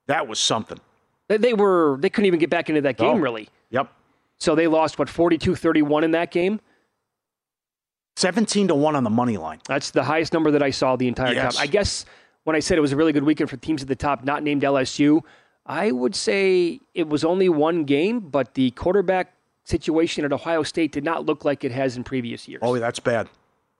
That 0.07 0.27
was 0.27 0.39
something. 0.39 0.79
They, 1.27 1.37
they 1.37 1.53
were, 1.53 1.97
they 1.99 2.09
couldn't 2.09 2.27
even 2.27 2.39
get 2.39 2.49
back 2.49 2.69
into 2.69 2.81
that 2.81 2.95
oh, 2.99 3.03
game, 3.03 3.17
Oh. 3.17 3.19
really. 3.19 3.49
Yep. 3.71 3.91
So 4.39 4.55
they 4.55 4.67
lost, 4.67 4.97
what, 4.99 5.09
42 5.09 5.55
31 5.55 6.05
in 6.05 6.11
that 6.11 6.31
game? 6.31 6.61
17 8.15 8.69
to 8.69 8.75
1 8.75 8.95
on 8.95 9.03
the 9.03 9.09
money 9.09 9.37
line. 9.37 9.59
That's 9.67 9.91
the 9.91 10.03
highest 10.03 10.33
number 10.33 10.51
that 10.51 10.63
I 10.63 10.69
saw 10.71 10.95
the 10.95 11.07
entire 11.07 11.33
Yes. 11.33 11.55
time. 11.55 11.63
I 11.63 11.67
guess 11.67 12.05
when 12.45 12.55
I 12.55 12.59
said 12.59 12.77
it 12.77 12.81
was 12.81 12.93
a 12.93 12.95
really 12.95 13.11
good 13.13 13.23
weekend 13.23 13.49
for 13.49 13.57
teams 13.57 13.81
at 13.81 13.87
the 13.87 13.95
top, 13.95 14.23
not 14.23 14.43
named 14.43 14.63
LSU, 14.63 15.21
I 15.67 15.91
would 15.91 16.15
say 16.15 16.79
it 16.93 17.07
was 17.09 17.23
only 17.23 17.49
one 17.49 17.83
game, 17.83 18.21
but 18.21 18.53
the 18.53 18.71
quarterback 18.71 19.33
situation 19.65 20.23
at 20.23 20.31
Ohio 20.31 20.63
State 20.63 20.93
did 20.93 21.03
not 21.03 21.25
look 21.25 21.43
like 21.43 21.63
it 21.65 21.71
has 21.73 21.97
in 21.97 22.03
previous 22.05 22.47
years. 22.47 22.61
Oh, 22.63 22.79
that's 22.79 22.99
bad. 22.99 23.27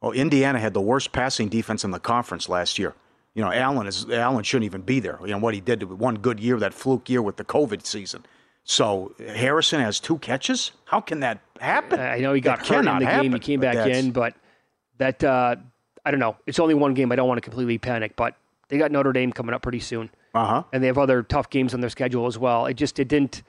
Oh, 0.02 0.12
Indiana 0.12 0.60
had 0.60 0.73
the 0.73 0.82
worst 0.82 1.12
passing 1.13 1.47
defense 1.47 1.84
in 1.84 1.91
the 1.91 2.00
conference 2.00 2.50
last 2.50 2.78
year. 2.78 2.93
You 3.34 3.43
know, 3.43 3.52
Allen 3.52 3.88
is 3.88 4.10
Allen 4.10 4.43
shouldn't 4.43 4.65
even 4.65 4.82
be 4.82 5.00
there. 5.00 5.17
You 5.21 5.28
know 5.28 5.38
what 5.38 5.54
he 5.54 5.62
did 5.62 5.84
one 5.84 6.15
good 6.15 6.39
year, 6.39 6.58
that 6.60 6.73
fluke 6.73 7.10
year 7.10 7.21
with 7.21 7.38
the 7.38 7.45
COVID 7.45 7.86
season. 7.86 8.26
So 8.63 9.15
Harrison 9.19 9.80
has 9.80 10.00
two 10.00 10.17
catches. 10.17 10.71
How 10.86 11.00
can 11.00 11.21
that 11.21 11.39
happen? 11.62 12.00
I 12.02 12.19
know 12.19 12.34
he 12.34 12.41
got 12.41 12.60
That 12.60 12.67
hurt 12.67 12.86
in 12.86 13.00
the 13.00 13.06
game. 13.06 13.32
He 13.34 13.39
came 13.39 13.60
but 13.62 13.65
back 13.67 13.76
that's- 13.76 13.97
in, 13.97 14.12
but 14.12 14.34
that 14.97 15.23
uh, 15.23 15.56
I 16.04 16.12
don't 16.12 16.19
know. 16.19 16.36
It's 16.45 16.60
only 16.60 16.73
one 16.73 16.93
game. 16.93 17.12
I 17.12 17.15
don't 17.15 17.28
want 17.28 17.38
to 17.38 17.41
completely 17.41 17.78
panic, 17.78 18.15
but 18.15 18.36
they 18.67 18.78
got 18.78 18.91
Notre 18.91 19.13
Dame 19.13 19.32
coming 19.32 19.54
up 19.56 19.62
pretty 19.62 19.80
soon, 19.80 20.10
Uh 20.38 20.45
huh. 20.45 20.63
and 20.73 20.82
they 20.84 20.88
have 20.88 20.97
other 20.97 21.23
tough 21.23 21.50
games 21.50 21.73
on 21.73 21.82
their 21.82 21.89
schedule 21.89 22.28
as 22.28 22.38
well. 22.38 22.65
It 22.65 22.76
just 22.76 23.00
it 23.00 23.08
didn't. 23.08 23.43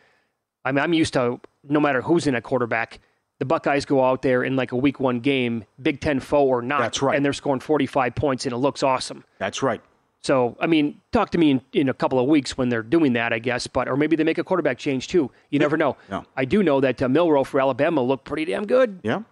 I 0.64 0.72
mean, 0.72 0.83
I'm 0.85 0.92
used 0.92 1.12
to 1.14 1.40
no 1.64 1.81
matter 1.81 2.03
who's 2.03 2.27
in 2.27 2.35
a 2.35 2.40
quarterback, 2.40 3.01
the 3.38 3.44
Buckeyes 3.44 3.85
go 3.85 4.05
out 4.05 4.22
there 4.22 4.42
in 4.42 4.57
like 4.57 4.72
a 4.72 4.77
week 4.77 4.98
one 5.01 5.20
game, 5.20 5.64
Big 5.81 6.01
Ten 6.01 6.18
foe 6.20 6.44
or 6.46 6.62
not, 6.62 6.81
That's 6.81 7.03
right. 7.03 7.14
and 7.16 7.24
they're 7.24 7.33
scoring 7.33 7.61
45 7.61 8.14
points, 8.14 8.46
and 8.46 8.53
it 8.53 8.57
looks 8.59 8.83
awesome. 8.83 9.24
That's 9.38 9.62
right. 9.62 9.81
So, 10.20 10.57
I 10.61 10.66
mean, 10.66 11.01
talk 11.12 11.31
to 11.31 11.38
me 11.38 11.53
in, 11.53 11.61
in 11.72 11.88
a 11.88 11.94
couple 11.94 12.18
of 12.18 12.27
weeks 12.27 12.59
when 12.59 12.68
they're 12.68 12.83
doing 12.83 13.12
that, 13.12 13.33
I 13.33 13.38
guess. 13.38 13.68
But 13.68 13.88
or 13.88 13.96
maybe 13.96 14.16
they 14.16 14.24
make 14.24 14.38
a 14.38 14.42
quarterback 14.44 14.77
change 14.77 15.07
too. 15.07 15.31
You 15.51 15.61
never 15.61 15.77
know. 15.77 15.96
No. 16.11 16.24
I 16.37 16.44
do 16.44 16.64
know 16.64 16.81
that 16.81 17.01
uh, 17.01 17.09
Milroe 17.09 17.44
for 17.44 17.61
Alabama 17.61 18.03
looked 18.03 18.24
pretty 18.24 18.44
damn 18.44 18.66
good. 18.66 18.98
Yeah. 19.05 19.22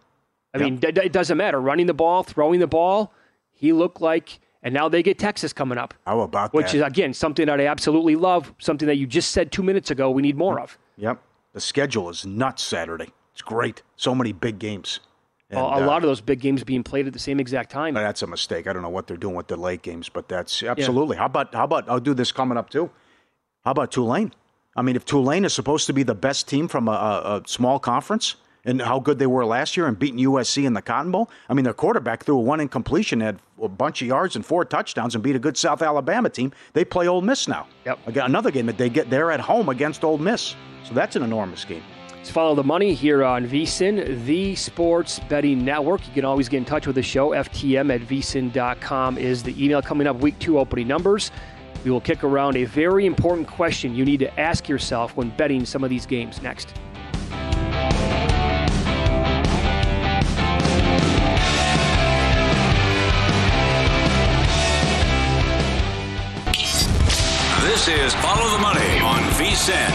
I 0.54 0.58
mean, 0.58 0.76
d- 0.76 0.92
d- 0.92 1.00
it 1.02 1.12
doesn't 1.12 1.36
matter 1.36 1.60
running 1.60 1.86
the 1.86 1.92
ball, 1.94 2.22
throwing 2.22 2.60
the 2.60 2.68
ball. 2.68 3.12
He 3.52 3.72
looked 3.72 4.00
like, 4.00 4.38
and 4.66 4.74
now 4.74 4.88
they 4.88 5.00
get 5.00 5.16
Texas 5.16 5.52
coming 5.52 5.78
up, 5.78 5.94
How 6.04 6.18
about 6.18 6.52
that? 6.52 6.56
which 6.56 6.74
is, 6.74 6.82
again 6.82 7.14
something 7.14 7.46
that 7.46 7.60
I 7.60 7.66
absolutely 7.66 8.16
love. 8.16 8.52
Something 8.58 8.88
that 8.88 8.96
you 8.96 9.06
just 9.06 9.30
said 9.30 9.52
two 9.52 9.62
minutes 9.62 9.92
ago. 9.92 10.10
We 10.10 10.22
need 10.22 10.36
more 10.36 10.58
of. 10.58 10.76
Yep. 10.96 11.22
The 11.52 11.60
schedule 11.60 12.10
is 12.10 12.26
nuts 12.26 12.64
Saturday. 12.64 13.12
It's 13.32 13.42
great. 13.42 13.82
So 13.94 14.12
many 14.12 14.32
big 14.32 14.58
games. 14.58 14.98
A- 15.52 15.56
a 15.56 15.60
uh, 15.60 15.86
lot 15.86 15.98
of 15.98 16.08
those 16.08 16.20
big 16.20 16.40
games 16.40 16.64
being 16.64 16.82
played 16.82 17.06
at 17.06 17.12
the 17.12 17.18
same 17.20 17.38
exact 17.38 17.70
time. 17.70 17.94
That's 17.94 18.22
a 18.22 18.26
mistake. 18.26 18.66
I 18.66 18.72
don't 18.72 18.82
know 18.82 18.88
what 18.88 19.06
they're 19.06 19.16
doing 19.16 19.36
with 19.36 19.46
the 19.46 19.56
late 19.56 19.82
games, 19.82 20.08
but 20.08 20.28
that's 20.28 20.64
absolutely. 20.64 21.16
How 21.16 21.26
about 21.26 21.54
how 21.54 21.62
about 21.62 21.88
I'll 21.88 22.00
do 22.00 22.12
this 22.12 22.32
coming 22.32 22.58
up 22.58 22.68
too. 22.68 22.90
How 23.64 23.70
about 23.70 23.92
Tulane? 23.92 24.32
I 24.74 24.82
mean, 24.82 24.96
if 24.96 25.04
Tulane 25.04 25.44
is 25.44 25.54
supposed 25.54 25.86
to 25.86 25.92
be 25.92 26.02
the 26.02 26.16
best 26.16 26.48
team 26.48 26.66
from 26.66 26.88
a, 26.88 26.90
a, 26.90 27.36
a 27.36 27.42
small 27.46 27.78
conference 27.78 28.34
and 28.66 28.82
how 28.82 28.98
good 28.98 29.18
they 29.18 29.26
were 29.26 29.46
last 29.46 29.76
year 29.76 29.86
and 29.86 29.98
beating 29.98 30.18
USC 30.18 30.66
in 30.66 30.74
the 30.74 30.82
Cotton 30.82 31.12
Bowl, 31.12 31.30
I 31.48 31.54
mean, 31.54 31.64
their 31.64 31.72
quarterback 31.72 32.24
threw 32.24 32.36
a 32.36 32.40
one 32.40 32.60
incompletion, 32.60 33.20
had 33.20 33.38
a 33.62 33.68
bunch 33.68 34.02
of 34.02 34.08
yards 34.08 34.36
and 34.36 34.44
four 34.44 34.64
touchdowns, 34.64 35.14
and 35.14 35.24
beat 35.24 35.36
a 35.36 35.38
good 35.38 35.56
South 35.56 35.80
Alabama 35.80 36.28
team. 36.28 36.52
They 36.74 36.84
play 36.84 37.08
Ole 37.08 37.22
Miss 37.22 37.48
now. 37.48 37.68
Yep. 37.86 38.00
Again, 38.06 38.24
another 38.26 38.50
game 38.50 38.66
that 38.66 38.76
they 38.76 38.90
get 38.90 39.08
there 39.08 39.30
at 39.30 39.40
home 39.40 39.68
against 39.68 40.04
Ole 40.04 40.18
Miss. 40.18 40.56
So 40.84 40.92
that's 40.92 41.16
an 41.16 41.22
enormous 41.22 41.64
game. 41.64 41.82
Let's 42.26 42.30
follow 42.30 42.56
the 42.56 42.64
money 42.64 42.92
here 42.92 43.24
on 43.24 43.46
VSIN, 43.46 44.24
the 44.24 44.56
sports 44.56 45.20
betting 45.28 45.64
network. 45.64 46.04
You 46.08 46.12
can 46.12 46.24
always 46.24 46.48
get 46.48 46.58
in 46.58 46.64
touch 46.64 46.88
with 46.88 46.96
the 46.96 47.02
show. 47.02 47.30
FTM 47.30 47.94
at 47.94 48.00
VSIN.com 48.00 49.16
is 49.16 49.44
the 49.44 49.64
email 49.64 49.80
coming 49.80 50.08
up. 50.08 50.16
Week 50.16 50.36
two 50.40 50.58
opening 50.58 50.88
numbers. 50.88 51.30
We 51.84 51.92
will 51.92 52.00
kick 52.00 52.24
around 52.24 52.56
a 52.56 52.64
very 52.64 53.06
important 53.06 53.46
question 53.46 53.94
you 53.94 54.04
need 54.04 54.18
to 54.18 54.40
ask 54.40 54.68
yourself 54.68 55.16
when 55.16 55.30
betting 55.36 55.64
some 55.64 55.84
of 55.84 55.90
these 55.90 56.04
games 56.04 56.42
next. 56.42 56.74
Is 67.88 68.12
Follow 68.16 68.50
the 68.50 68.58
Money 68.58 68.98
on 68.98 69.20
VSIN. 69.34 69.92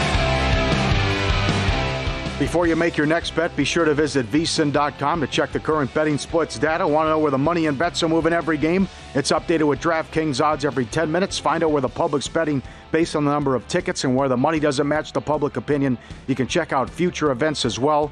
Before 2.38 2.66
you 2.66 2.74
make 2.74 2.96
your 2.96 3.06
next 3.06 3.36
bet, 3.36 3.54
be 3.54 3.64
sure 3.64 3.84
to 3.84 3.92
visit 3.92 4.24
vsin.com 4.32 5.20
to 5.20 5.26
check 5.26 5.52
the 5.52 5.60
current 5.60 5.92
betting 5.92 6.16
splits 6.16 6.58
data. 6.58 6.88
Want 6.88 7.04
to 7.04 7.10
know 7.10 7.18
where 7.18 7.30
the 7.30 7.36
money 7.36 7.66
and 7.66 7.76
bets 7.76 8.02
are 8.02 8.08
moving 8.08 8.32
every 8.32 8.56
game? 8.56 8.88
It's 9.14 9.30
updated 9.30 9.68
with 9.68 9.78
DraftKings 9.80 10.42
odds 10.42 10.64
every 10.64 10.86
10 10.86 11.12
minutes. 11.12 11.38
Find 11.38 11.62
out 11.62 11.70
where 11.70 11.82
the 11.82 11.88
public's 11.88 12.28
betting 12.28 12.62
based 12.92 13.14
on 13.14 13.26
the 13.26 13.30
number 13.30 13.54
of 13.54 13.68
tickets 13.68 14.04
and 14.04 14.16
where 14.16 14.28
the 14.30 14.38
money 14.38 14.58
doesn't 14.58 14.88
match 14.88 15.12
the 15.12 15.20
public 15.20 15.58
opinion. 15.58 15.98
You 16.28 16.34
can 16.34 16.46
check 16.46 16.72
out 16.72 16.88
future 16.88 17.30
events 17.30 17.66
as 17.66 17.78
well. 17.78 18.10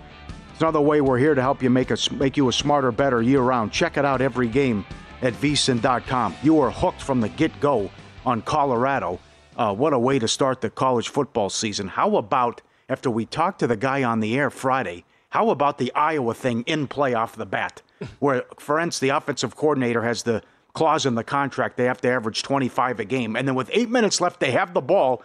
It's 0.52 0.60
another 0.60 0.82
way 0.82 1.00
we're 1.00 1.16
here 1.16 1.34
to 1.34 1.40
help 1.40 1.62
you 1.62 1.70
make, 1.70 1.90
a, 1.90 1.96
make 2.12 2.36
you 2.36 2.50
a 2.50 2.52
smarter, 2.52 2.92
better 2.92 3.22
year 3.22 3.40
round. 3.40 3.72
Check 3.72 3.96
it 3.96 4.04
out 4.04 4.20
every 4.20 4.48
game 4.48 4.84
at 5.22 5.32
vsin.com. 5.32 6.36
You 6.42 6.60
are 6.60 6.70
hooked 6.70 7.00
from 7.00 7.22
the 7.22 7.30
get 7.30 7.58
go 7.60 7.90
on 8.26 8.42
Colorado. 8.42 9.18
Uh, 9.60 9.74
what 9.74 9.92
a 9.92 9.98
way 9.98 10.18
to 10.18 10.26
start 10.26 10.62
the 10.62 10.70
college 10.70 11.10
football 11.10 11.50
season. 11.50 11.86
How 11.88 12.16
about 12.16 12.62
after 12.88 13.10
we 13.10 13.26
talked 13.26 13.58
to 13.58 13.66
the 13.66 13.76
guy 13.76 14.02
on 14.02 14.20
the 14.20 14.34
air 14.38 14.48
Friday, 14.48 15.04
how 15.28 15.50
about 15.50 15.76
the 15.76 15.92
Iowa 15.94 16.32
thing 16.32 16.62
in 16.62 16.86
play 16.86 17.12
off 17.12 17.36
the 17.36 17.44
bat? 17.44 17.82
Where, 18.20 18.44
for 18.58 18.80
instance, 18.80 19.00
the 19.00 19.10
offensive 19.10 19.54
coordinator 19.56 20.02
has 20.02 20.22
the 20.22 20.42
clause 20.72 21.04
in 21.04 21.14
the 21.14 21.22
contract 21.22 21.76
they 21.76 21.84
have 21.84 22.00
to 22.00 22.08
average 22.08 22.42
25 22.42 23.00
a 23.00 23.04
game. 23.04 23.36
And 23.36 23.46
then 23.46 23.54
with 23.54 23.68
eight 23.74 23.90
minutes 23.90 24.18
left, 24.18 24.40
they 24.40 24.52
have 24.52 24.72
the 24.72 24.80
ball 24.80 25.22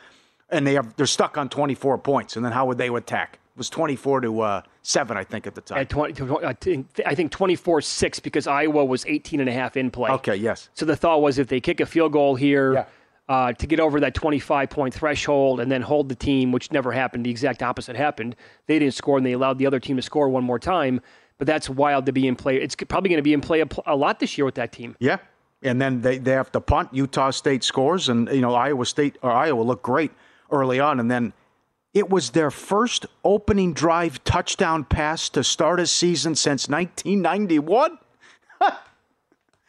and 0.49 0.67
they 0.67 0.73
have, 0.73 0.93
they're 0.97 1.05
stuck 1.05 1.37
on 1.37 1.47
24 1.47 1.97
points. 1.99 2.35
And 2.35 2.43
then 2.43 2.51
how 2.51 2.65
would 2.65 2.77
they 2.77 2.89
attack? 2.89 3.39
It 3.55 3.57
was 3.57 3.69
24 3.69 4.19
to 4.19 4.41
uh, 4.41 4.61
7, 4.81 5.15
I 5.15 5.23
think, 5.23 5.47
at 5.47 5.55
the 5.55 5.61
time. 5.61 5.77
At 5.77 5.89
20, 5.89 6.45
I 6.45 6.51
think- 6.51 6.87
I 7.05 7.15
think 7.15 7.31
24 7.31 7.79
6 7.79 8.19
because 8.19 8.47
Iowa 8.47 8.83
was 8.83 9.05
18 9.05 9.39
and 9.39 9.47
a 9.47 9.53
half 9.53 9.77
in 9.77 9.91
play. 9.91 10.11
Okay, 10.11 10.35
yes. 10.35 10.67
So 10.73 10.85
the 10.85 10.97
thought 10.97 11.21
was 11.21 11.39
if 11.39 11.47
they 11.47 11.61
kick 11.61 11.79
a 11.79 11.85
field 11.85 12.11
goal 12.11 12.35
here 12.35 12.73
Yeah. 12.73 12.85
Uh, 13.27 13.53
to 13.53 13.67
get 13.67 13.79
over 13.79 13.99
that 13.99 14.13
25 14.13 14.69
point 14.69 14.93
threshold 14.93 15.59
and 15.59 15.71
then 15.71 15.81
hold 15.81 16.09
the 16.09 16.15
team, 16.15 16.51
which 16.51 16.71
never 16.71 16.91
happened, 16.91 17.25
the 17.25 17.29
exact 17.29 17.63
opposite 17.63 17.95
happened. 17.95 18.35
They 18.67 18.79
didn't 18.79 18.93
score 18.93 19.17
and 19.17 19.25
they 19.25 19.33
allowed 19.33 19.57
the 19.57 19.65
other 19.65 19.79
team 19.79 19.95
to 19.95 20.01
score 20.01 20.29
one 20.29 20.43
more 20.43 20.59
time. 20.59 21.01
But 21.37 21.47
that's 21.47 21.69
wild 21.69 22.05
to 22.05 22.13
be 22.13 22.27
in 22.27 22.35
play. 22.35 22.57
It's 22.57 22.75
probably 22.75 23.09
going 23.09 23.17
to 23.17 23.23
be 23.23 23.33
in 23.33 23.41
play 23.41 23.61
a, 23.61 23.67
a 23.85 23.95
lot 23.95 24.19
this 24.19 24.37
year 24.37 24.45
with 24.45 24.55
that 24.55 24.71
team. 24.71 24.95
Yeah. 24.99 25.17
And 25.61 25.81
then 25.81 26.01
they, 26.01 26.17
they 26.17 26.31
have 26.31 26.51
to 26.53 26.61
punt. 26.61 26.89
Utah 26.93 27.31
State 27.31 27.63
scores, 27.63 28.07
and 28.07 28.29
you 28.29 28.41
know 28.41 28.53
Iowa 28.53 28.85
State 28.85 29.17
or 29.21 29.31
Iowa 29.31 29.61
looked 29.63 29.83
great 29.83 30.11
early 30.51 30.79
on, 30.79 30.99
and 30.99 31.09
then 31.09 31.33
it 31.93 32.09
was 32.09 32.31
their 32.31 32.51
first 32.51 33.05
opening 33.23 33.73
drive 33.73 34.23
touchdown 34.23 34.83
pass 34.83 35.27
to 35.29 35.43
start 35.43 35.79
a 35.79 35.87
season 35.87 36.35
since 36.35 36.69
1991. 36.69 37.97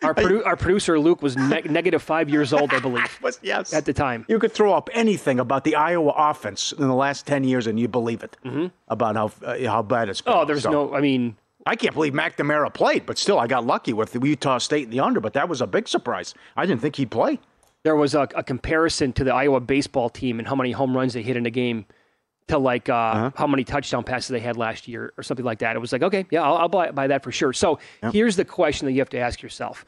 Our, 0.02 0.14
produ- 0.14 0.44
our 0.44 0.56
producer 0.56 0.98
Luke 1.00 1.22
was 1.22 1.36
ne- 1.36 1.62
negative 1.62 2.02
five 2.02 2.28
years 2.28 2.52
old, 2.52 2.72
I 2.74 2.80
believe, 2.80 3.18
Was 3.22 3.38
yes 3.42 3.72
at 3.72 3.86
the 3.86 3.92
time. 3.94 4.26
You 4.28 4.38
could 4.38 4.52
throw 4.52 4.74
up 4.74 4.90
anything 4.92 5.40
about 5.40 5.64
the 5.64 5.74
Iowa 5.74 6.12
offense 6.16 6.72
in 6.72 6.86
the 6.86 6.94
last 6.94 7.26
10 7.26 7.44
years, 7.44 7.66
and 7.66 7.80
you 7.80 7.88
believe 7.88 8.22
it 8.22 8.36
about 8.88 9.16
how 9.16 9.30
uh, 9.46 9.56
how 9.66 9.82
bad 9.82 10.08
it's 10.10 10.20
been. 10.20 10.32
Mm-hmm. 10.34 10.42
Oh, 10.42 10.44
there's 10.44 10.62
So, 10.64 10.70
no. 10.70 10.94
I 10.94 11.00
mean, 11.00 11.36
I 11.64 11.76
can't 11.76 11.94
believe 11.94 12.12
McNamara 12.12 12.72
played, 12.74 13.06
but 13.06 13.16
still, 13.18 13.38
I 13.38 13.46
got 13.46 13.64
lucky 13.66 13.92
with 13.94 14.14
Utah 14.14 14.58
State 14.58 14.84
in 14.84 14.90
the 14.90 15.00
under. 15.00 15.18
But 15.20 15.32
that 15.32 15.48
was 15.48 15.60
a 15.62 15.66
big 15.66 15.88
surprise. 15.88 16.34
I 16.56 16.66
didn't 16.66 16.82
think 16.82 16.96
he'd 16.96 17.10
play. 17.10 17.38
there 17.82 17.96
was 17.96 18.14
a, 18.14 18.28
a 18.34 18.42
comparison 18.42 19.12
to 19.14 19.24
the 19.24 19.32
Iowa 19.32 19.60
baseball 19.60 20.10
team 20.10 20.38
and 20.38 20.46
how 20.46 20.54
many 20.56 20.72
home 20.72 20.94
runs 20.96 21.14
they 21.14 21.22
hit 21.22 21.36
in 21.36 21.46
a 21.46 21.50
game 21.50 21.86
to 22.48 22.58
like 22.58 22.88
uh, 22.88 22.94
Uh-huh. 22.94 23.30
how 23.36 23.46
many 23.46 23.64
touchdown 23.64 24.04
passes 24.04 24.28
they 24.28 24.40
had 24.40 24.56
last 24.56 24.86
year 24.86 25.12
or 25.16 25.22
something 25.22 25.44
like 25.44 25.58
that. 25.58 25.74
It 25.76 25.80
was 25.80 25.92
like, 25.92 26.02
okay, 26.02 26.26
yeah, 26.30 26.42
I'll, 26.42 26.56
I'll 26.56 26.68
buy, 26.68 26.90
buy 26.92 27.06
that 27.08 27.22
for 27.24 27.32
sure. 27.32 27.52
So 27.52 27.78
here's 28.12 28.36
the 28.36 28.44
question 28.44 28.86
that 28.86 28.92
you 28.92 29.00
have 29.00 29.10
to 29.10 29.18
ask 29.18 29.42
yourself, 29.42 29.84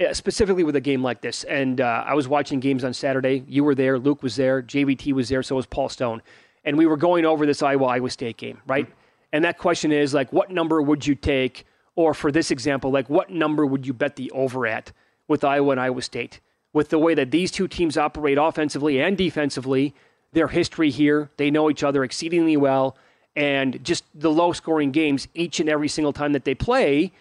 uh, 0.00 0.14
specifically 0.14 0.64
with 0.64 0.74
a 0.76 0.80
game 0.80 1.02
like 1.02 1.20
this. 1.20 1.44
And 1.44 1.80
uh, 1.80 2.04
I 2.06 2.14
was 2.14 2.28
watching 2.28 2.60
games 2.60 2.82
on 2.84 2.94
Saturday. 2.94 3.44
You 3.46 3.62
were 3.64 3.74
there. 3.74 3.98
Luke 3.98 4.22
was 4.22 4.36
there. 4.36 4.62
JVT 4.62 5.12
was 5.12 5.28
there. 5.28 5.42
So 5.42 5.56
was 5.56 5.66
Paul 5.66 5.88
Stone. 5.90 6.22
And 6.64 6.78
we 6.78 6.86
were 6.86 6.96
going 6.96 7.26
over 7.26 7.44
this 7.44 7.62
Iowa 7.62 7.84
Iowa 7.86 8.08
State 8.10 8.36
game, 8.38 8.58
right? 8.66 8.86
And 9.32 9.44
that 9.44 9.58
question 9.58 9.92
is 9.92 10.14
like, 10.14 10.32
what 10.32 10.50
number 10.50 10.80
would 10.80 11.06
you 11.06 11.14
take? 11.14 11.64
Or 11.94 12.14
for 12.14 12.32
this 12.32 12.50
example, 12.50 12.90
like, 12.90 13.10
what 13.10 13.28
number 13.30 13.66
would 13.66 13.86
you 13.86 13.92
bet 13.92 14.16
the 14.16 14.30
over 14.30 14.66
at 14.66 14.92
with 15.28 15.44
Iowa 15.44 15.72
and 15.72 15.80
Iowa 15.80 16.00
State? 16.00 16.40
With 16.72 16.88
the 16.88 16.98
way 16.98 17.12
that 17.14 17.30
these 17.30 17.50
two 17.50 17.68
teams 17.68 17.98
operate 17.98 18.38
offensively 18.38 18.98
and 19.02 19.18
defensively, 19.18 19.94
their 20.32 20.48
history 20.48 20.90
here, 20.90 21.30
they 21.36 21.50
know 21.50 21.70
each 21.70 21.82
other 21.82 22.04
exceedingly 22.04 22.56
well, 22.56 22.96
and 23.36 23.82
just 23.84 24.04
the 24.14 24.30
low 24.30 24.52
scoring 24.52 24.90
games 24.90 25.28
each 25.34 25.60
and 25.60 25.68
every 25.68 25.88
single 25.88 26.12
time 26.12 26.32
that 26.32 26.44
they 26.44 26.54
play. 26.54 27.12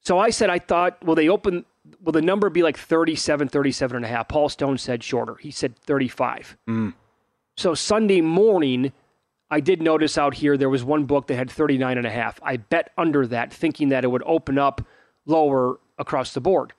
So 0.00 0.18
I 0.18 0.30
said, 0.30 0.50
I 0.50 0.58
thought, 0.58 1.02
will 1.04 1.14
they 1.14 1.28
open, 1.28 1.64
will 2.02 2.12
the 2.12 2.22
number 2.22 2.50
be 2.50 2.62
like 2.62 2.76
37, 2.76 3.48
37 3.48 3.96
and 3.96 4.04
a 4.04 4.08
half? 4.08 4.28
Paul 4.28 4.48
Stone 4.48 4.78
said 4.78 5.02
shorter. 5.02 5.36
He 5.36 5.50
said 5.50 5.76
35. 5.76 6.56
Mm. 6.68 6.94
So 7.56 7.74
Sunday 7.74 8.20
morning, 8.20 8.92
I 9.50 9.60
did 9.60 9.82
notice 9.82 10.16
out 10.16 10.34
here 10.34 10.56
there 10.56 10.70
was 10.70 10.82
one 10.82 11.04
book 11.04 11.26
that 11.26 11.36
had 11.36 11.50
39 11.50 11.98
and 11.98 12.06
a 12.06 12.10
half. 12.10 12.40
I 12.42 12.56
bet 12.56 12.90
under 12.96 13.26
that, 13.28 13.52
thinking 13.52 13.90
that 13.90 14.04
it 14.04 14.08
would 14.08 14.22
open 14.24 14.58
up 14.58 14.82
lower 15.26 15.78
across 15.98 16.32
the 16.34 16.40
board. 16.40 16.72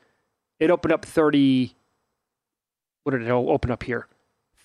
It 0.59 0.71
opened 0.71 0.91
up 0.91 1.05
30. 1.05 1.75
What 3.03 3.11
did 3.11 3.21
it 3.21 3.29
open 3.29 3.71
up 3.71 3.83
here? 3.83 4.07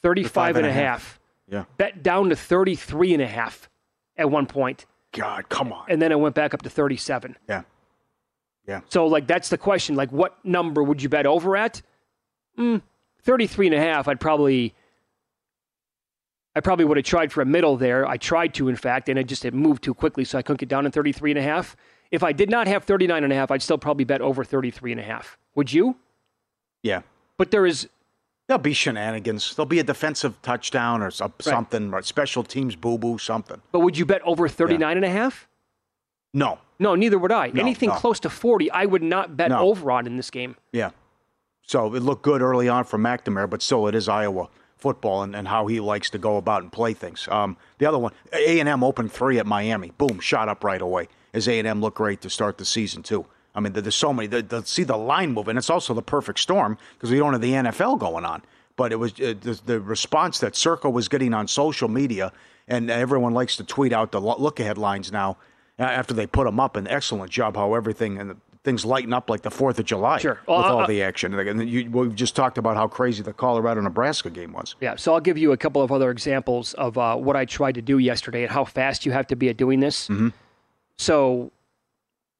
35 0.02 0.56
and 0.56 0.66
a 0.66 0.72
half. 0.72 1.18
Yeah. 1.50 1.64
Bet 1.76 2.02
down 2.02 2.28
to 2.28 2.37
33 2.37 3.14
and 3.14 3.22
a 3.22 3.26
half 3.26 3.68
at 4.16 4.30
one 4.30 4.46
point, 4.46 4.84
God, 5.12 5.48
come 5.48 5.72
on. 5.72 5.87
and 5.88 6.02
then 6.02 6.12
it 6.12 6.20
went 6.20 6.34
back 6.34 6.52
up 6.52 6.62
to 6.62 6.70
37. 6.70 7.37
Yeah. 7.48 7.62
Yeah. 8.66 8.80
So, 8.90 9.06
like, 9.06 9.26
that's 9.26 9.48
the 9.48 9.56
question. 9.56 9.96
Like, 9.96 10.12
what 10.12 10.44
number 10.44 10.82
would 10.82 11.02
you 11.02 11.08
bet 11.08 11.24
over 11.24 11.56
at? 11.56 11.80
Mm, 12.58 12.82
33 13.22 13.68
and 13.68 13.76
a 13.76 13.80
half. 13.80 14.08
I'd 14.08 14.20
probably. 14.20 14.74
I 16.54 16.61
probably 16.61 16.84
would 16.84 16.96
have 16.96 17.06
tried 17.06 17.32
for 17.32 17.40
a 17.40 17.46
middle 17.46 17.76
there. 17.76 18.06
I 18.06 18.16
tried 18.16 18.52
to, 18.54 18.68
in 18.68 18.76
fact, 18.76 19.08
and 19.08 19.18
it 19.18 19.24
just 19.28 19.44
it 19.44 19.54
moved 19.54 19.84
too 19.84 19.94
quickly, 19.94 20.24
so 20.24 20.37
I 20.38 20.42
couldn't 20.42 20.58
get 20.61 20.68
down 20.68 20.84
in 20.87 20.92
33 20.92 21.30
and 21.30 21.38
a 21.38 21.42
half. 21.42 21.76
If 22.11 22.22
I 22.22 22.32
did 22.32 22.50
not 22.50 22.66
have 22.66 22.84
39 22.84 23.22
and 23.22 23.32
a 23.32 23.37
half, 23.37 23.50
I'd 23.50 23.62
still 23.62 23.78
probably 23.78 24.04
bet 24.04 24.20
over 24.20 24.42
33 24.42 24.92
and 24.92 25.00
a 25.00 25.04
half. 25.04 25.38
Would 25.54 25.72
you? 25.72 25.96
Yeah. 26.82 27.02
But 27.37 27.50
there 27.52 27.64
is 27.64 27.88
There'll 28.48 28.58
be 28.62 28.72
shenanigans. 28.72 29.54
There'll 29.54 29.66
be 29.66 29.78
a 29.78 29.84
defensive 29.84 30.40
touchdown 30.40 31.02
or 31.02 31.11
some, 31.11 31.34
something, 31.38 31.92
or 31.92 32.00
special 32.02 32.42
teams 32.42 32.74
boo 32.76 32.96
boo, 32.96 33.18
something. 33.18 33.61
But 33.72 33.80
would 33.80 33.98
you 33.98 34.06
bet 34.06 34.22
over 34.22 34.48
39 34.48 34.96
and 34.96 35.04
a 35.04 35.11
half? 35.11 35.46
No. 36.32 36.58
No, 36.78 36.94
neither 36.94 37.18
would 37.18 37.30
I. 37.32 37.48
No, 37.48 37.61
Anything 37.61 37.90
no. 37.90 37.96
close 37.96 38.18
to 38.20 38.30
40, 38.30 38.70
I 38.70 38.87
would 38.87 39.02
not 39.02 39.37
bet 39.37 39.50
No. 39.50 39.58
over 39.58 39.90
on 39.90 40.06
in 40.06 40.16
this 40.16 40.30
game. 40.30 40.56
Yeah. 40.72 40.90
So 41.62 41.94
it 41.94 42.02
looked 42.02 42.22
good 42.22 42.40
early 42.40 42.68
on 42.70 42.84
for 42.84 42.98
McNamara, 42.98 43.50
but 43.50 43.61
still, 43.61 43.87
it 43.87 43.94
is 43.94 44.08
Iowa 44.08 44.48
football 44.76 45.22
and, 45.24 45.37
and 45.37 45.48
how 45.48 45.66
he 45.66 45.80
likes 45.80 46.08
to 46.11 46.18
go 46.18 46.37
about 46.38 46.62
and 46.62 46.72
play 46.72 46.94
things. 46.94 47.28
Um, 47.30 47.56
the 47.78 47.84
other 47.87 47.98
one, 47.98 48.12
A 48.32 48.61
and 48.61 48.68
M 48.68 48.82
opened 48.82 49.12
three 49.12 49.38
at 49.38 49.44
Miami. 49.46 49.90
Boom, 49.98 50.20
shot 50.20 50.48
up 50.48 50.64
right 50.64 50.80
away. 50.80 51.08
As 51.34 51.48
A 51.48 51.58
and 51.58 51.68
M 51.68 51.82
looked 51.82 51.98
great 51.98 52.22
to 52.22 52.30
start 52.30 52.56
the 52.56 52.64
season 52.64 53.02
too. 53.02 53.26
I 53.59 53.61
mean, 53.61 53.73
there's 53.73 53.94
so 53.94 54.12
many. 54.12 54.29
The, 54.29 54.42
the, 54.42 54.62
see 54.64 54.85
the 54.85 54.97
line 54.97 55.33
move, 55.33 55.49
and 55.49 55.59
it's 55.59 55.68
also 55.68 55.92
the 55.92 56.03
perfect 56.03 56.38
storm 56.38 56.79
because 56.94 57.11
we 57.11 57.18
don't 57.18 57.33
have 57.33 57.42
the 57.42 57.53
NFL 57.53 57.99
going 57.99 58.25
on. 58.25 58.42
But 58.77 58.92
it 58.92 58.97
was 58.97 59.12
uh, 59.14 59.35
the, 59.40 59.61
the 59.66 59.81
response 59.81 60.38
that 60.38 60.55
Circa 60.55 60.88
was 60.88 61.09
getting 61.09 61.35
on 61.35 61.49
social 61.49 61.88
media, 61.88 62.33
and 62.68 62.90
everyone 62.90 63.35
likes 63.35 63.57
to 63.57 63.64
tweet 63.64 63.92
out 63.92 64.12
the 64.12 64.21
look 64.21 64.61
ahead 64.61 64.79
lines 64.79 65.11
now 65.11 65.37
after 65.79 66.14
they 66.14 66.27
put 66.27 66.44
them 66.44 66.61
up. 66.61 66.77
An 66.77 66.87
excellent 66.87 67.33
job 67.33 67.57
how 67.57 67.75
everything 67.75 68.18
and 68.18 68.40
things 68.64 68.85
lighten 68.85 69.12
up 69.12 69.31
like 69.31 69.42
the 69.42 69.51
Fourth 69.51 69.79
of 69.79 69.87
July 69.87 70.18
Sure. 70.18 70.35
with 70.35 70.49
Well, 70.49 70.62
all 70.62 70.81
uh, 70.81 70.87
the 70.87 71.03
action. 71.03 71.35
And 71.35 71.68
you, 71.68 71.90
we've 71.90 72.14
just 72.14 72.37
talked 72.37 72.59
about 72.59 72.77
how 72.77 72.87
crazy 72.87 73.23
the 73.23 73.33
Colorado 73.33 73.81
Nebraska 73.81 74.31
game 74.31 74.53
was. 74.53 74.77
Yeah, 74.81 74.97
so 74.97 75.14
I'll 75.14 75.21
give 75.21 75.38
you 75.38 75.53
a 75.53 75.57
couple 75.57 75.83
of 75.83 75.90
other 75.90 76.11
examples 76.11 76.75
of 76.75 76.99
uh, 76.99 77.16
what 77.16 77.35
I 77.35 77.44
tried 77.44 77.77
to 77.77 77.83
do 77.83 77.99
yesterday 77.99 78.42
and 78.42 78.53
how 78.53 78.64
fast 78.64 79.07
you 79.07 79.12
have 79.12 79.27
to 79.29 79.37
be 79.37 79.49
at 79.49 79.57
doing 79.57 79.81
this. 79.81 80.09
Mm-hmm. 80.09 80.29
So, 80.99 81.51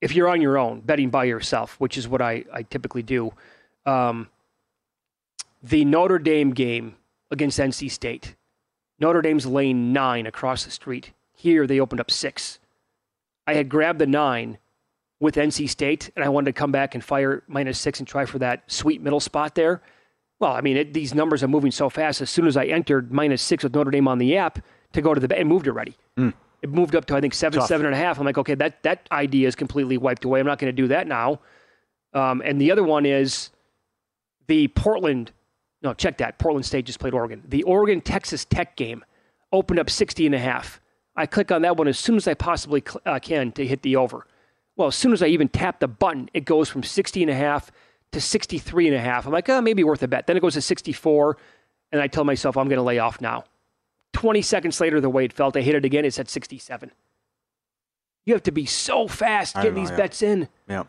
if 0.01 0.15
you're 0.15 0.29
on 0.29 0.41
your 0.41 0.59
own, 0.59 0.81
betting 0.81 1.11
by 1.11 1.25
yourself, 1.25 1.79
which 1.79 1.97
is 1.97 2.07
what 2.07 2.23
I, 2.23 2.45
I 2.53 2.63
typically 2.63 3.03
do, 3.03 3.33
um, 3.87 4.29
the 5.63 5.85
Notre 5.85 6.19
Dame 6.19 6.51
game 6.51 6.97
against 7.31 7.59
NC 7.59 7.91
State, 7.91 8.37
Notre 9.01 9.23
Dame's 9.23 9.47
lane 9.47 9.93
nine 9.93 10.27
across 10.27 10.65
the 10.65 10.71
street. 10.71 11.13
Here, 11.33 11.67
they 11.67 11.81
opened 11.81 12.01
up 12.01 12.11
six. 12.11 12.59
I 13.47 13.55
had 13.55 13.69
grabbed 13.69 13.99
the 13.99 14.07
nine 14.07 14.59
with 15.21 15.35
NC 15.35 15.69
State, 15.69 16.11
and 16.15 16.25
I 16.25 16.29
wanted 16.29 16.55
to 16.55 16.59
come 16.59 16.71
back 16.71 16.95
and 16.95 17.03
fire 17.03 17.43
minus 17.49 17.79
six 17.79 17.99
and 17.99 18.07
try 18.07 18.25
for 18.25 18.39
that 18.39 18.63
sweet 18.67 19.01
middle 19.01 19.21
spot 19.21 19.55
there. 19.55 19.83
Well, 20.39 20.53
I 20.53 20.61
mean, 20.61 20.77
it, 20.77 20.95
these 20.95 21.15
numbers 21.15 21.43
are 21.43 21.49
moving 21.49 21.73
so 21.73 21.89
fast. 21.89 22.21
As 22.21 22.31
soon 22.31 22.47
as 22.47 22.57
I 22.57 22.67
entered 22.67 23.13
minus 23.13 23.43
six 23.43 23.65
with 23.65 23.75
Notre 23.75 23.91
Dame 23.91 24.07
on 24.07 24.19
the 24.19 24.37
app 24.37 24.61
to 24.93 25.03
go 25.03 25.15
to 25.15 25.21
the 25.21 25.37
and 25.37 25.49
moved 25.49 25.67
already. 25.67 25.97
It 26.63 26.71
moved 26.71 26.97
up 26.97 27.05
to 27.07 27.17
I 27.17 27.21
think 27.21 27.35
seven, 27.35 27.61
Tough. 27.61 27.69
seven 27.69 27.87
and 27.87 27.95
a 27.95 27.99
half. 27.99 28.19
I'm 28.19 28.27
like, 28.27 28.39
okay, 28.39 28.55
that 28.57 28.83
that 28.83 29.09
idea 29.13 29.47
is 29.47 29.55
completely 29.55 29.97
wiped 29.97 30.25
away. 30.25 30.41
I'm 30.41 30.47
not 30.47 30.59
going 30.59 30.75
to 30.75 30.83
do 30.83 30.89
that 30.89 31.07
now. 31.07 31.41
Um, 32.15 32.43
and 32.45 32.61
the 32.61 32.73
other 32.73 32.83
one 32.83 33.07
is 33.07 33.51
the 34.47 34.69
Portland. 34.69 35.31
No, 35.83 35.95
check 35.95 36.19
that. 36.19 36.39
Portland 36.39 36.67
State 36.67 36.87
just 36.87 36.99
played 36.99 37.15
Oregon. 37.15 37.43
The 37.47 37.63
Oregon 37.63 38.01
Texas 38.01 38.45
Tech 38.45 38.77
game 38.77 39.05
opened 39.53 39.79
up 39.79 39.89
60 39.89 40.27
and 40.27 40.35
a 40.35 40.39
half. 40.39 40.81
I 41.15 41.27
click 41.27 41.51
on 41.53 41.63
that 41.63 41.77
one 41.77 41.89
as 41.89 41.99
soon 41.99 42.17
as 42.17 42.27
I 42.27 42.35
possibly 42.35 42.83
cl- 42.87 43.03
uh, 43.07 43.19
can 43.19 43.53
to 43.53 43.67
hit 43.67 43.83
the 43.83 43.97
over. 43.97 44.27
Well, 44.77 44.89
as 44.89 44.95
soon 44.97 45.13
as 45.13 45.23
I 45.23 45.27
even 45.27 45.49
tap 45.49 45.81
the 45.81 45.89
button, 45.89 46.31
it 46.33 46.45
goes 46.45 46.69
from 46.69 46.83
60 46.83 47.23
and 47.23 47.31
a 47.31 47.35
half 47.35 47.71
to 48.13 48.21
63 48.21 48.89
and 48.89 48.97
a 48.97 49.01
half. 49.01 49.27
I'm 49.27 49.33
like, 49.33 49.49
oh, 49.49 49.61
maybe 49.61 49.85
worth 49.85 50.03
a 50.03 50.09
bet. 50.09 50.27
Then 50.27 50.37
it 50.37 50.41
goes 50.41 50.55
to 50.55 50.61
64, 50.61 51.37
and 51.93 52.01
I 52.01 52.07
tell 52.07 52.25
myself 52.25 52.57
I'm 52.57 52.69
going 52.69 52.79
to 52.79 52.83
lay 52.85 52.99
off 52.99 53.21
now. 53.21 53.45
20 54.13 54.43
seconds 54.43 54.81
later, 54.81 55.01
the 55.01 55.11
way 55.11 55.25
it 55.25 55.33
felt, 55.33 55.57
I 55.57 55.61
hit 55.61 55.75
it 55.75 55.85
again. 55.85 56.05
It's 56.05 56.19
at 56.19 56.29
67. 56.29 56.91
You 58.27 58.35
have 58.35 58.43
to 58.45 58.53
be 58.53 58.67
so 58.67 59.09
fast 59.09 59.55
getting 59.55 59.75
know, 59.75 59.81
these 59.81 59.91
yeah. 59.91 59.97
bets 59.97 60.23
in. 60.23 60.49
Yeah. 60.69 60.85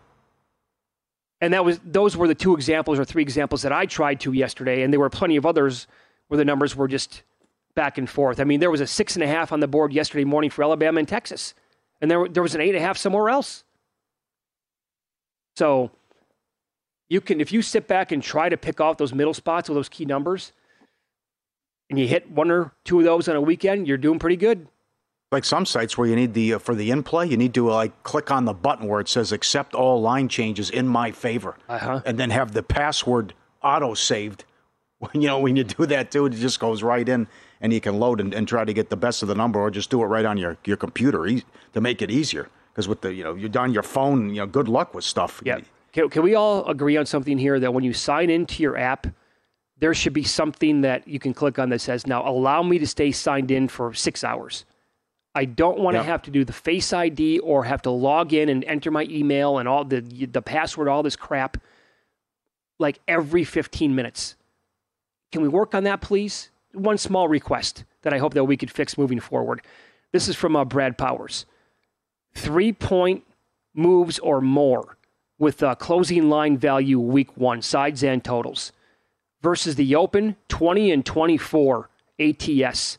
And 1.42 1.54
that 1.54 1.64
was 1.64 1.80
those 1.86 2.18
were 2.18 2.28
the 2.28 2.36
two 2.36 2.54
examples 2.54 3.00
or 3.00 3.06
three 3.06 3.22
examples 3.22 3.62
that 3.62 3.72
I 3.72 3.86
tried 3.86 4.20
to 4.22 4.34
yesterday, 4.34 4.82
and 4.82 4.92
there 4.92 5.00
were 5.00 5.10
plenty 5.10 5.38
of 5.38 5.46
others 5.46 5.88
where 6.28 6.38
the 6.38 6.44
numbers 6.44 6.76
were 6.76 6.88
just 6.88 7.24
back 7.76 7.98
and 7.98 8.10
forth. 8.10 8.42
I 8.42 8.44
mean, 8.44 8.60
there 8.60 8.70
was 8.70 8.82
a 8.82 8.88
six 8.88 9.16
and 9.16 9.24
a 9.24 9.28
half 9.28 9.54
on 9.54 9.62
the 9.62 9.68
board 9.68 9.94
yesterday 9.94 10.26
morning 10.26 10.50
for 10.50 10.64
Alabama 10.64 11.00
and 11.00 11.08
Texas, 11.08 11.54
and 12.02 12.12
there 12.12 12.28
there 12.28 12.44
was 12.44 12.56
an 12.56 12.62
eight 12.62 12.76
and 12.76 12.78
a 12.78 12.82
half 12.82 12.98
somewhere 12.98 13.30
else. 13.30 13.64
So 15.56 15.92
you 17.08 17.22
can 17.22 17.40
if 17.40 17.54
you 17.54 17.62
sit 17.62 17.88
back 17.88 18.12
and 18.12 18.22
try 18.22 18.50
to 18.50 18.58
pick 18.58 18.82
off 18.82 18.98
those 18.98 19.14
middle 19.14 19.34
spots 19.34 19.70
with 19.70 19.78
those 19.78 19.90
key 19.90 20.04
numbers, 20.04 20.52
and 21.90 21.98
you 22.00 22.08
hit 22.08 22.30
one 22.32 22.52
or 22.52 22.72
two 22.86 23.00
of 23.00 23.06
those 23.06 23.28
on 23.28 23.36
a 23.36 23.42
weekend, 23.42 23.88
you're 23.88 23.98
doing 23.98 24.20
pretty 24.20 24.36
good. 24.36 24.68
Like 25.32 25.46
some 25.46 25.66
sites 25.66 25.98
where 25.98 26.08
you 26.08 26.16
need 26.16 26.34
the 26.34 26.56
uh, 26.56 26.60
for 26.60 26.74
the 26.74 26.90
in 26.90 27.04
play, 27.04 27.28
you 27.28 27.38
need 27.38 27.54
to 27.54 27.70
uh, 27.72 27.76
like 27.76 28.04
click 28.04 28.32
on 28.32 28.46
the 28.46 28.54
button 28.54 28.88
where 28.88 29.00
it 29.00 29.08
says 29.08 29.32
accept 29.32 29.76
all 29.76 30.02
line 30.02 30.28
changes 30.28 30.70
in 30.72 30.88
my 30.88 31.12
favor, 31.12 31.56
Uh-huh. 31.68 32.02
and 32.06 32.18
then 32.20 32.32
have 32.32 32.54
the 32.54 32.64
password 32.64 33.34
auto 33.64 33.94
saved. 33.94 34.46
You 35.14 35.28
know, 35.28 35.40
when 35.40 35.56
you 35.56 35.64
do 35.64 35.86
that 35.86 36.12
too, 36.12 36.26
it 36.26 36.32
just 36.32 36.60
goes 36.60 36.84
right 36.84 37.08
in, 37.08 37.28
and 37.62 37.72
you 37.72 37.80
can 37.80 38.00
load 38.00 38.20
and, 38.20 38.34
and 38.34 38.46
try 38.48 38.66
to 38.66 38.74
get 38.74 38.90
the 38.90 38.98
best 38.98 39.22
of 39.22 39.30
the 39.30 39.36
number, 39.36 39.58
or 39.60 39.72
just 39.72 39.90
do 39.90 40.02
it 40.02 40.08
right 40.08 40.26
on 40.26 40.36
your 40.38 40.58
your 40.66 40.76
computer 40.78 41.26
e- 41.28 41.44
to 41.74 41.80
make 41.80 42.02
it 42.02 42.12
easier. 42.12 42.50
Because 42.74 42.88
with 42.90 43.02
the 43.02 43.14
you 43.14 43.24
know 43.24 43.34
you're 43.36 43.56
on 43.58 43.72
your 43.72 43.84
phone, 43.84 44.30
you 44.30 44.38
know, 44.42 44.46
good 44.48 44.68
luck 44.68 44.94
with 44.94 45.06
stuff. 45.06 45.42
Yeah. 45.46 45.60
Can, 45.94 46.10
can 46.10 46.22
we 46.24 46.36
all 46.36 46.66
agree 46.68 46.98
on 46.98 47.06
something 47.06 47.38
here 47.38 47.60
that 47.62 47.74
when 47.74 47.84
you 47.84 47.94
sign 47.94 48.30
into 48.30 48.62
your 48.62 48.76
app, 48.78 49.08
there 49.80 49.94
should 49.94 50.14
be 50.14 50.24
something 50.24 50.82
that 50.82 51.08
you 51.08 51.20
can 51.20 51.34
click 51.34 51.58
on 51.58 51.70
that 51.70 51.80
says, 51.80 52.06
now 52.06 52.28
allow 52.28 52.62
me 52.62 52.80
to 52.80 52.88
stay 52.88 53.12
signed 53.12 53.50
in 53.50 53.68
for 53.68 53.94
six 53.94 54.24
hours. 54.24 54.66
I 55.36 55.46
don't 55.46 55.80
want 55.80 55.96
to 55.96 56.00
Yeah. 56.00 56.06
have 56.08 56.22
to 56.24 56.32
do 56.32 56.44
the 56.44 56.54
Face 56.54 56.92
ID 56.92 57.40
or 57.40 57.64
have 57.64 57.82
to 57.84 57.90
log 57.92 58.34
in 58.34 58.50
and 58.50 58.64
enter 58.66 58.92
my 58.92 59.04
email 59.10 59.58
and 59.58 59.70
all 59.70 59.86
the 59.86 60.02
the 60.02 60.42
password, 60.42 60.88
all 60.88 61.04
this 61.04 61.16
crap, 61.16 61.58
like 62.80 63.00
every 63.08 63.44
15 63.44 63.96
minutes. 63.96 64.36
Can 65.32 65.42
we 65.42 65.48
work 65.48 65.76
on 65.76 65.84
that, 65.84 66.02
please? 66.02 66.50
One 66.74 66.98
small 66.98 67.28
request 67.28 67.84
that 68.02 68.14
I 68.14 68.18
hope 68.18 68.34
that 68.34 68.44
we 68.46 68.58
could 68.58 68.72
fix 68.72 68.98
moving 68.98 69.20
forward. 69.20 69.62
This 70.12 70.28
is 70.28 70.36
from 70.36 70.56
uh, 70.56 70.66
Brad 70.66 70.98
Powers. 70.98 71.46
Three 72.34 72.74
point 72.74 73.24
moves 73.74 74.20
or 74.20 74.42
more 74.42 74.98
with 75.38 75.62
uh, 75.64 75.76
closing 75.76 76.30
line 76.30 76.58
value 76.58 77.00
week 77.00 77.38
one, 77.38 77.62
sides 77.62 78.04
and 78.04 78.24
totals, 78.24 78.72
versus 79.42 79.76
the 79.76 79.96
open 79.96 80.36
20 80.50 80.92
and 80.92 81.06
24 81.06 81.90
ATS, 82.20 82.98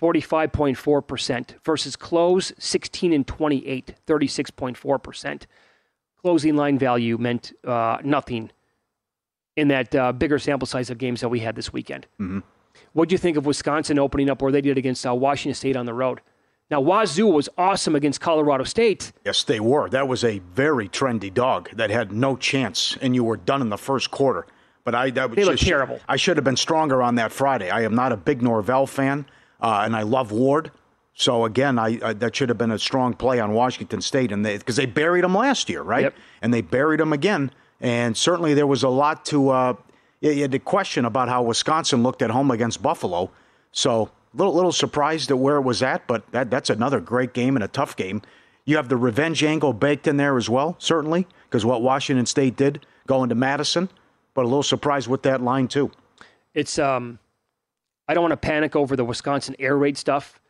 45.4%, 0.00 1.54
versus 1.64 1.96
close 1.96 2.52
16 2.58 3.12
and 3.12 3.26
28, 3.26 3.94
36.4%. 4.06 5.42
Closing 6.22 6.56
line 6.56 6.78
value 6.78 7.18
meant 7.18 7.52
uh, 7.64 7.98
nothing 8.02 8.50
in 9.56 9.68
that 9.68 9.94
uh, 9.94 10.12
bigger 10.12 10.38
sample 10.38 10.66
size 10.66 10.90
of 10.90 10.98
games 10.98 11.20
that 11.20 11.28
we 11.28 11.40
had 11.40 11.54
this 11.56 11.72
weekend. 11.72 12.06
Mhm. 12.20 12.42
What 12.92 13.08
do 13.08 13.14
you 13.14 13.18
think 13.18 13.36
of 13.36 13.46
Wisconsin 13.46 13.98
opening 13.98 14.28
up 14.28 14.42
where 14.42 14.52
they 14.52 14.60
did 14.60 14.76
against 14.76 15.06
uh, 15.06 15.14
Washington 15.14 15.54
State 15.54 15.76
on 15.76 15.86
the 15.86 15.94
road? 15.94 16.20
Now, 16.70 16.80
Wazoo 16.80 17.26
was 17.28 17.48
awesome 17.56 17.94
against 17.94 18.20
Colorado 18.20 18.64
State. 18.64 19.12
Yes, 19.24 19.44
they 19.44 19.60
were. 19.60 19.88
That 19.88 20.08
was 20.08 20.24
a 20.24 20.40
very 20.40 20.88
trendy 20.88 21.32
dog 21.32 21.70
that 21.74 21.90
had 21.90 22.10
no 22.12 22.36
chance, 22.36 22.98
and 23.00 23.14
you 23.14 23.22
were 23.22 23.36
done 23.36 23.62
in 23.62 23.68
the 23.68 23.78
first 23.78 24.10
quarter. 24.10 24.46
But 24.86 24.94
I 24.94 25.10
that 25.10 25.30
was 25.30 25.36
They 25.36 25.44
just- 25.44 25.66
terrible. 25.66 25.98
I 26.08 26.14
should 26.16 26.36
have 26.36 26.44
been 26.44 26.56
stronger 26.56 27.02
on 27.02 27.16
that 27.16 27.32
Friday. 27.32 27.68
I 27.70 27.82
am 27.82 27.94
not 27.94 28.12
a 28.12 28.16
big 28.16 28.40
Norvell 28.40 28.86
fan, 28.86 29.26
uh, 29.60 29.82
and 29.84 29.96
I 29.96 30.02
love 30.02 30.30
Ward. 30.30 30.70
So 31.12 31.44
again, 31.44 31.76
I, 31.78 31.98
I 32.02 32.12
that 32.12 32.36
should 32.36 32.48
have 32.50 32.56
been 32.58 32.70
a 32.70 32.78
strong 32.78 33.12
play 33.12 33.40
on 33.40 33.52
Washington 33.52 34.00
State, 34.00 34.30
and 34.30 34.44
because 34.44 34.76
they 34.76 34.86
buried 34.86 35.24
them 35.24 35.34
last 35.34 35.68
year, 35.68 35.82
right? 35.82 36.04
Yep. 36.04 36.14
And 36.40 36.54
they 36.54 36.60
buried 36.60 37.00
them 37.00 37.12
again, 37.12 37.50
and 37.80 38.16
certainly 38.16 38.54
there 38.54 38.66
was 38.66 38.84
a 38.84 38.88
lot 38.88 39.24
to 39.26 39.48
uh, 39.50 39.74
you 40.20 40.30
you 40.30 40.42
had 40.42 40.52
to 40.52 40.60
question 40.60 41.04
about 41.04 41.28
how 41.28 41.42
Wisconsin 41.42 42.04
looked 42.04 42.22
at 42.22 42.30
home 42.30 42.52
against 42.52 42.80
Buffalo. 42.80 43.30
So 43.72 44.10
little 44.34 44.54
little 44.54 44.70
surprised 44.72 45.32
at 45.32 45.38
where 45.40 45.56
it 45.56 45.62
was 45.62 45.82
at, 45.82 46.06
but 46.06 46.30
that 46.30 46.48
that's 46.48 46.70
another 46.70 47.00
great 47.00 47.32
game 47.32 47.56
and 47.56 47.64
a 47.64 47.68
tough 47.68 47.96
game. 47.96 48.22
You 48.64 48.76
have 48.76 48.88
the 48.88 48.96
revenge 48.96 49.42
angle 49.42 49.72
baked 49.72 50.06
in 50.06 50.16
there 50.16 50.36
as 50.36 50.48
well, 50.48 50.76
certainly, 50.78 51.26
because 51.48 51.64
what 51.64 51.82
Washington 51.82 52.26
State 52.26 52.56
did 52.56 52.86
going 53.08 53.30
to 53.30 53.34
Madison, 53.34 53.88
but 54.36 54.42
a 54.44 54.48
little 54.48 54.62
surprised 54.62 55.08
with 55.08 55.22
that 55.22 55.42
line 55.42 55.66
too. 55.66 55.90
It's 56.54 56.78
um, 56.78 57.18
I 58.06 58.14
don't 58.14 58.22
want 58.22 58.32
to 58.32 58.36
panic 58.36 58.76
over 58.76 58.94
the 58.94 59.04
Wisconsin 59.04 59.56
air 59.58 59.76
raid 59.76 59.98
stuff. 59.98 60.40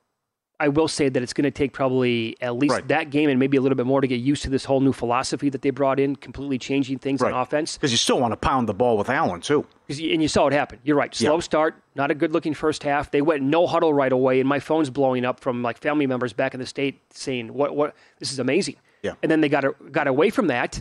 I 0.59 0.69
will 0.69 0.89
say 0.89 1.11
that 1.11 1.23
it's 1.23 1.35
going 1.35 1.45
to 1.45 1.51
take 1.51 1.75
probably 1.75 2.35
at 2.41 2.57
least 2.57 2.73
Right. 2.73 2.89
that 2.89 3.11
game 3.11 3.29
and 3.29 3.39
maybe 3.39 3.59
a 3.59 3.61
little 3.61 3.77
bit 3.77 3.85
more 3.85 4.01
to 4.01 4.07
get 4.07 4.21
used 4.21 4.43
to 4.45 4.51
this 4.51 4.65
whole 4.65 4.81
new 4.81 4.93
philosophy 4.95 5.51
that 5.51 5.61
they 5.61 5.69
brought 5.69 6.01
in, 6.01 6.17
completely 6.17 6.57
changing 6.59 6.99
things 6.99 7.21
on 7.23 7.35
offense. 7.35 7.77
Because 7.77 7.91
you 7.93 7.99
still 7.99 8.19
want 8.19 8.33
to 8.33 8.39
pound 8.39 8.67
the 8.67 8.73
ball 8.73 8.97
with 8.97 9.11
Allen 9.11 9.43
too. 9.43 9.67
And 9.91 10.23
you 10.23 10.29
saw 10.29 10.47
it 10.47 10.55
happen. 10.55 10.79
You're 10.83 10.97
right. 10.97 11.15
Slow 11.15 11.35
Yeah. 11.35 11.41
start, 11.41 11.75
not 11.95 12.11
a 12.11 12.15
good 12.15 12.33
looking 12.33 12.55
first 12.55 12.83
half. 12.85 13.11
They 13.11 13.21
went 13.21 13.43
no 13.43 13.67
huddle 13.67 13.93
right 13.93 14.11
away, 14.13 14.41
and 14.41 14.49
my 14.49 14.59
phone's 14.59 14.89
blowing 14.89 15.27
up 15.27 15.41
from 15.41 15.63
like 15.63 15.77
family 15.77 16.07
members 16.07 16.33
back 16.33 16.55
in 16.55 16.61
the 16.61 16.67
state 16.67 17.01
saying, 17.13 17.53
"What? 17.53 17.77
What? 17.77 17.95
This 18.19 18.33
is 18.33 18.39
amazing." 18.39 18.77
Yeah. 19.03 19.13
And 19.23 19.31
then 19.31 19.43
they 19.43 19.51
got 19.51 19.65
a, 19.67 19.75
got 19.93 20.07
away 20.07 20.31
from 20.31 20.47
that, 20.47 20.81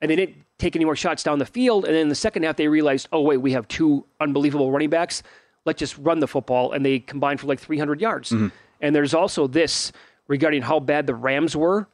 and 0.00 0.08
they 0.08 0.14
didn't 0.16 0.36
take 0.58 0.76
any 0.76 0.84
more 0.84 0.96
shots 0.96 1.22
down 1.22 1.38
the 1.38 1.46
field. 1.46 1.84
And 1.84 1.94
then 1.94 2.02
in 2.02 2.08
the 2.08 2.14
second 2.14 2.44
half, 2.44 2.56
they 2.56 2.68
realized, 2.68 3.08
oh, 3.12 3.20
wait, 3.20 3.38
we 3.38 3.52
have 3.52 3.68
two 3.68 4.06
unbelievable 4.20 4.70
running 4.70 4.90
backs. 4.90 5.22
Let's 5.64 5.78
just 5.78 5.98
run 5.98 6.20
the 6.20 6.28
football. 6.28 6.72
And 6.72 6.84
they 6.84 7.00
combined 7.00 7.40
for 7.40 7.46
like 7.46 7.60
300 7.60 8.00
yards. 8.00 8.30
Mm-hmm. 8.30 8.48
And 8.80 8.94
there's 8.94 9.14
also 9.14 9.46
this 9.46 9.92
regarding 10.28 10.62
how 10.62 10.80
bad 10.80 11.06
the 11.06 11.14
Rams 11.14 11.56
were. 11.56 11.88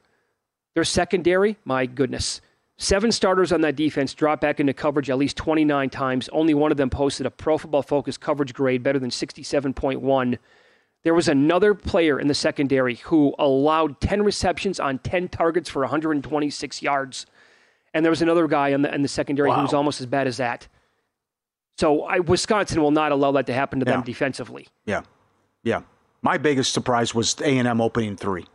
Their 0.75 0.83
secondary, 0.83 1.57
my 1.65 1.85
goodness. 1.85 2.41
Seven 2.77 3.11
starters 3.11 3.51
on 3.51 3.61
that 3.61 3.75
defense 3.75 4.13
dropped 4.13 4.41
back 4.41 4.59
into 4.59 4.73
coverage 4.73 5.09
at 5.09 5.17
least 5.17 5.37
29 5.37 5.89
times. 5.89 6.29
Only 6.29 6.53
one 6.53 6.71
of 6.71 6.77
them 6.77 6.89
posted 6.89 7.25
a 7.25 7.31
Pro 7.31 7.57
Football 7.57 7.83
Focus 7.83 8.17
coverage 8.17 8.53
grade 8.53 8.81
better 8.81 8.99
than 8.99 9.11
67.1. 9.11 10.37
There 11.03 11.13
was 11.13 11.27
another 11.27 11.75
player 11.75 12.19
in 12.19 12.27
the 12.27 12.33
secondary 12.33 12.95
who 12.95 13.35
allowed 13.37 14.01
10 14.01 14.23
receptions 14.23 14.79
on 14.79 14.99
10 14.99 15.29
targets 15.29 15.69
for 15.69 15.81
126 15.81 16.81
yards. 16.81 17.25
And 17.93 18.03
there 18.05 18.09
was 18.09 18.21
another 18.21 18.47
guy 18.47 18.69
in 18.69 18.81
the, 18.81 18.93
in 18.93 19.01
the 19.01 19.07
secondary 19.07 19.49
Wow. 19.49 19.57
who 19.57 19.61
was 19.63 19.73
almost 19.73 19.99
as 20.01 20.07
bad 20.07 20.27
as 20.27 20.37
that. 20.37 20.67
So 21.77 22.03
I, 22.03 22.19
Wisconsin 22.19 22.81
will 22.81 22.91
not 22.91 23.11
allow 23.11 23.31
that 23.33 23.47
to 23.47 23.53
happen 23.53 23.79
to 23.79 23.85
them 23.85 24.01
defensively. 24.03 24.67
Yeah, 24.85 25.01
yeah. 25.63 25.81
My 26.21 26.37
biggest 26.37 26.73
surprise 26.73 27.13
was 27.15 27.35
A 27.41 27.57
and 27.57 27.67
M 27.67 27.81
opening 27.81 28.15
three. 28.15 28.45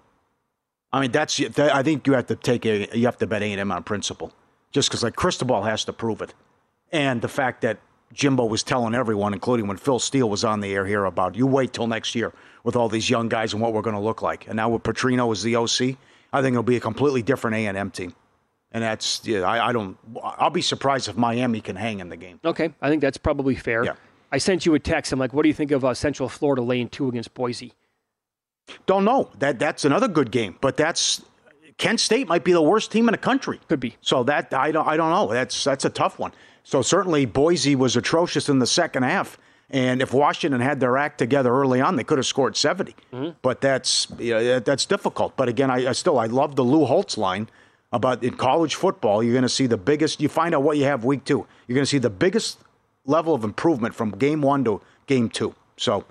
I 0.93 1.01
mean, 1.01 1.11
that's 1.11 1.37
that- 1.37 1.75
I 1.75 1.83
think 1.83 2.07
you 2.07 2.15
have 2.15 2.27
to 2.29 2.37
take 2.37 2.65
a 2.65 2.89
you 2.97 3.05
have 3.07 3.19
to 3.19 3.27
bet 3.27 3.43
A 3.43 3.47
and 3.53 3.61
M 3.61 3.71
on 3.73 3.83
principle, 3.83 4.33
just 4.73 4.89
because 4.89 5.03
like 5.03 5.17
Cristobal 5.17 5.63
has 5.63 5.85
to 5.85 5.93
prove 5.93 6.23
it, 6.23 6.33
and 6.93 7.21
the 7.21 7.29
fact 7.29 7.61
that 7.63 7.79
Jimbo 8.15 8.47
was 8.47 8.63
telling 8.63 8.95
everyone, 8.95 9.35
including 9.35 9.67
when 9.67 9.77
Phil 9.77 9.99
Steele 9.99 10.31
was 10.31 10.45
on 10.45 10.61
the 10.61 10.73
air 10.73 10.87
here, 10.87 11.05
about 11.05 11.35
you 11.35 11.47
wait 11.47 11.75
till 11.75 11.87
next 11.87 12.15
year 12.15 12.33
with 12.65 12.75
all 12.75 12.89
these 12.89 13.11
young 13.11 13.29
guys 13.29 13.53
and 13.53 13.61
what 13.61 13.75
we're 13.75 13.83
going 13.83 13.97
to 13.97 14.01
look 14.01 14.23
like. 14.23 14.47
And 14.47 14.57
now 14.57 14.71
with 14.71 14.83
Petrino 14.83 15.31
as 15.31 15.43
the 15.43 15.57
OC, 15.57 15.99
I 16.33 16.41
think 16.41 16.55
it'll 16.55 16.63
be 16.63 16.77
a 16.77 16.81
completely 16.81 17.21
different 17.23 17.57
A 17.57 17.67
and 17.67 17.77
M 17.77 17.91
team. 17.91 18.15
And 18.73 18.85
that's 18.85 19.27
yeah, 19.27 19.43
I, 19.43 19.69
I 19.69 19.73
don't. 19.73 19.97
I'll 20.23 20.51
be 20.51 20.61
surprised 20.63 21.09
if 21.09 21.17
Miami 21.17 21.61
can 21.61 21.77
hang 21.77 22.01
in 22.01 22.11
the 22.11 22.17
game. 22.17 22.39
Okay, 22.45 22.75
I 22.83 22.91
think 22.91 23.01
that's 23.01 23.17
probably 23.17 23.55
fair. 23.55 23.85
Yeah. 23.85 23.95
I 24.31 24.39
sent 24.39 24.67
you 24.67 24.75
a 24.75 24.79
text. 24.79 25.11
I'm 25.11 25.19
like, 25.19 25.33
what 25.33 25.43
do 25.43 25.49
you 25.49 25.55
think 25.55 25.71
of 25.71 25.85
uh, 25.85 25.95
Central 25.95 26.29
Florida 26.29 26.61
lane 26.61 26.89
two 26.89 27.09
against 27.09 27.33
Boise? 27.33 27.73
Don't 28.87 29.05
know. 29.05 29.31
That 29.39 29.59
that's 29.59 29.85
another 29.87 30.09
good 30.09 30.31
game, 30.31 30.57
but 30.61 30.77
that's 30.77 31.23
Kent 31.79 32.01
State 32.01 32.29
might 32.29 32.45
be 32.45 32.53
the 32.53 32.63
worst 32.63 32.93
team 32.93 33.09
in 33.09 33.13
the 33.13 33.19
country. 33.19 33.61
Could 33.69 33.81
be. 33.81 33.97
So 34.03 34.23
that 34.25 34.53
I 34.53 34.71
don't 34.71 34.87
I 34.87 34.97
don't 34.97 35.11
know. 35.11 35.33
That's 35.33 35.65
that's 35.65 35.85
a 35.85 35.91
tough 35.91 36.19
one. 36.19 36.33
So 36.65 36.83
certainly 36.83 37.25
Boise 37.25 37.75
was 37.75 37.97
atrocious 37.97 38.51
in 38.51 38.59
the 38.59 38.67
second 38.67 39.05
half, 39.05 39.39
and 39.71 40.03
if 40.03 40.13
Washington 40.13 40.61
had 40.61 40.81
their 40.81 40.99
act 40.99 41.17
together 41.17 41.51
early 41.51 41.81
on, 41.81 41.97
they 41.97 42.05
could 42.05 42.19
have 42.19 42.27
scored 42.27 42.57
70. 42.57 42.95
But 43.41 43.63
that's 43.63 44.09
yeah, 44.19 44.59
that's 44.59 44.85
difficult. 44.85 45.37
But 45.37 45.49
again, 45.49 45.71
I, 45.71 45.89
I 45.89 45.93
still 45.93 46.19
I 46.19 46.27
love 46.27 46.57
the 46.57 46.65
Lou 46.65 46.85
Holtz 46.85 47.17
line 47.17 47.49
about 47.93 48.23
in 48.23 48.35
college 48.35 48.75
football. 48.75 49.23
You're 49.23 49.33
going 49.33 49.43
to 49.43 49.49
see 49.49 49.67
the 49.67 49.77
biggest. 49.77 50.21
You 50.21 50.29
find 50.29 50.55
out 50.55 50.63
what 50.63 50.77
you 50.77 50.85
have 50.85 51.05
week 51.05 51.25
two. 51.25 51.47
You're 51.67 51.75
going 51.75 51.85
to 51.85 51.91
see 51.91 51.99
the 51.99 52.11
biggest 52.11 52.59
level 53.05 53.35
of 53.35 53.45
improvement 53.45 53.95
from 53.95 54.11
game 54.11 54.43
one 54.43 54.65
to 54.65 54.81
game 55.07 55.29
two. 55.29 55.55
So. 55.77 56.05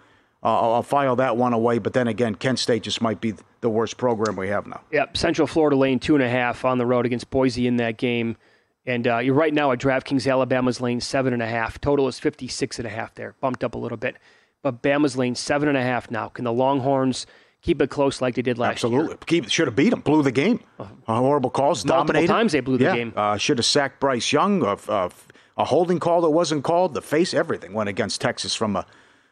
Uh, 0.44 0.74
I'll 0.74 0.84
file 0.84 1.16
that 1.16 1.36
one 1.36 1.52
away, 1.54 1.80
but 1.80 1.94
then 1.94 2.08
again, 2.08 2.36
Kent 2.36 2.60
State 2.60 2.84
just 2.84 3.02
might 3.02 3.20
be 3.20 3.34
the 3.62 3.70
worst 3.70 3.98
program 3.98 4.36
we 4.36 4.50
have 4.50 4.68
now. 4.68 4.82
Yep, 4.92 5.18
Central 5.18 5.48
Florida 5.48 5.76
lane 5.76 6.00
two 6.00 6.14
and 6.14 6.24
a 6.24 6.30
half 6.30 6.64
on 6.64 6.78
the 6.78 6.86
road 6.86 7.08
against 7.08 7.32
Boise 7.32 7.66
in 7.66 7.78
that 7.78 7.98
game. 7.98 8.38
And 8.86 9.06
uh, 9.06 9.18
you're 9.18 9.34
right 9.34 9.54
now 9.54 9.72
at 9.72 9.80
DraftKings, 9.80 10.30
Alabama's 10.32 10.80
lane 10.80 11.02
seven 11.02 11.34
and 11.34 11.42
a 11.42 11.48
half. 11.48 11.82
Total 11.82 12.08
is 12.08 12.20
56 12.20 12.80
and 12.80 12.88
a 12.88 12.90
half 12.90 13.14
there, 13.16 13.36
bumped 13.42 13.64
up 13.64 13.76
a 13.76 13.78
little 13.78 13.98
bit. 13.98 14.16
But 14.64 14.82
Bama's 14.82 15.18
lane 15.18 15.36
seven 15.36 15.68
and 15.68 15.78
a 15.78 15.82
half 15.82 16.10
now. 16.10 16.30
Can 16.30 16.46
the 16.46 16.54
Longhorns 16.54 17.26
keep 17.68 17.82
it 17.82 17.90
close 17.90 18.22
like 18.22 18.36
they 18.36 18.42
did 18.42 18.58
last 18.58 18.72
Absolutely. 18.84 19.10
year? 19.10 19.18
Keep 19.26 19.50
should 19.50 19.68
have 19.68 19.76
beat 19.76 19.90
them. 19.90 20.00
Blew 20.00 20.24
the 20.24 20.32
game. 20.32 20.62
Uh, 20.80 20.86
horrible 21.06 21.50
calls. 21.50 21.84
Multiple 21.84 22.06
dominated. 22.14 22.28
times 22.28 22.54
they 22.54 22.62
blew 22.62 22.78
the 22.78 22.86
Yeah. 22.86 22.96
game. 22.96 23.14
Uh, 23.16 23.36
should 23.38 23.58
have 23.58 23.66
sacked 23.66 24.00
Bryce 24.00 24.32
Young. 24.32 24.64
Uh, 24.64 24.78
uh, 24.88 25.10
a 25.58 25.66
holding 25.66 26.00
call 26.00 26.22
that 26.22 26.30
wasn't 26.30 26.64
called. 26.64 26.94
The 26.94 27.02
face 27.02 27.34
everything 27.34 27.74
went 27.74 27.90
against 27.90 28.22
Texas 28.22 28.56
from 28.56 28.76
a 28.78 28.86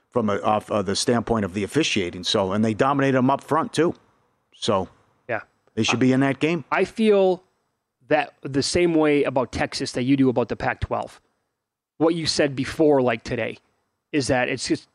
from 0.10 0.30
a, 0.30 0.40
off 0.42 0.70
uh, 0.70 0.82
the 0.82 0.96
standpoint 0.96 1.46
of 1.46 1.54
the 1.54 1.64
officiating. 1.64 2.24
So 2.26 2.52
and 2.52 2.64
they 2.64 2.74
dominated 2.74 3.18
them 3.18 3.30
up 3.30 3.42
front 3.42 3.72
too. 3.74 3.96
So 4.54 4.90
Yeah. 5.30 5.42
they 5.76 5.84
should 5.84 6.00
be 6.00 6.12
in 6.12 6.20
that 6.20 6.40
game. 6.40 6.66
I 6.72 6.84
feel 6.86 7.42
that 8.10 8.34
the 8.42 8.64
same 8.64 8.94
way 8.96 9.24
about 9.24 9.52
Texas 9.54 9.94
that 9.94 10.04
you 10.04 10.16
do 10.18 10.28
about 10.30 10.50
the 10.50 10.56
Pac 10.56 10.82
12. 10.82 11.22
What 11.98 12.16
you 12.16 12.26
said 12.26 12.56
before, 12.56 13.02
like 13.02 13.24
today, 13.24 13.58
is 14.12 14.28
that 14.28 14.50
it's 14.50 14.68
just 14.68 14.88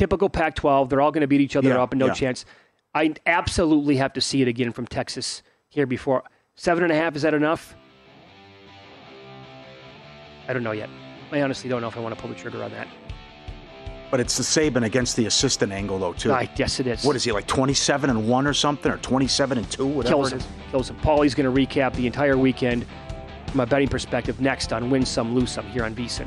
typical 0.00 0.30
Pac 0.30 0.54
12. 0.54 0.88
They're 0.88 1.02
all 1.02 1.12
going 1.12 1.20
to 1.20 1.26
beat 1.26 1.42
each 1.42 1.56
other 1.56 1.68
Yeah, 1.68 1.82
up 1.82 1.92
and 1.92 1.98
no 2.00 2.06
yeah. 2.06 2.14
chance. 2.14 2.46
I 2.94 3.14
absolutely 3.26 3.96
have 3.96 4.14
to 4.14 4.20
see 4.22 4.40
it 4.40 4.48
again 4.48 4.72
from 4.72 4.86
Texas 4.86 5.42
here 5.68 5.86
before. 5.86 6.24
Seven 6.54 6.82
and 6.82 6.90
a 6.92 6.96
half, 6.96 7.14
is 7.16 7.22
that 7.22 7.34
enough? 7.34 7.76
I 10.48 10.54
don't 10.54 10.62
know 10.62 10.72
yet. 10.72 10.88
I 11.30 11.42
honestly 11.42 11.68
don't 11.68 11.82
know 11.82 11.88
if 11.88 11.98
I 11.98 12.00
want 12.00 12.14
to 12.14 12.20
pull 12.20 12.30
the 12.30 12.34
trigger 12.34 12.64
on 12.64 12.70
that. 12.72 12.88
But 14.10 14.20
it's 14.20 14.36
the 14.38 14.42
Saban 14.42 14.84
against 14.84 15.16
the 15.16 15.26
assistant 15.26 15.70
angle 15.70 15.98
though 15.98 16.14
too. 16.14 16.32
I 16.32 16.46
guess 16.46 16.80
it 16.80 16.86
is. 16.88 17.04
What 17.04 17.14
is 17.14 17.22
he 17.22 17.30
like? 17.30 17.46
Twenty 17.46 17.74
seven 17.74 18.10
and 18.10 18.26
one 18.28 18.44
or 18.46 18.52
something, 18.54 18.90
or 18.90 18.96
twenty 18.96 19.28
seven 19.28 19.58
and 19.58 19.70
two, 19.70 19.86
whatever 19.86 20.16
Kills 20.16 20.32
him. 20.32 20.40
Kills 20.72 20.90
him. 20.90 20.96
Pauly's 20.96 21.34
going 21.34 21.54
to 21.54 21.60
recap 21.66 21.94
the 21.94 22.06
entire 22.08 22.36
weekend 22.36 22.86
from 23.46 23.60
a 23.60 23.66
betting 23.66 23.86
perspective 23.86 24.40
next 24.40 24.72
on 24.72 24.90
Win 24.90 25.06
Some, 25.06 25.32
Lose 25.34 25.52
Some 25.52 25.66
here 25.66 25.84
on 25.84 25.94
VSIN. 25.94 26.26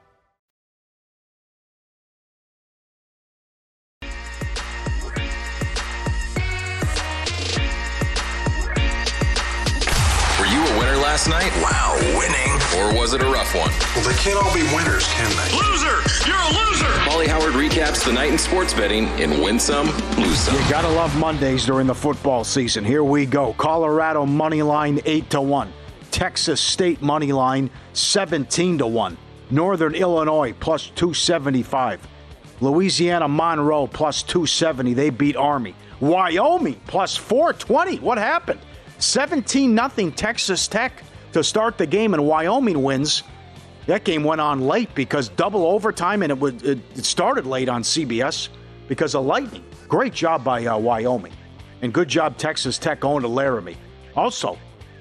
Last 11.21 11.29
night? 11.29 11.61
Wow, 11.61 11.97
winning. 12.17 12.51
Or 12.79 12.99
was 12.99 13.13
it 13.13 13.21
a 13.21 13.25
rough 13.25 13.53
one? 13.53 13.69
Well, 13.95 14.09
they 14.09 14.15
can't 14.15 14.43
all 14.43 14.51
be 14.55 14.63
winners, 14.73 15.07
can 15.09 15.29
they? 15.29 15.55
Loser! 15.55 16.01
You're 16.27 16.35
a 16.35 16.67
loser! 16.67 16.87
Pauly 17.05 17.27
Howard 17.27 17.53
recaps 17.53 18.03
the 18.03 18.11
night 18.11 18.31
in 18.31 18.39
sports 18.39 18.73
betting 18.73 19.05
in 19.19 19.39
Win 19.39 19.59
Some, 19.59 19.85
Lose 20.17 20.39
Some. 20.39 20.55
You 20.55 20.67
gotta 20.67 20.89
love 20.89 21.15
Mondays 21.19 21.63
during 21.63 21.85
the 21.85 21.93
football 21.93 22.43
season. 22.43 22.83
Here 22.83 23.03
we 23.03 23.27
go. 23.27 23.53
Colorado 23.53 24.25
money 24.25 24.63
line 24.63 24.99
eight 25.05 25.29
to 25.29 25.41
one. 25.41 25.71
Texas 26.09 26.59
State 26.59 27.03
money 27.03 27.31
line 27.31 27.69
seventeen 27.93 28.79
to 28.79 28.87
one. 28.87 29.15
Northern 29.51 29.93
Illinois 29.93 30.55
plus 30.59 30.89
two 30.95 31.13
seventy 31.13 31.61
five. 31.61 31.99
Louisiana 32.61 33.27
Monroe 33.27 33.85
plus 33.85 34.23
two 34.23 34.47
seventy. 34.47 34.95
They 34.95 35.11
beat 35.11 35.35
Army. 35.35 35.75
Wyoming 35.99 36.81
plus 36.87 37.15
four 37.15 37.53
twenty. 37.53 37.99
What 37.99 38.17
happened? 38.17 38.59
Seventeen 38.97 39.75
nothing 39.75 40.11
Texas 40.11 40.67
Tech 40.67 41.03
to 41.33 41.43
start 41.43 41.77
the 41.77 41.85
game, 41.85 42.13
and 42.13 42.25
Wyoming 42.25 42.83
wins. 42.83 43.23
That 43.87 44.03
game 44.03 44.23
went 44.23 44.41
on 44.41 44.61
late 44.61 44.93
because 44.93 45.29
double 45.29 45.65
overtime, 45.65 46.21
and 46.23 46.31
it, 46.31 46.37
would, 46.37 46.63
it 46.63 47.05
started 47.05 47.45
late 47.45 47.69
on 47.69 47.83
CBS 47.83 48.49
because 48.87 49.15
of 49.15 49.25
lightning. 49.25 49.63
Great 49.87 50.13
job 50.13 50.43
by 50.43 50.65
uh, 50.65 50.77
Wyoming, 50.77 51.33
and 51.81 51.93
good 51.93 52.07
job 52.07 52.37
Texas 52.37 52.77
Tech 52.77 52.99
going 52.99 53.21
to 53.23 53.27
Laramie. 53.27 53.77
Also, 54.15 54.57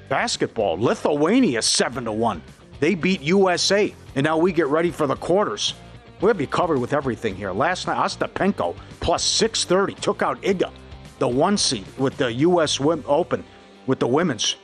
basketball, 0.09 0.79
Lithuania 0.79 1.63
seven 1.63 2.05
to 2.05 2.13
one. 2.13 2.43
They 2.81 2.95
beat 2.95 3.21
USA, 3.21 3.95
and 4.15 4.25
now 4.25 4.39
we 4.39 4.53
get 4.53 4.67
ready 4.69 4.91
for 4.91 5.07
the 5.07 5.17
quarters. 5.17 5.75
We 6.21 6.29
have 6.29 6.39
be 6.39 6.47
covered 6.47 6.79
with 6.79 6.93
everything 6.93 7.35
here. 7.35 7.53
Last 7.53 7.87
night, 7.87 7.97
Ostapenko 7.97 8.77
plus 9.01 9.23
630 9.23 10.01
took 10.01 10.23
out 10.23 10.41
Iga, 10.43 10.71
the 11.19 11.29
one 11.29 11.57
seed 11.57 11.87
with 11.99 12.17
the 12.17 12.33
U.S. 12.33 12.81
Open 12.81 13.45
with 13.87 13.99
the 13.99 14.07
women's. 14.07 14.57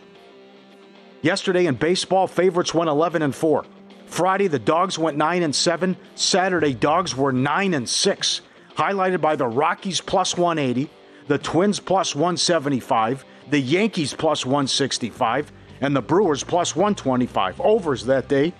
Yesterday 1.26 1.66
in 1.66 1.74
baseball, 1.74 2.28
favorites 2.28 2.72
went 2.72 2.88
11 2.88 3.20
and 3.20 3.34
4. 3.34 3.64
Friday, 4.06 4.46
the 4.46 4.60
Dogs 4.60 4.96
went 4.96 5.16
9 5.16 5.42
and 5.42 5.52
7. 5.52 5.96
Saturday, 6.14 6.72
Dogs 6.72 7.16
were 7.16 7.32
9 7.32 7.74
and 7.74 7.88
6, 7.88 8.40
highlighted 8.76 9.20
by 9.20 9.34
the 9.34 9.48
Rockies 9.48 10.00
plus 10.00 10.36
180, 10.36 10.88
the 11.26 11.38
Twins 11.38 11.80
plus 11.80 12.14
175, 12.14 13.24
the 13.50 13.58
Yankees 13.58 14.14
plus 14.14 14.46
165, 14.46 15.50
and 15.80 15.96
the 15.96 16.00
Brewers 16.00 16.44
plus 16.44 16.76
125. 16.76 17.60
Overs 17.60 18.04
that 18.04 18.28
day 18.28 18.52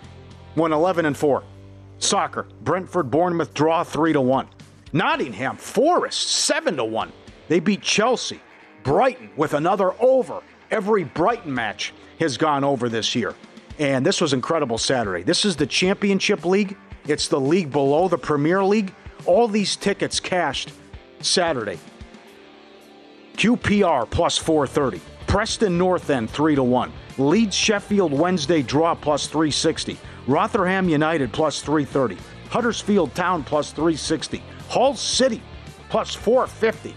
went 0.57 0.75
11 0.75 1.07
and 1.07 1.17
4. 1.17 1.45
Soccer, 1.99 2.49
Brentford 2.65 3.13
Bournemouth 3.13 3.55
draw 3.55 3.85
3 3.85 4.13
to 4.13 4.21
1. 4.21 4.49
Nottingham 4.93 5.57
Forest 5.57 6.31
7 6.31 6.77
to 6.79 6.85
1. 6.85 7.13
They 7.47 7.61
beat 7.61 7.83
Chelsea. 7.83 8.41
Brighton 8.83 9.31
with 9.37 9.55
another 9.55 9.95
over. 10.01 10.43
Every 10.73 11.05
Brighton 11.05 11.55
match 11.55 11.95
has 12.19 12.37
gone 12.37 12.65
over 12.65 12.89
this 12.89 13.15
year. 13.15 13.35
And 13.79 14.05
this 14.05 14.21
was 14.21 14.33
incredible 14.33 14.79
Saturday. 14.79 15.23
This 15.23 15.45
is 15.45 15.57
the 15.57 15.67
Championship 15.67 16.45
League. 16.45 16.77
It's 17.07 17.29
the 17.29 17.41
league 17.41 17.71
below 17.71 18.09
the 18.09 18.19
Premier 18.19 18.65
League. 18.65 18.93
All 19.27 19.49
these 19.49 19.77
tickets 19.77 20.19
cashed 20.19 20.73
Saturday. 21.21 21.79
QPR 23.37 24.09
plus 24.09 24.39
430. 24.39 25.01
Preston 25.27 25.77
North 25.77 26.09
End 26.09 26.31
3 26.31 26.55
to 26.55 26.63
1. 26.63 26.93
Leeds 27.19 27.55
Sheffield 27.55 28.13
Wednesday 28.13 28.63
draw 28.63 28.95
plus 28.95 29.27
360. 29.27 29.99
Rotherham 30.27 30.89
United 30.89 31.33
plus 31.33 31.61
330. 31.61 32.17
Huddersfield 32.49 33.15
Town 33.15 33.45
plus 33.45 33.73
360. 33.73 34.43
Hull 34.69 34.95
City 34.95 35.43
plus 35.91 36.15
450 36.15 36.95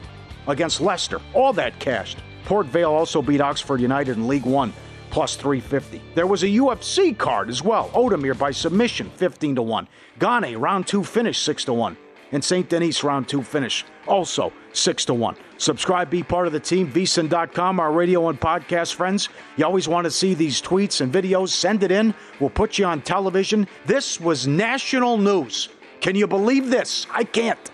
against 0.47 0.79
Leicester. 0.79 1.19
All 1.33 1.51
that 1.53 1.77
cashed. 1.79 2.19
Port 2.45 2.67
Vale 2.67 2.91
also 2.91 3.21
beat 3.21 3.41
Oxford 3.41 3.81
United 3.81 4.17
in 4.17 4.27
League 4.27 4.45
One 4.45 4.73
plus 5.09 5.35
350. 5.35 6.01
There 6.15 6.27
was 6.27 6.43
a 6.43 6.47
UFC 6.47 7.17
card 7.17 7.49
as 7.49 7.63
well. 7.63 7.89
Odomir 7.89 8.37
by 8.37 8.51
submission 8.51 9.09
15 9.15 9.55
to 9.55 9.61
1. 9.61 9.87
Gane 10.19 10.57
round 10.57 10.87
2 10.87 11.03
finish 11.03 11.39
6 11.39 11.65
to 11.65 11.73
1. 11.73 11.97
And 12.31 12.43
St. 12.43 12.69
Denis 12.69 13.03
round 13.03 13.27
2 13.27 13.41
finish 13.41 13.85
also 14.07 14.51
6 14.73 15.05
to 15.05 15.13
1. 15.13 15.35
Subscribe, 15.57 16.09
be 16.09 16.23
part 16.23 16.47
of 16.47 16.53
the 16.53 16.59
team, 16.59 16.91
vsin.com, 16.91 17.79
our 17.79 17.91
radio 17.91 18.29
and 18.29 18.39
podcast 18.39 18.93
friends. 18.93 19.29
You 19.57 19.65
always 19.65 19.87
want 19.87 20.05
to 20.05 20.11
see 20.11 20.33
these 20.33 20.61
tweets 20.61 21.01
and 21.01 21.11
videos, 21.11 21.49
send 21.49 21.83
it 21.83 21.91
in. 21.91 22.13
We'll 22.39 22.49
put 22.49 22.77
you 22.77 22.85
on 22.85 23.01
television. 23.01 23.67
This 23.85 24.19
was 24.19 24.47
national 24.47 25.17
news. 25.17 25.69
Can 26.01 26.15
you 26.15 26.27
believe 26.27 26.69
this? 26.69 27.07
I 27.11 27.23
can't. 27.23 27.71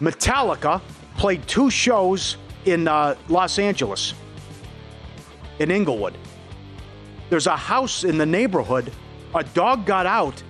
Metallica 0.00 0.80
played 1.16 1.46
two 1.46 1.70
shows 1.70 2.36
in 2.64 2.88
uh, 2.88 3.14
Los 3.28 3.58
Angeles, 3.58 4.14
in 5.58 5.70
Inglewood. 5.70 6.16
There's 7.30 7.46
a 7.46 7.56
house 7.56 8.04
in 8.04 8.18
the 8.18 8.26
neighborhood. 8.26 8.92
A 9.34 9.42
dog 9.42 9.86
got 9.86 10.06
out 10.06 10.42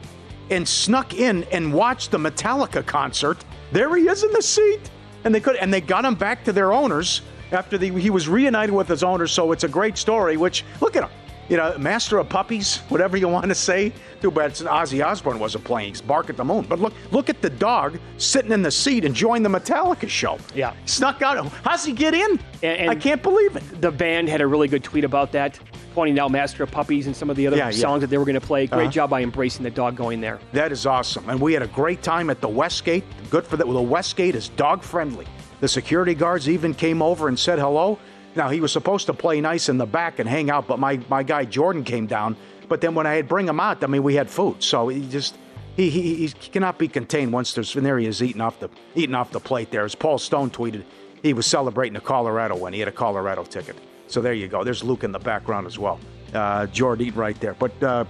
and 0.50 0.68
snuck 0.68 1.14
in 1.14 1.44
and 1.44 1.72
watched 1.72 2.10
the 2.10 2.18
Metallica 2.18 2.84
concert. 2.84 3.44
There 3.72 3.94
he 3.96 4.08
is 4.08 4.24
in 4.24 4.32
the 4.32 4.42
seat, 4.42 4.90
and 5.24 5.34
they 5.34 5.40
could 5.40 5.56
and 5.56 5.72
they 5.72 5.80
got 5.80 6.04
him 6.04 6.14
back 6.14 6.44
to 6.44 6.52
their 6.52 6.72
owners 6.72 7.22
after 7.52 7.78
the, 7.78 7.88
he 7.90 8.10
was 8.10 8.28
reunited 8.28 8.74
with 8.74 8.88
his 8.88 9.02
owners. 9.02 9.32
So 9.32 9.52
it's 9.52 9.64
a 9.64 9.68
great 9.68 9.96
story. 9.96 10.36
Which 10.36 10.64
look 10.80 10.96
at 10.96 11.04
him, 11.04 11.10
you 11.48 11.56
know, 11.56 11.76
master 11.78 12.18
of 12.18 12.28
puppies, 12.28 12.78
whatever 12.88 13.16
you 13.16 13.28
want 13.28 13.46
to 13.46 13.54
say. 13.54 13.92
Too 14.20 14.30
bad 14.30 14.52
Ozzy 14.52 15.04
Osbourne 15.04 15.38
wasn't 15.38 15.64
playing. 15.64 15.90
He's 15.90 16.00
bark 16.00 16.30
at 16.30 16.36
the 16.38 16.44
moon. 16.44 16.64
But 16.68 16.78
look, 16.80 16.94
look 17.10 17.28
at 17.28 17.42
the 17.42 17.50
dog 17.50 17.98
sitting 18.16 18.52
in 18.52 18.62
the 18.62 18.70
seat 18.70 19.04
enjoying 19.04 19.42
the 19.42 19.50
Metallica 19.50 20.08
show. 20.08 20.38
Yeah, 20.54 20.72
snuck 20.86 21.20
out. 21.20 21.46
How's 21.62 21.84
he 21.84 21.92
get 21.92 22.14
in? 22.14 22.40
And, 22.62 22.78
and 22.80 22.90
I 22.90 22.94
can't 22.94 23.22
believe 23.22 23.54
it. 23.56 23.80
The 23.82 23.90
band 23.90 24.28
had 24.30 24.40
a 24.40 24.46
really 24.46 24.68
good 24.68 24.82
tweet 24.82 25.04
about 25.04 25.30
that, 25.32 25.58
pointing 25.94 26.18
out 26.18 26.30
Master 26.30 26.62
of 26.62 26.70
Puppies 26.70 27.06
and 27.06 27.14
some 27.14 27.28
of 27.28 27.36
the 27.36 27.46
other 27.46 27.56
Yeah, 27.58 27.66
yeah. 27.68 27.78
songs 27.78 28.00
that 28.00 28.06
they 28.08 28.16
were 28.16 28.24
going 28.24 28.40
to 28.40 28.46
play. 28.46 28.66
Great 28.66 28.82
Uh-huh. 28.84 28.90
job 28.90 29.10
by 29.10 29.22
embracing 29.22 29.62
the 29.64 29.70
dog 29.70 29.94
going 29.96 30.22
there. 30.22 30.38
That 30.54 30.72
is 30.72 30.86
awesome. 30.86 31.28
And 31.28 31.38
we 31.38 31.52
had 31.52 31.62
a 31.62 31.66
great 31.68 32.02
time 32.02 32.30
at 32.30 32.40
the 32.40 32.48
Westgate. 32.48 33.04
Good 33.28 33.46
for 33.46 33.58
that. 33.58 33.66
Well, 33.66 33.76
the 33.76 33.82
Westgate 33.82 34.34
is 34.34 34.48
dog 34.48 34.82
friendly. 34.82 35.26
The 35.60 35.68
security 35.68 36.14
guards 36.14 36.48
even 36.48 36.72
came 36.72 37.02
over 37.02 37.28
and 37.28 37.38
said 37.38 37.58
hello. 37.58 37.98
Now, 38.36 38.48
he 38.48 38.60
was 38.60 38.72
supposed 38.72 39.06
to 39.06 39.14
play 39.14 39.40
nice 39.40 39.68
in 39.68 39.78
the 39.78 39.86
back 39.86 40.18
and 40.18 40.28
hang 40.28 40.50
out, 40.50 40.66
but 40.66 40.78
my, 40.78 41.00
my 41.08 41.22
guy 41.22 41.44
Jordan 41.44 41.84
came 41.84 42.06
down. 42.06 42.36
But 42.68 42.80
then 42.80 42.94
when 42.94 43.06
I 43.06 43.14
had 43.14 43.28
bring 43.28 43.46
him 43.46 43.60
out, 43.60 43.84
I 43.84 43.86
mean, 43.86 44.02
we 44.02 44.14
had 44.14 44.30
food. 44.30 44.62
So 44.62 44.88
he 44.88 45.06
just. 45.08 45.36
He, 45.76 45.90
he, 45.90 46.14
he 46.14 46.28
cannot 46.28 46.78
be 46.78 46.86
contained 46.86 47.32
once 47.32 47.52
there's 47.52 47.74
and 47.74 47.84
there 47.84 47.98
he 47.98 48.06
is 48.06 48.22
eating 48.22 48.40
off 48.40 48.60
the 48.60 48.68
eating 48.94 49.16
off 49.16 49.32
the 49.32 49.40
plate 49.40 49.72
there. 49.72 49.84
As 49.84 49.96
Paul 49.96 50.18
Stone 50.18 50.50
tweeted, 50.50 50.84
he 51.20 51.32
was 51.32 51.46
celebrating 51.46 51.96
a 51.96 52.00
Colorado 52.00 52.56
win. 52.56 52.72
He 52.72 52.78
had 52.78 52.86
a 52.86 52.92
Colorado 52.92 53.42
ticket. 53.42 53.74
So 54.06 54.20
there 54.20 54.34
you 54.34 54.46
go. 54.46 54.62
There's 54.62 54.84
Luke 54.84 55.02
in 55.02 55.10
the 55.10 55.18
background 55.18 55.66
as 55.66 55.76
well. 55.76 55.98
Uh, 56.32 56.66
Jordan 56.66 57.12
right 57.16 57.38
there. 57.40 57.54
But 57.54 57.82
uh, 57.82 58.04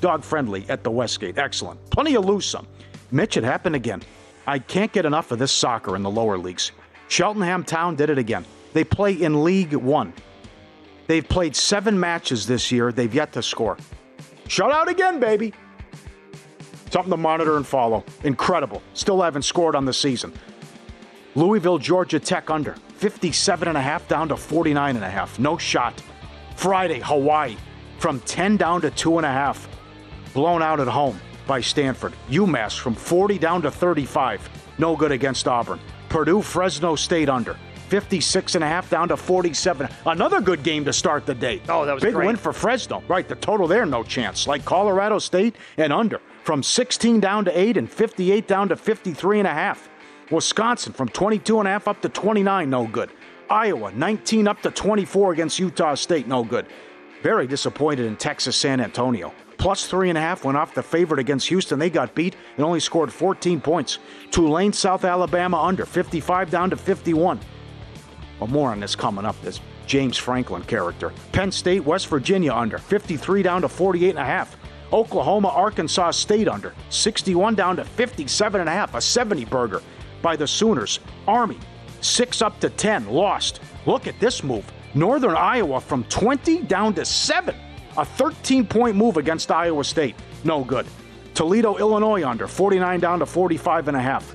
dog 0.00 0.24
friendly 0.24 0.64
at 0.70 0.82
the 0.82 0.90
Westgate. 0.90 1.36
Excellent. 1.36 1.78
Plenty 1.90 2.14
of 2.14 2.24
loose 2.24 2.46
some. 2.46 2.66
Mitch, 3.10 3.36
it 3.36 3.44
happened 3.44 3.76
again. 3.76 4.00
I 4.46 4.58
can't 4.58 4.92
get 4.92 5.04
enough 5.04 5.30
of 5.30 5.38
this 5.38 5.52
soccer 5.52 5.96
in 5.96 6.02
the 6.02 6.10
lower 6.10 6.38
leagues. 6.38 6.72
Cheltenham 7.08 7.64
Town 7.64 7.96
did 7.96 8.08
it 8.08 8.18
again. 8.18 8.46
They 8.74 8.84
play 8.84 9.12
in 9.14 9.42
League 9.42 9.72
One. 9.72 10.12
They've 11.06 11.26
played 11.26 11.56
seven 11.56 11.98
matches 11.98 12.46
this 12.46 12.70
year. 12.70 12.92
They've 12.92 13.14
yet 13.14 13.32
to 13.32 13.42
score. 13.42 13.78
Shut 14.48 14.70
out 14.70 14.88
again, 14.88 15.20
baby. 15.20 15.54
Something 16.90 17.12
to 17.12 17.16
monitor 17.16 17.56
and 17.56 17.66
follow. 17.66 18.04
Incredible. 18.24 18.82
Still 18.92 19.22
haven't 19.22 19.42
scored 19.42 19.74
on 19.74 19.84
the 19.84 19.92
season. 19.92 20.32
Louisville, 21.34 21.78
Georgia 21.78 22.20
Tech 22.20 22.50
under. 22.50 22.74
57 22.96 23.68
and 23.68 23.76
a 23.76 23.80
half 23.80 24.06
down 24.08 24.28
to 24.28 24.36
49 24.36 24.96
and 24.96 25.04
a 25.04 25.10
half. 25.10 25.38
No 25.38 25.56
shot. 25.56 26.00
Friday, 26.56 27.00
Hawaii 27.00 27.56
from 27.98 28.20
10 28.20 28.56
down 28.56 28.80
to 28.80 28.90
two 28.90 29.18
and 29.18 29.26
a 29.26 29.30
half. 29.30 29.68
Blown 30.32 30.62
out 30.62 30.80
at 30.80 30.88
home 30.88 31.20
by 31.46 31.60
Stanford. 31.60 32.12
UMass 32.28 32.78
from 32.78 32.94
40 32.94 33.38
down 33.38 33.62
to 33.62 33.70
35. 33.70 34.48
No 34.78 34.96
good 34.96 35.12
against 35.12 35.48
Auburn. 35.48 35.80
Purdue, 36.08 36.42
Fresno 36.42 36.96
State 36.96 37.28
under. 37.28 37.56
56 37.84 38.54
and 38.54 38.64
a 38.64 38.66
half 38.66 38.90
down 38.90 39.08
to 39.08 39.16
47. 39.16 39.88
Another 40.06 40.40
good 40.40 40.62
game 40.62 40.84
to 40.84 40.92
start 40.92 41.26
the 41.26 41.34
day. 41.34 41.60
Oh, 41.68 41.84
that 41.84 41.94
was 41.94 42.02
great. 42.02 42.10
Big 42.10 42.14
great. 42.14 42.26
win 42.26 42.36
for 42.36 42.52
Fresno. 42.52 43.02
Right, 43.08 43.28
the 43.28 43.36
total 43.36 43.66
there, 43.66 43.86
no 43.86 44.02
chance. 44.02 44.46
Like 44.46 44.64
Colorado 44.64 45.18
State 45.18 45.56
and 45.76 45.92
under. 45.92 46.20
From 46.42 46.62
16 46.62 47.20
down 47.20 47.44
to 47.46 47.58
8 47.58 47.76
and 47.76 47.90
58 47.90 48.46
down 48.48 48.68
to 48.68 48.76
53 48.76 49.38
and 49.40 49.48
a 49.48 49.52
half. 49.52 49.88
Wisconsin 50.30 50.92
from 50.92 51.08
22 51.08 51.58
and 51.58 51.68
a 51.68 51.70
half 51.70 51.86
up 51.88 52.00
to 52.02 52.08
29, 52.08 52.68
no 52.68 52.86
good. 52.86 53.10
Iowa 53.50 53.92
19 53.92 54.48
up 54.48 54.60
to 54.62 54.70
24 54.70 55.32
against 55.32 55.58
Utah 55.58 55.94
State, 55.94 56.26
no 56.26 56.42
good. 56.42 56.66
Very 57.22 57.46
disappointed 57.46 58.06
in 58.06 58.16
Texas 58.16 58.56
San 58.56 58.80
Antonio. 58.80 59.32
plus 59.56 59.86
three 59.86 60.10
and 60.10 60.18
a 60.18 60.20
half, 60.20 60.44
went 60.44 60.58
off 60.58 60.74
the 60.74 60.82
favorite 60.82 61.18
against 61.20 61.48
Houston. 61.48 61.78
They 61.78 61.88
got 61.88 62.14
beat 62.14 62.36
and 62.56 62.66
only 62.66 62.80
scored 62.80 63.10
14 63.10 63.60
points. 63.62 63.98
Tulane, 64.30 64.74
South 64.74 65.04
Alabama 65.06 65.58
under 65.62 65.86
55 65.86 66.50
down 66.50 66.68
to 66.70 66.76
51. 66.76 67.40
Well, 68.40 68.48
more 68.48 68.70
on 68.70 68.80
this 68.80 68.96
coming 68.96 69.24
up. 69.24 69.40
This 69.42 69.60
James 69.86 70.16
Franklin 70.16 70.62
character. 70.62 71.12
Penn 71.32 71.52
State, 71.52 71.84
West 71.84 72.08
Virginia 72.08 72.52
under 72.52 72.78
53 72.78 73.42
down 73.42 73.62
to 73.62 73.68
48 73.68 74.10
and 74.10 74.18
a 74.18 74.24
half. 74.24 74.56
Oklahoma, 74.92 75.48
Arkansas 75.48 76.12
State 76.12 76.48
under 76.48 76.72
61 76.90 77.54
down 77.54 77.76
to 77.76 77.84
57 77.84 78.60
and 78.60 78.68
a 78.68 78.72
half. 78.72 78.94
A 78.94 79.00
70 79.00 79.44
burger 79.46 79.82
by 80.22 80.36
the 80.36 80.46
Sooners. 80.46 81.00
Army, 81.26 81.58
six 82.00 82.42
up 82.42 82.60
to 82.60 82.70
10, 82.70 83.08
lost. 83.08 83.60
Look 83.86 84.06
at 84.06 84.18
this 84.20 84.42
move. 84.42 84.70
Northern 84.94 85.34
Iowa 85.34 85.80
from 85.80 86.04
20 86.04 86.62
down 86.62 86.94
to 86.94 87.04
7. 87.04 87.54
A 87.96 88.04
13 88.04 88.66
point 88.66 88.96
move 88.96 89.16
against 89.16 89.50
Iowa 89.50 89.84
State. 89.84 90.16
No 90.44 90.64
good. 90.64 90.86
Toledo, 91.34 91.76
Illinois 91.78 92.24
under 92.24 92.46
49 92.46 93.00
down 93.00 93.18
to 93.18 93.26
45 93.26 93.88
and 93.88 93.96
a 93.96 94.00
half. 94.00 94.34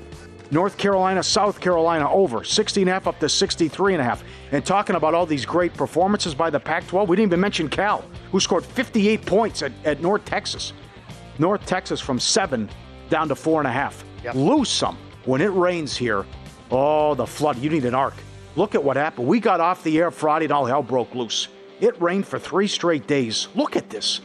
North 0.52 0.78
Carolina, 0.78 1.22
South 1.22 1.60
Carolina 1.60 2.10
over 2.10 2.44
60 2.44 2.82
and 2.82 2.90
a 2.90 2.94
half 2.94 3.06
up 3.06 3.20
to 3.20 3.30
63 3.30 3.94
and 3.94 4.02
a 4.02 4.04
half. 4.04 4.24
And 4.52 4.66
talking 4.66 4.96
about 4.96 5.14
all 5.14 5.26
these 5.26 5.46
great 5.46 5.74
performances 5.74 6.34
by 6.34 6.50
the 6.50 6.60
Pac 6.60 6.88
12, 6.88 7.08
we 7.08 7.16
didn't 7.16 7.30
even 7.30 7.40
mention 7.40 7.70
Cal, 7.70 8.04
who 8.32 8.40
scored 8.40 8.66
58 8.66 9.26
points 9.26 9.62
at, 9.62 9.72
at 9.86 10.02
North 10.02 10.26
Texas. 10.26 10.74
North 11.38 11.66
Texas 11.66 12.02
from 12.02 12.20
seven 12.20 12.70
down 13.10 13.28
to 13.28 13.36
four 13.36 13.62
and 13.62 13.68
a 13.68 13.72
half. 13.72 14.04
Yep. 14.24 14.36
Lose 14.36 14.70
some. 14.70 14.98
When 15.26 15.42
it 15.42 15.52
rains 15.52 15.96
here, 15.96 16.26
oh, 16.72 17.14
the 17.14 17.28
flood. 17.28 17.58
You 17.60 17.70
need 17.70 17.86
an 17.86 17.96
ark. 17.96 18.16
Look 18.56 18.74
at 18.74 18.84
what 18.84 18.98
happened. 18.98 19.28
We 19.28 19.40
got 19.40 19.60
off 19.60 19.84
the 19.84 19.98
air 20.00 20.12
Friday 20.12 20.46
and 20.46 20.52
all 20.52 20.66
hell 20.66 20.84
broke 20.84 21.14
loose. 21.14 21.48
It 21.80 22.00
rained 22.02 22.28
for 22.28 22.40
three 22.40 22.68
straight 22.68 23.08
days. 23.08 23.48
Look 23.56 23.76
at 23.76 23.90
this. 23.90 24.22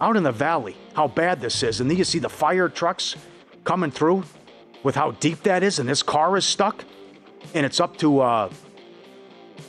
Out 0.00 0.16
in 0.16 0.22
the 0.22 0.32
valley, 0.32 0.76
how 0.94 1.08
bad 1.08 1.40
this 1.40 1.62
is. 1.62 1.80
And 1.80 1.90
then 1.90 1.96
you 1.98 2.04
see 2.04 2.18
the 2.18 2.28
fire 2.28 2.68
trucks 2.68 3.16
coming 3.64 3.90
through 3.90 4.24
with 4.82 4.94
how 4.94 5.12
deep 5.12 5.42
that 5.42 5.62
is, 5.62 5.78
and 5.78 5.88
this 5.88 6.02
car 6.02 6.36
is 6.36 6.44
stuck, 6.44 6.84
and 7.54 7.66
it's 7.66 7.80
up 7.80 7.96
to 7.98 8.20
uh, 8.20 8.50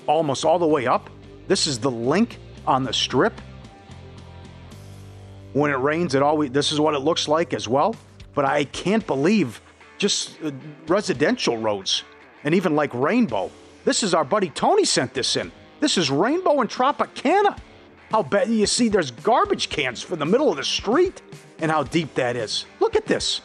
almost 0.07 0.45
all 0.45 0.59
the 0.59 0.68
way 0.68 0.88
up. 0.88 1.09
This 1.47 1.68
is 1.68 1.80
the 1.80 1.91
LINQ 1.91 2.36
on 2.66 2.84
the 2.84 2.93
strip. 2.93 3.34
When 5.53 5.72
it 5.72 5.76
rains, 5.76 6.16
it 6.16 6.22
always 6.22 6.51
this 6.51 6.72
is 6.72 6.80
what 6.80 6.93
it 6.93 6.99
looks 6.99 7.28
like 7.28 7.53
as 7.53 7.68
well. 7.68 7.95
But 8.34 8.45
I 8.45 8.64
can't 8.66 9.05
believe 9.05 9.62
just 9.97 10.41
uh, 10.43 10.51
residential 10.88 11.57
roads 11.57 12.03
and 12.43 12.55
even 12.55 12.76
like 12.76 12.93
Rainbow. 12.93 13.51
This 13.84 14.03
is 14.03 14.14
our 14.14 14.24
buddy 14.24 14.49
Tony 14.49 14.86
sent 14.86 15.14
this 15.14 15.36
in. 15.36 15.51
This 15.80 15.97
is 15.97 16.09
Rainbow 16.09 16.62
and 16.62 16.70
Tropicana. 16.70 17.57
How 18.12 18.24
bad 18.24 18.49
you 18.49 18.66
see 18.66 18.89
there's 18.89 19.12
garbage 19.12 19.70
cans 19.70 20.01
for 20.01 20.16
the 20.16 20.26
middle 20.26 20.49
of 20.49 20.57
the 20.57 20.64
street 20.64 21.22
and 21.59 21.72
how 21.72 21.84
deep 21.84 22.14
that 22.16 22.36
is. 22.36 22.66
Look 22.80 22.95
at 22.95 23.05
this. 23.05 23.41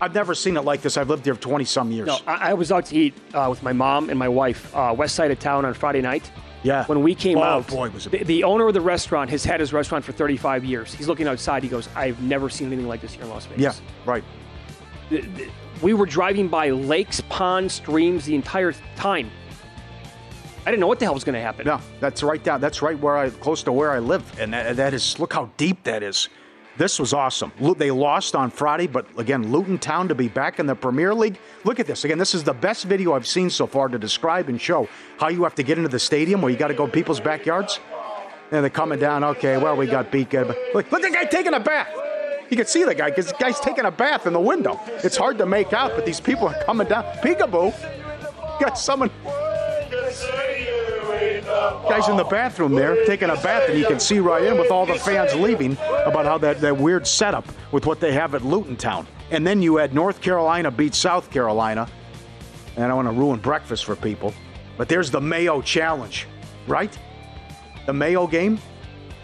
I've 0.00 0.14
never 0.14 0.34
seen 0.34 0.56
it 0.56 0.62
like 0.62 0.82
this. 0.82 0.96
I've 0.96 1.08
lived 1.08 1.24
here 1.24 1.34
20 1.34 1.64
some 1.64 1.90
years. 1.90 2.06
No, 2.06 2.18
I, 2.26 2.50
I 2.50 2.54
was 2.54 2.72
out 2.72 2.86
to 2.86 2.96
eat 2.96 3.14
uh, 3.34 3.46
with 3.48 3.62
my 3.62 3.72
mom 3.72 4.10
and 4.10 4.18
my 4.18 4.28
wife, 4.28 4.74
uh, 4.74 4.94
west 4.96 5.14
side 5.14 5.30
of 5.30 5.38
town 5.38 5.64
on 5.64 5.74
Friday 5.74 6.02
night. 6.02 6.30
Yeah. 6.62 6.84
When 6.86 7.02
we 7.02 7.14
came 7.14 7.38
oh, 7.38 7.42
out, 7.42 7.68
boy, 7.68 7.90
was 7.90 8.06
it 8.06 8.10
the, 8.10 8.24
the, 8.24 8.44
owner 8.44 8.66
of 8.66 8.74
the 8.74 8.80
restaurant 8.80 9.30
has 9.30 9.44
had 9.44 9.60
his 9.60 9.72
restaurant 9.72 10.04
for 10.04 10.12
35 10.12 10.64
years. 10.64 10.92
He's 10.92 11.06
looking 11.06 11.28
outside. 11.28 11.62
He 11.62 11.68
goes, 11.68 11.88
I've 11.94 12.20
never 12.22 12.48
seen 12.48 12.68
anything 12.68 12.88
like 12.88 13.00
this 13.00 13.14
here 13.14 13.22
in 13.22 13.30
Las 13.30 13.46
Vegas. 13.46 13.60
Yeah, 13.62 13.72
right. 14.04 14.24
The, 15.10 15.20
the, 15.20 15.48
we 15.82 15.94
were 15.94 16.06
driving 16.06 16.48
by 16.48 16.70
lakes, 16.70 17.20
ponds, 17.28 17.74
streams 17.74 18.24
the 18.24 18.34
entire 18.34 18.74
time. 18.96 19.30
I 20.66 20.70
didn't 20.70 20.80
know 20.80 20.88
what 20.88 20.98
the 20.98 21.04
hell 21.04 21.14
was 21.14 21.22
going 21.22 21.34
to 21.34 21.40
happen. 21.40 21.66
No, 21.66 21.80
that's 22.00 22.24
right 22.24 22.42
down. 22.42 22.60
That's 22.60 22.82
right 22.82 22.98
where 22.98 23.16
I, 23.16 23.30
close 23.30 23.62
to 23.62 23.72
where 23.72 23.92
I 23.92 24.00
live, 24.00 24.24
and 24.40 24.52
that, 24.52 24.74
that 24.76 24.94
is. 24.94 25.20
Look 25.20 25.32
how 25.32 25.50
deep 25.56 25.84
that 25.84 26.02
is. 26.02 26.28
This 26.78 26.98
was 27.00 27.14
awesome. 27.14 27.52
They 27.78 27.90
lost 27.90 28.36
on 28.36 28.50
Friday, 28.50 28.86
but 28.86 29.06
again, 29.16 29.50
Luton 29.50 29.78
Town 29.78 30.08
to 30.08 30.14
be 30.14 30.28
back 30.28 30.58
in 30.58 30.66
the 30.66 30.74
Premier 30.74 31.14
League. 31.14 31.38
Look 31.64 31.80
at 31.80 31.86
this. 31.86 32.04
Again, 32.04 32.18
this 32.18 32.34
is 32.34 32.44
the 32.44 32.52
best 32.52 32.84
video 32.84 33.14
I've 33.14 33.26
seen 33.26 33.48
so 33.48 33.66
far 33.66 33.88
to 33.88 33.98
describe 33.98 34.50
and 34.50 34.60
show 34.60 34.86
how 35.18 35.28
you 35.28 35.42
have 35.44 35.54
to 35.54 35.62
get 35.62 35.78
into 35.78 35.88
the 35.88 35.98
stadium 35.98 36.42
where 36.42 36.50
you 36.50 36.58
got 36.58 36.68
to 36.68 36.74
go 36.74 36.86
people's 36.86 37.20
backyards. 37.20 37.80
And 38.52 38.62
they're 38.62 38.70
coming 38.70 38.98
down. 38.98 39.24
Okay, 39.24 39.56
well, 39.56 39.74
we 39.76 39.86
got 39.86 40.12
beat. 40.12 40.32
Look, 40.32 40.56
look 40.74 40.92
at 40.92 41.02
the 41.02 41.10
guy 41.10 41.24
taking 41.24 41.54
a 41.54 41.60
bath. 41.60 41.88
You 42.50 42.56
can 42.56 42.66
see 42.66 42.84
the 42.84 42.94
guy 42.94 43.08
because 43.08 43.26
the 43.26 43.36
guy's 43.40 43.58
taking 43.58 43.86
a 43.86 43.90
bath 43.90 44.26
in 44.26 44.32
the 44.32 44.40
window. 44.40 44.78
It's 45.02 45.16
hard 45.16 45.38
to 45.38 45.46
make 45.46 45.72
out, 45.72 45.92
but 45.96 46.04
these 46.04 46.20
people 46.20 46.46
are 46.46 46.62
coming 46.64 46.86
down. 46.86 47.04
Peekaboo. 47.16 47.74
Got 48.60 48.78
someone. 48.78 49.10
Guy's 51.88 52.08
in 52.08 52.16
the 52.16 52.24
bathroom 52.24 52.74
there 52.74 53.04
taking 53.06 53.30
a 53.30 53.36
bath, 53.36 53.68
and 53.68 53.78
you 53.78 53.86
can 53.86 54.00
see 54.00 54.18
right 54.18 54.42
in 54.42 54.58
with 54.58 54.70
all 54.70 54.86
the 54.86 54.94
fans 54.94 55.34
leaving 55.34 55.72
about 56.04 56.24
how 56.24 56.38
that, 56.38 56.60
that 56.60 56.76
weird 56.76 57.06
setup 57.06 57.46
with 57.72 57.86
what 57.86 58.00
they 58.00 58.12
have 58.12 58.34
at 58.34 58.44
Luton 58.44 58.76
Town. 58.76 59.06
And 59.30 59.46
then 59.46 59.62
you 59.62 59.76
had 59.76 59.94
North 59.94 60.20
Carolina 60.20 60.70
beat 60.70 60.94
South 60.94 61.30
Carolina. 61.30 61.88
And 62.76 62.84
I 62.84 62.88
don't 62.88 62.96
want 62.96 63.08
to 63.08 63.18
ruin 63.18 63.40
breakfast 63.40 63.84
for 63.84 63.96
people, 63.96 64.34
but 64.76 64.88
there's 64.88 65.10
the 65.10 65.20
Mayo 65.20 65.62
Challenge, 65.62 66.26
right? 66.66 66.96
The 67.86 67.92
Mayo 67.92 68.26
game. 68.26 68.58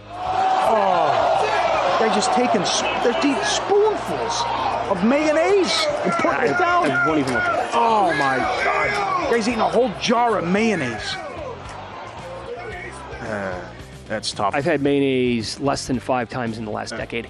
Oh, 0.09 1.97
they're 2.01 2.15
just 2.15 2.33
taking 2.33 2.63
they're 3.03 3.13
taking 3.21 3.45
spoonfuls 3.45 4.43
of 4.89 5.05
mayonnaise 5.05 5.87
and 6.05 6.13
putting 6.15 6.51
it 6.51 6.59
down. 6.59 6.91
I 6.91 7.07
won't 7.07 7.21
even 7.21 7.35
look 7.35 7.43
at 7.43 7.67
it. 7.67 7.71
Oh 7.75 8.13
my 8.15 8.39
God! 8.65 9.31
Guy's 9.31 9.49
eating 9.49 9.61
a 9.61 9.69
whole 9.69 9.93
jar 10.01 10.39
of 10.39 10.49
mayonnaise. 10.49 11.15
Uh, 13.23 13.61
that's 14.09 14.33
tough. 14.33 14.55
I've 14.55 14.65
had 14.65 14.83
mayonnaise 14.83 15.59
less 15.61 15.87
than 15.87 15.99
five 15.99 16.29
times 16.29 16.59
in 16.59 16.65
the 16.65 16.71
last 16.71 16.93
uh, 16.93 16.99
decade. 16.99 17.29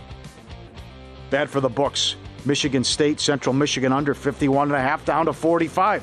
Bad 1.30 1.48
for 1.48 1.60
the 1.60 1.68
books. 1.68 2.16
Michigan 2.44 2.82
State, 2.82 3.20
Central 3.20 3.52
Michigan 3.52 3.92
under 3.92 4.14
51 4.14 4.68
and 4.68 4.76
a 4.76 4.80
half 4.80 5.04
down 5.04 5.26
to 5.26 5.32
45. 5.32 6.02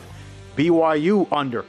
BYU 0.55 1.27
under 1.31 1.65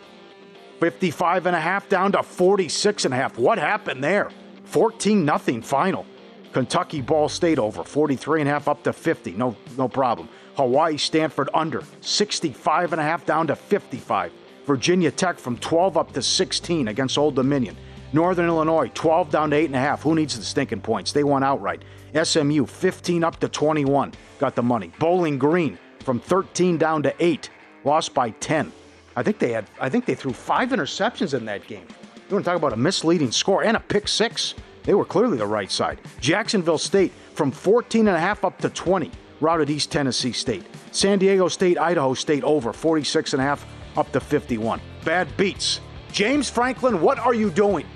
55 0.80 1.46
and 1.46 1.56
a 1.56 1.60
half 1.60 1.88
down 1.88 2.12
to 2.12 2.22
46 2.22 3.04
and 3.04 3.14
a 3.14 3.16
half. 3.16 3.36
What 3.38 3.58
happened 3.58 4.02
there? 4.02 4.30
14 4.64 5.24
nothing 5.24 5.62
final. 5.62 6.06
Kentucky 6.52 7.00
Ball 7.00 7.28
State 7.28 7.58
over 7.58 7.84
43 7.84 8.40
and 8.40 8.48
a 8.48 8.52
half 8.52 8.68
up 8.68 8.82
to 8.84 8.92
50. 8.92 9.32
No 9.32 9.56
no 9.76 9.88
problem. 9.88 10.28
Hawaii 10.56 10.96
Stanford 10.96 11.48
under 11.54 11.82
65 12.00 12.92
and 12.92 13.00
a 13.00 13.04
half 13.04 13.24
down 13.24 13.46
to 13.48 13.56
55. 13.56 14.32
Virginia 14.66 15.10
Tech 15.10 15.38
from 15.38 15.56
12 15.58 15.96
up 15.96 16.12
to 16.12 16.22
16 16.22 16.88
against 16.88 17.18
Old 17.18 17.34
Dominion. 17.34 17.76
Northern 18.12 18.46
Illinois, 18.46 18.90
12 18.94 19.30
down 19.30 19.50
to 19.50 19.68
8.5. 19.68 20.00
Who 20.00 20.14
needs 20.14 20.36
the 20.36 20.44
stinking 20.44 20.80
points? 20.80 21.12
They 21.12 21.24
won 21.24 21.42
outright. 21.42 21.84
SMU, 22.20 22.66
15 22.66 23.24
up 23.24 23.38
to 23.40 23.48
21. 23.48 24.12
Got 24.38 24.56
the 24.56 24.62
money. 24.62 24.92
Bowling 24.98 25.38
Green, 25.38 25.78
from 26.00 26.18
13 26.18 26.76
down 26.76 27.02
to 27.04 27.14
8. 27.24 27.50
Lost 27.84 28.14
by 28.14 28.30
10. 28.30 28.72
I 29.16 29.22
think 29.22 29.38
they 29.38 29.52
had 29.52 29.66
I 29.80 29.88
think 29.88 30.06
they 30.06 30.14
threw 30.14 30.32
five 30.32 30.70
interceptions 30.70 31.34
in 31.34 31.44
that 31.46 31.66
game. 31.66 31.86
You 32.28 32.34
want 32.34 32.44
to 32.44 32.50
talk 32.50 32.56
about 32.58 32.72
a 32.72 32.76
misleading 32.76 33.32
score 33.32 33.64
and 33.64 33.76
a 33.76 33.80
pick 33.80 34.06
six. 34.06 34.54
They 34.84 34.94
were 34.94 35.04
clearly 35.04 35.36
the 35.36 35.46
right 35.46 35.70
side. 35.70 36.00
Jacksonville 36.20 36.78
State 36.78 37.12
from 37.34 37.50
14 37.50 38.06
and 38.06 38.16
a 38.16 38.20
half 38.20 38.44
up 38.44 38.58
to 38.58 38.70
20 38.70 39.10
routed 39.40 39.70
East 39.70 39.90
Tennessee 39.90 40.32
State. 40.32 40.64
San 40.92 41.18
Diego 41.18 41.48
State, 41.48 41.78
Idaho 41.78 42.14
State 42.14 42.44
over 42.44 42.72
46 42.72 43.32
and 43.32 43.42
a 43.42 43.44
half 43.44 43.66
up 43.96 44.12
to 44.12 44.20
51. 44.20 44.80
Bad 45.04 45.34
beats. 45.36 45.80
James 46.12 46.48
Franklin, 46.50 47.00
what 47.00 47.18
are 47.18 47.34
you 47.34 47.50
doing? 47.50 47.86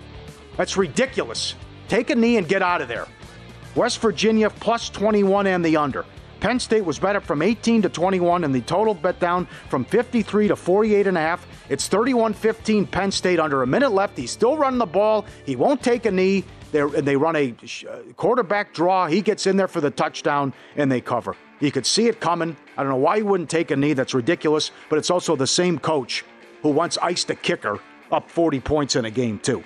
That's 0.57 0.77
ridiculous. 0.77 1.55
Take 1.89 2.11
a 2.11 2.15
knee 2.15 2.37
and 2.37 2.49
get 2.49 2.63
out 2.63 2.81
of 2.81 2.89
there. 2.89 3.07
West 3.75 3.99
Virginia 4.01 4.51
plus 4.51 4.89
21 4.89 5.47
and 5.47 5.65
the 5.65 5.77
under. 5.77 6.05
Penn 6.41 6.61
State 6.61 6.85
was 6.85 6.99
bet 6.99 7.17
up 7.17 7.25
from 7.25 7.41
18 7.41 7.83
to 7.83 7.89
21 7.89 8.45
and 8.45 8.55
the 8.55 8.61
total 8.61 8.93
bet 8.93 9.19
down 9.19 9.47
from 9.71 9.85
53 9.85 10.49
to 10.49 10.57
48 10.57 11.07
and 11.07 11.17
a 11.17 11.21
half. 11.21 11.47
It's 11.71 11.89
31-15 11.89 12.91
Penn 12.91 13.11
State 13.11 13.41
under 13.41 13.63
a 13.63 13.67
minute 13.67 13.93
left. 13.93 14.19
He's 14.19 14.31
still 14.31 14.57
running 14.57 14.79
the 14.79 14.87
ball. 14.87 15.25
He 15.47 15.57
won't 15.57 15.83
take 15.83 16.05
a 16.05 16.11
knee. 16.11 16.45
They're, 16.71 16.89
they 16.89 17.17
run 17.17 17.35
a 17.37 17.55
uh, 17.89 17.99
quarterback 18.17 18.75
draw. 18.75 19.07
He 19.07 19.23
gets 19.23 19.47
in 19.47 19.57
there 19.57 19.69
for 19.69 19.81
the 19.81 19.91
touchdown 19.91 20.53
and 20.77 20.93
they 20.93 21.01
cover. 21.01 21.35
You 21.61 21.73
could 21.73 21.87
see 21.87 22.09
it 22.09 22.21
coming. 22.21 22.57
I 22.77 22.83
don't 22.83 22.91
know 22.91 22.99
why 22.99 23.17
he 23.17 23.23
wouldn't 23.23 23.49
take 23.49 23.71
a 23.71 23.77
knee. 23.77 23.95
That's 23.95 24.13
ridiculous. 24.13 24.71
But 24.91 24.99
it's 24.99 25.11
also 25.11 25.37
the 25.37 25.47
same 25.47 25.79
coach 25.79 26.25
who 26.63 26.69
once 26.71 26.99
iced 26.99 27.31
a 27.31 27.35
kicker 27.35 27.79
up 28.13 28.29
40 28.29 28.61
points 28.61 28.97
in 28.97 29.07
a 29.07 29.11
game, 29.11 29.39
too. 29.39 29.65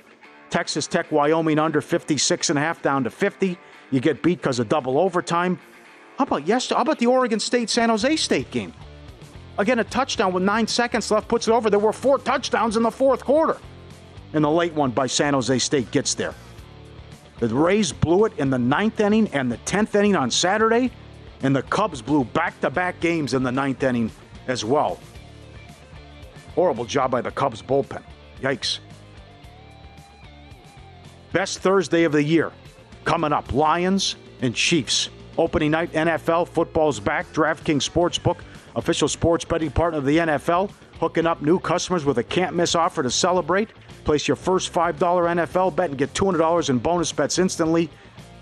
Texas 0.50 0.86
Tech, 0.86 1.10
Wyoming 1.12 1.58
under 1.58 1.80
56 1.80 2.50
and 2.50 2.58
a 2.58 2.62
half 2.62 2.82
down 2.82 3.04
to 3.04 3.10
50. 3.10 3.58
You 3.90 4.00
get 4.00 4.22
beat 4.22 4.38
because 4.38 4.58
of 4.58 4.68
double 4.68 4.98
overtime. 4.98 5.58
How 6.16 6.24
about 6.24 6.46
yesterday? 6.46 6.76
How 6.76 6.82
about 6.82 6.98
the 6.98 7.06
Oregon 7.06 7.40
State 7.40 7.70
San 7.70 7.88
Jose 7.88 8.16
State 8.16 8.50
game? 8.50 8.72
Again, 9.58 9.78
a 9.78 9.84
touchdown 9.84 10.32
with 10.32 10.42
nine 10.42 10.66
seconds 10.66 11.10
left 11.10 11.28
puts 11.28 11.48
it 11.48 11.52
over. 11.52 11.68
There 11.68 11.78
were 11.78 11.92
four 11.92 12.18
touchdowns 12.18 12.76
in 12.76 12.82
the 12.82 12.90
fourth 12.90 13.24
quarter. 13.24 13.58
And 14.32 14.44
the 14.44 14.50
late 14.50 14.72
one 14.74 14.90
by 14.90 15.06
San 15.06 15.34
Jose 15.34 15.58
State 15.58 15.90
gets 15.90 16.14
there. 16.14 16.34
The 17.40 17.48
Rays 17.48 17.92
blew 17.92 18.24
it 18.24 18.32
in 18.38 18.50
the 18.50 18.58
ninth 18.58 19.00
inning 19.00 19.28
and 19.28 19.50
the 19.50 19.56
tenth 19.58 19.94
inning 19.94 20.16
on 20.16 20.30
Saturday, 20.30 20.90
and 21.42 21.54
the 21.54 21.62
Cubs 21.62 22.02
blew 22.02 22.24
back 22.24 22.60
to 22.60 22.70
back 22.70 22.98
games 23.00 23.34
in 23.34 23.42
the 23.42 23.52
ninth 23.52 23.82
inning 23.82 24.10
as 24.48 24.64
well. 24.64 24.98
Horrible 26.54 26.84
job 26.84 27.12
by 27.12 27.20
the 27.20 27.30
Cubs 27.30 27.62
bullpen. 27.62 28.02
Yikes. 28.40 28.80
Best 31.32 31.58
Thursday 31.60 32.04
of 32.04 32.12
the 32.12 32.22
year 32.22 32.52
Coming 33.08 33.32
up, 33.32 33.54
Lions 33.54 34.16
and 34.42 34.54
Chiefs. 34.54 35.08
Opening 35.38 35.70
night 35.70 35.90
NFL 35.92 36.46
football's 36.48 37.00
back. 37.00 37.26
DraftKings 37.32 37.88
Sportsbook, 37.88 38.36
official 38.76 39.08
sports 39.08 39.46
betting 39.46 39.70
partner 39.70 39.98
of 39.98 40.04
the 40.04 40.18
NFL, 40.18 40.70
hooking 41.00 41.26
up 41.26 41.40
new 41.40 41.58
customers 41.58 42.04
with 42.04 42.18
a 42.18 42.22
can't 42.22 42.54
miss 42.54 42.74
offer 42.74 43.02
to 43.02 43.10
celebrate. 43.10 43.70
Place 44.04 44.28
your 44.28 44.36
first 44.36 44.74
$5 44.74 44.98
NFL 44.98 45.74
bet 45.74 45.88
and 45.88 45.98
get 45.98 46.12
$200 46.12 46.68
in 46.68 46.78
bonus 46.78 47.10
bets 47.10 47.38
instantly. 47.38 47.88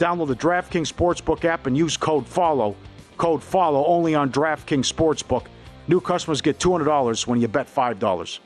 Download 0.01 0.27
the 0.27 0.35
DraftKings 0.35 0.93
Sportsbook 0.93 1.45
app 1.45 1.67
and 1.67 1.77
use 1.77 1.97
code 1.97 2.27
FOLLOW. 2.27 2.75
Code 3.19 3.45
FOLLOW 3.45 3.85
only 3.87 4.17
on 4.17 4.33
DraftKings 4.33 4.93
Sportsbook. 4.93 5.47
New 5.87 6.01
customers 6.01 6.41
get 6.41 6.59
$200 6.59 7.25
when 7.29 7.41
you 7.41 7.47
bet 7.47 7.73
$5. 7.73 8.39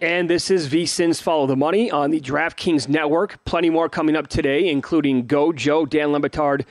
And 0.00 0.30
this 0.30 0.48
is 0.48 0.68
VSIN's 0.68 1.20
Follow 1.20 1.48
the 1.48 1.56
Money 1.56 1.90
on 1.90 2.12
the 2.12 2.20
DraftKings 2.20 2.88
Network. 2.88 3.44
Plenty 3.44 3.68
more 3.68 3.88
coming 3.88 4.14
up 4.14 4.28
today, 4.28 4.68
including 4.68 5.26
Go 5.26 5.52
Joe, 5.52 5.86
Dan 5.86 6.12
Le 6.12 6.20
Batard, 6.20 6.64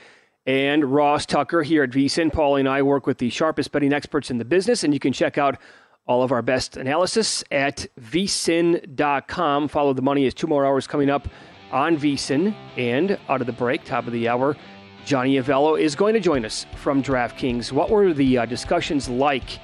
and 0.46 0.82
Ross 0.82 1.26
Tucker 1.26 1.62
here 1.62 1.82
at 1.82 1.90
VSIN. 1.90 2.32
Pauly 2.32 2.60
and 2.60 2.68
I 2.70 2.80
work 2.80 3.06
with 3.06 3.18
the 3.18 3.28
sharpest 3.28 3.70
betting 3.70 3.92
experts 3.92 4.30
in 4.30 4.38
the 4.38 4.46
business, 4.46 4.82
and 4.82 4.94
you 4.94 5.00
can 5.00 5.12
check 5.12 5.36
out 5.36 5.58
all 6.06 6.22
of 6.22 6.32
our 6.32 6.40
best 6.40 6.78
analysis 6.78 7.44
at 7.50 7.86
vsin.com. 8.00 9.68
Follow 9.68 9.92
the 9.92 10.00
Money 10.00 10.24
is 10.24 10.32
two 10.32 10.46
more 10.46 10.64
hours 10.64 10.86
coming 10.86 11.10
up 11.10 11.28
on 11.70 11.98
VSIN. 11.98 12.54
And 12.78 13.18
out 13.28 13.42
of 13.42 13.46
the 13.46 13.52
break, 13.52 13.84
top 13.84 14.06
of 14.06 14.14
the 14.14 14.26
hour, 14.26 14.56
Johnny 15.04 15.34
Avello 15.34 15.78
is 15.78 15.94
going 15.94 16.14
to 16.14 16.20
join 16.20 16.46
us 16.46 16.64
from 16.76 17.02
DraftKings. 17.02 17.72
What 17.72 17.90
were 17.90 18.14
the 18.14 18.38
uh, 18.38 18.46
discussions 18.46 19.06
like? 19.06 19.58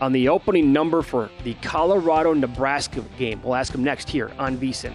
On 0.00 0.12
the 0.12 0.28
opening 0.28 0.72
number 0.72 1.02
for 1.02 1.30
the 1.44 1.54
Colorado 1.54 2.34
Nebraska 2.34 3.02
game. 3.18 3.40
We'll 3.42 3.54
ask 3.54 3.74
him 3.74 3.84
next 3.84 4.08
here 4.08 4.30
on 4.38 4.56
VSIN. 4.56 4.94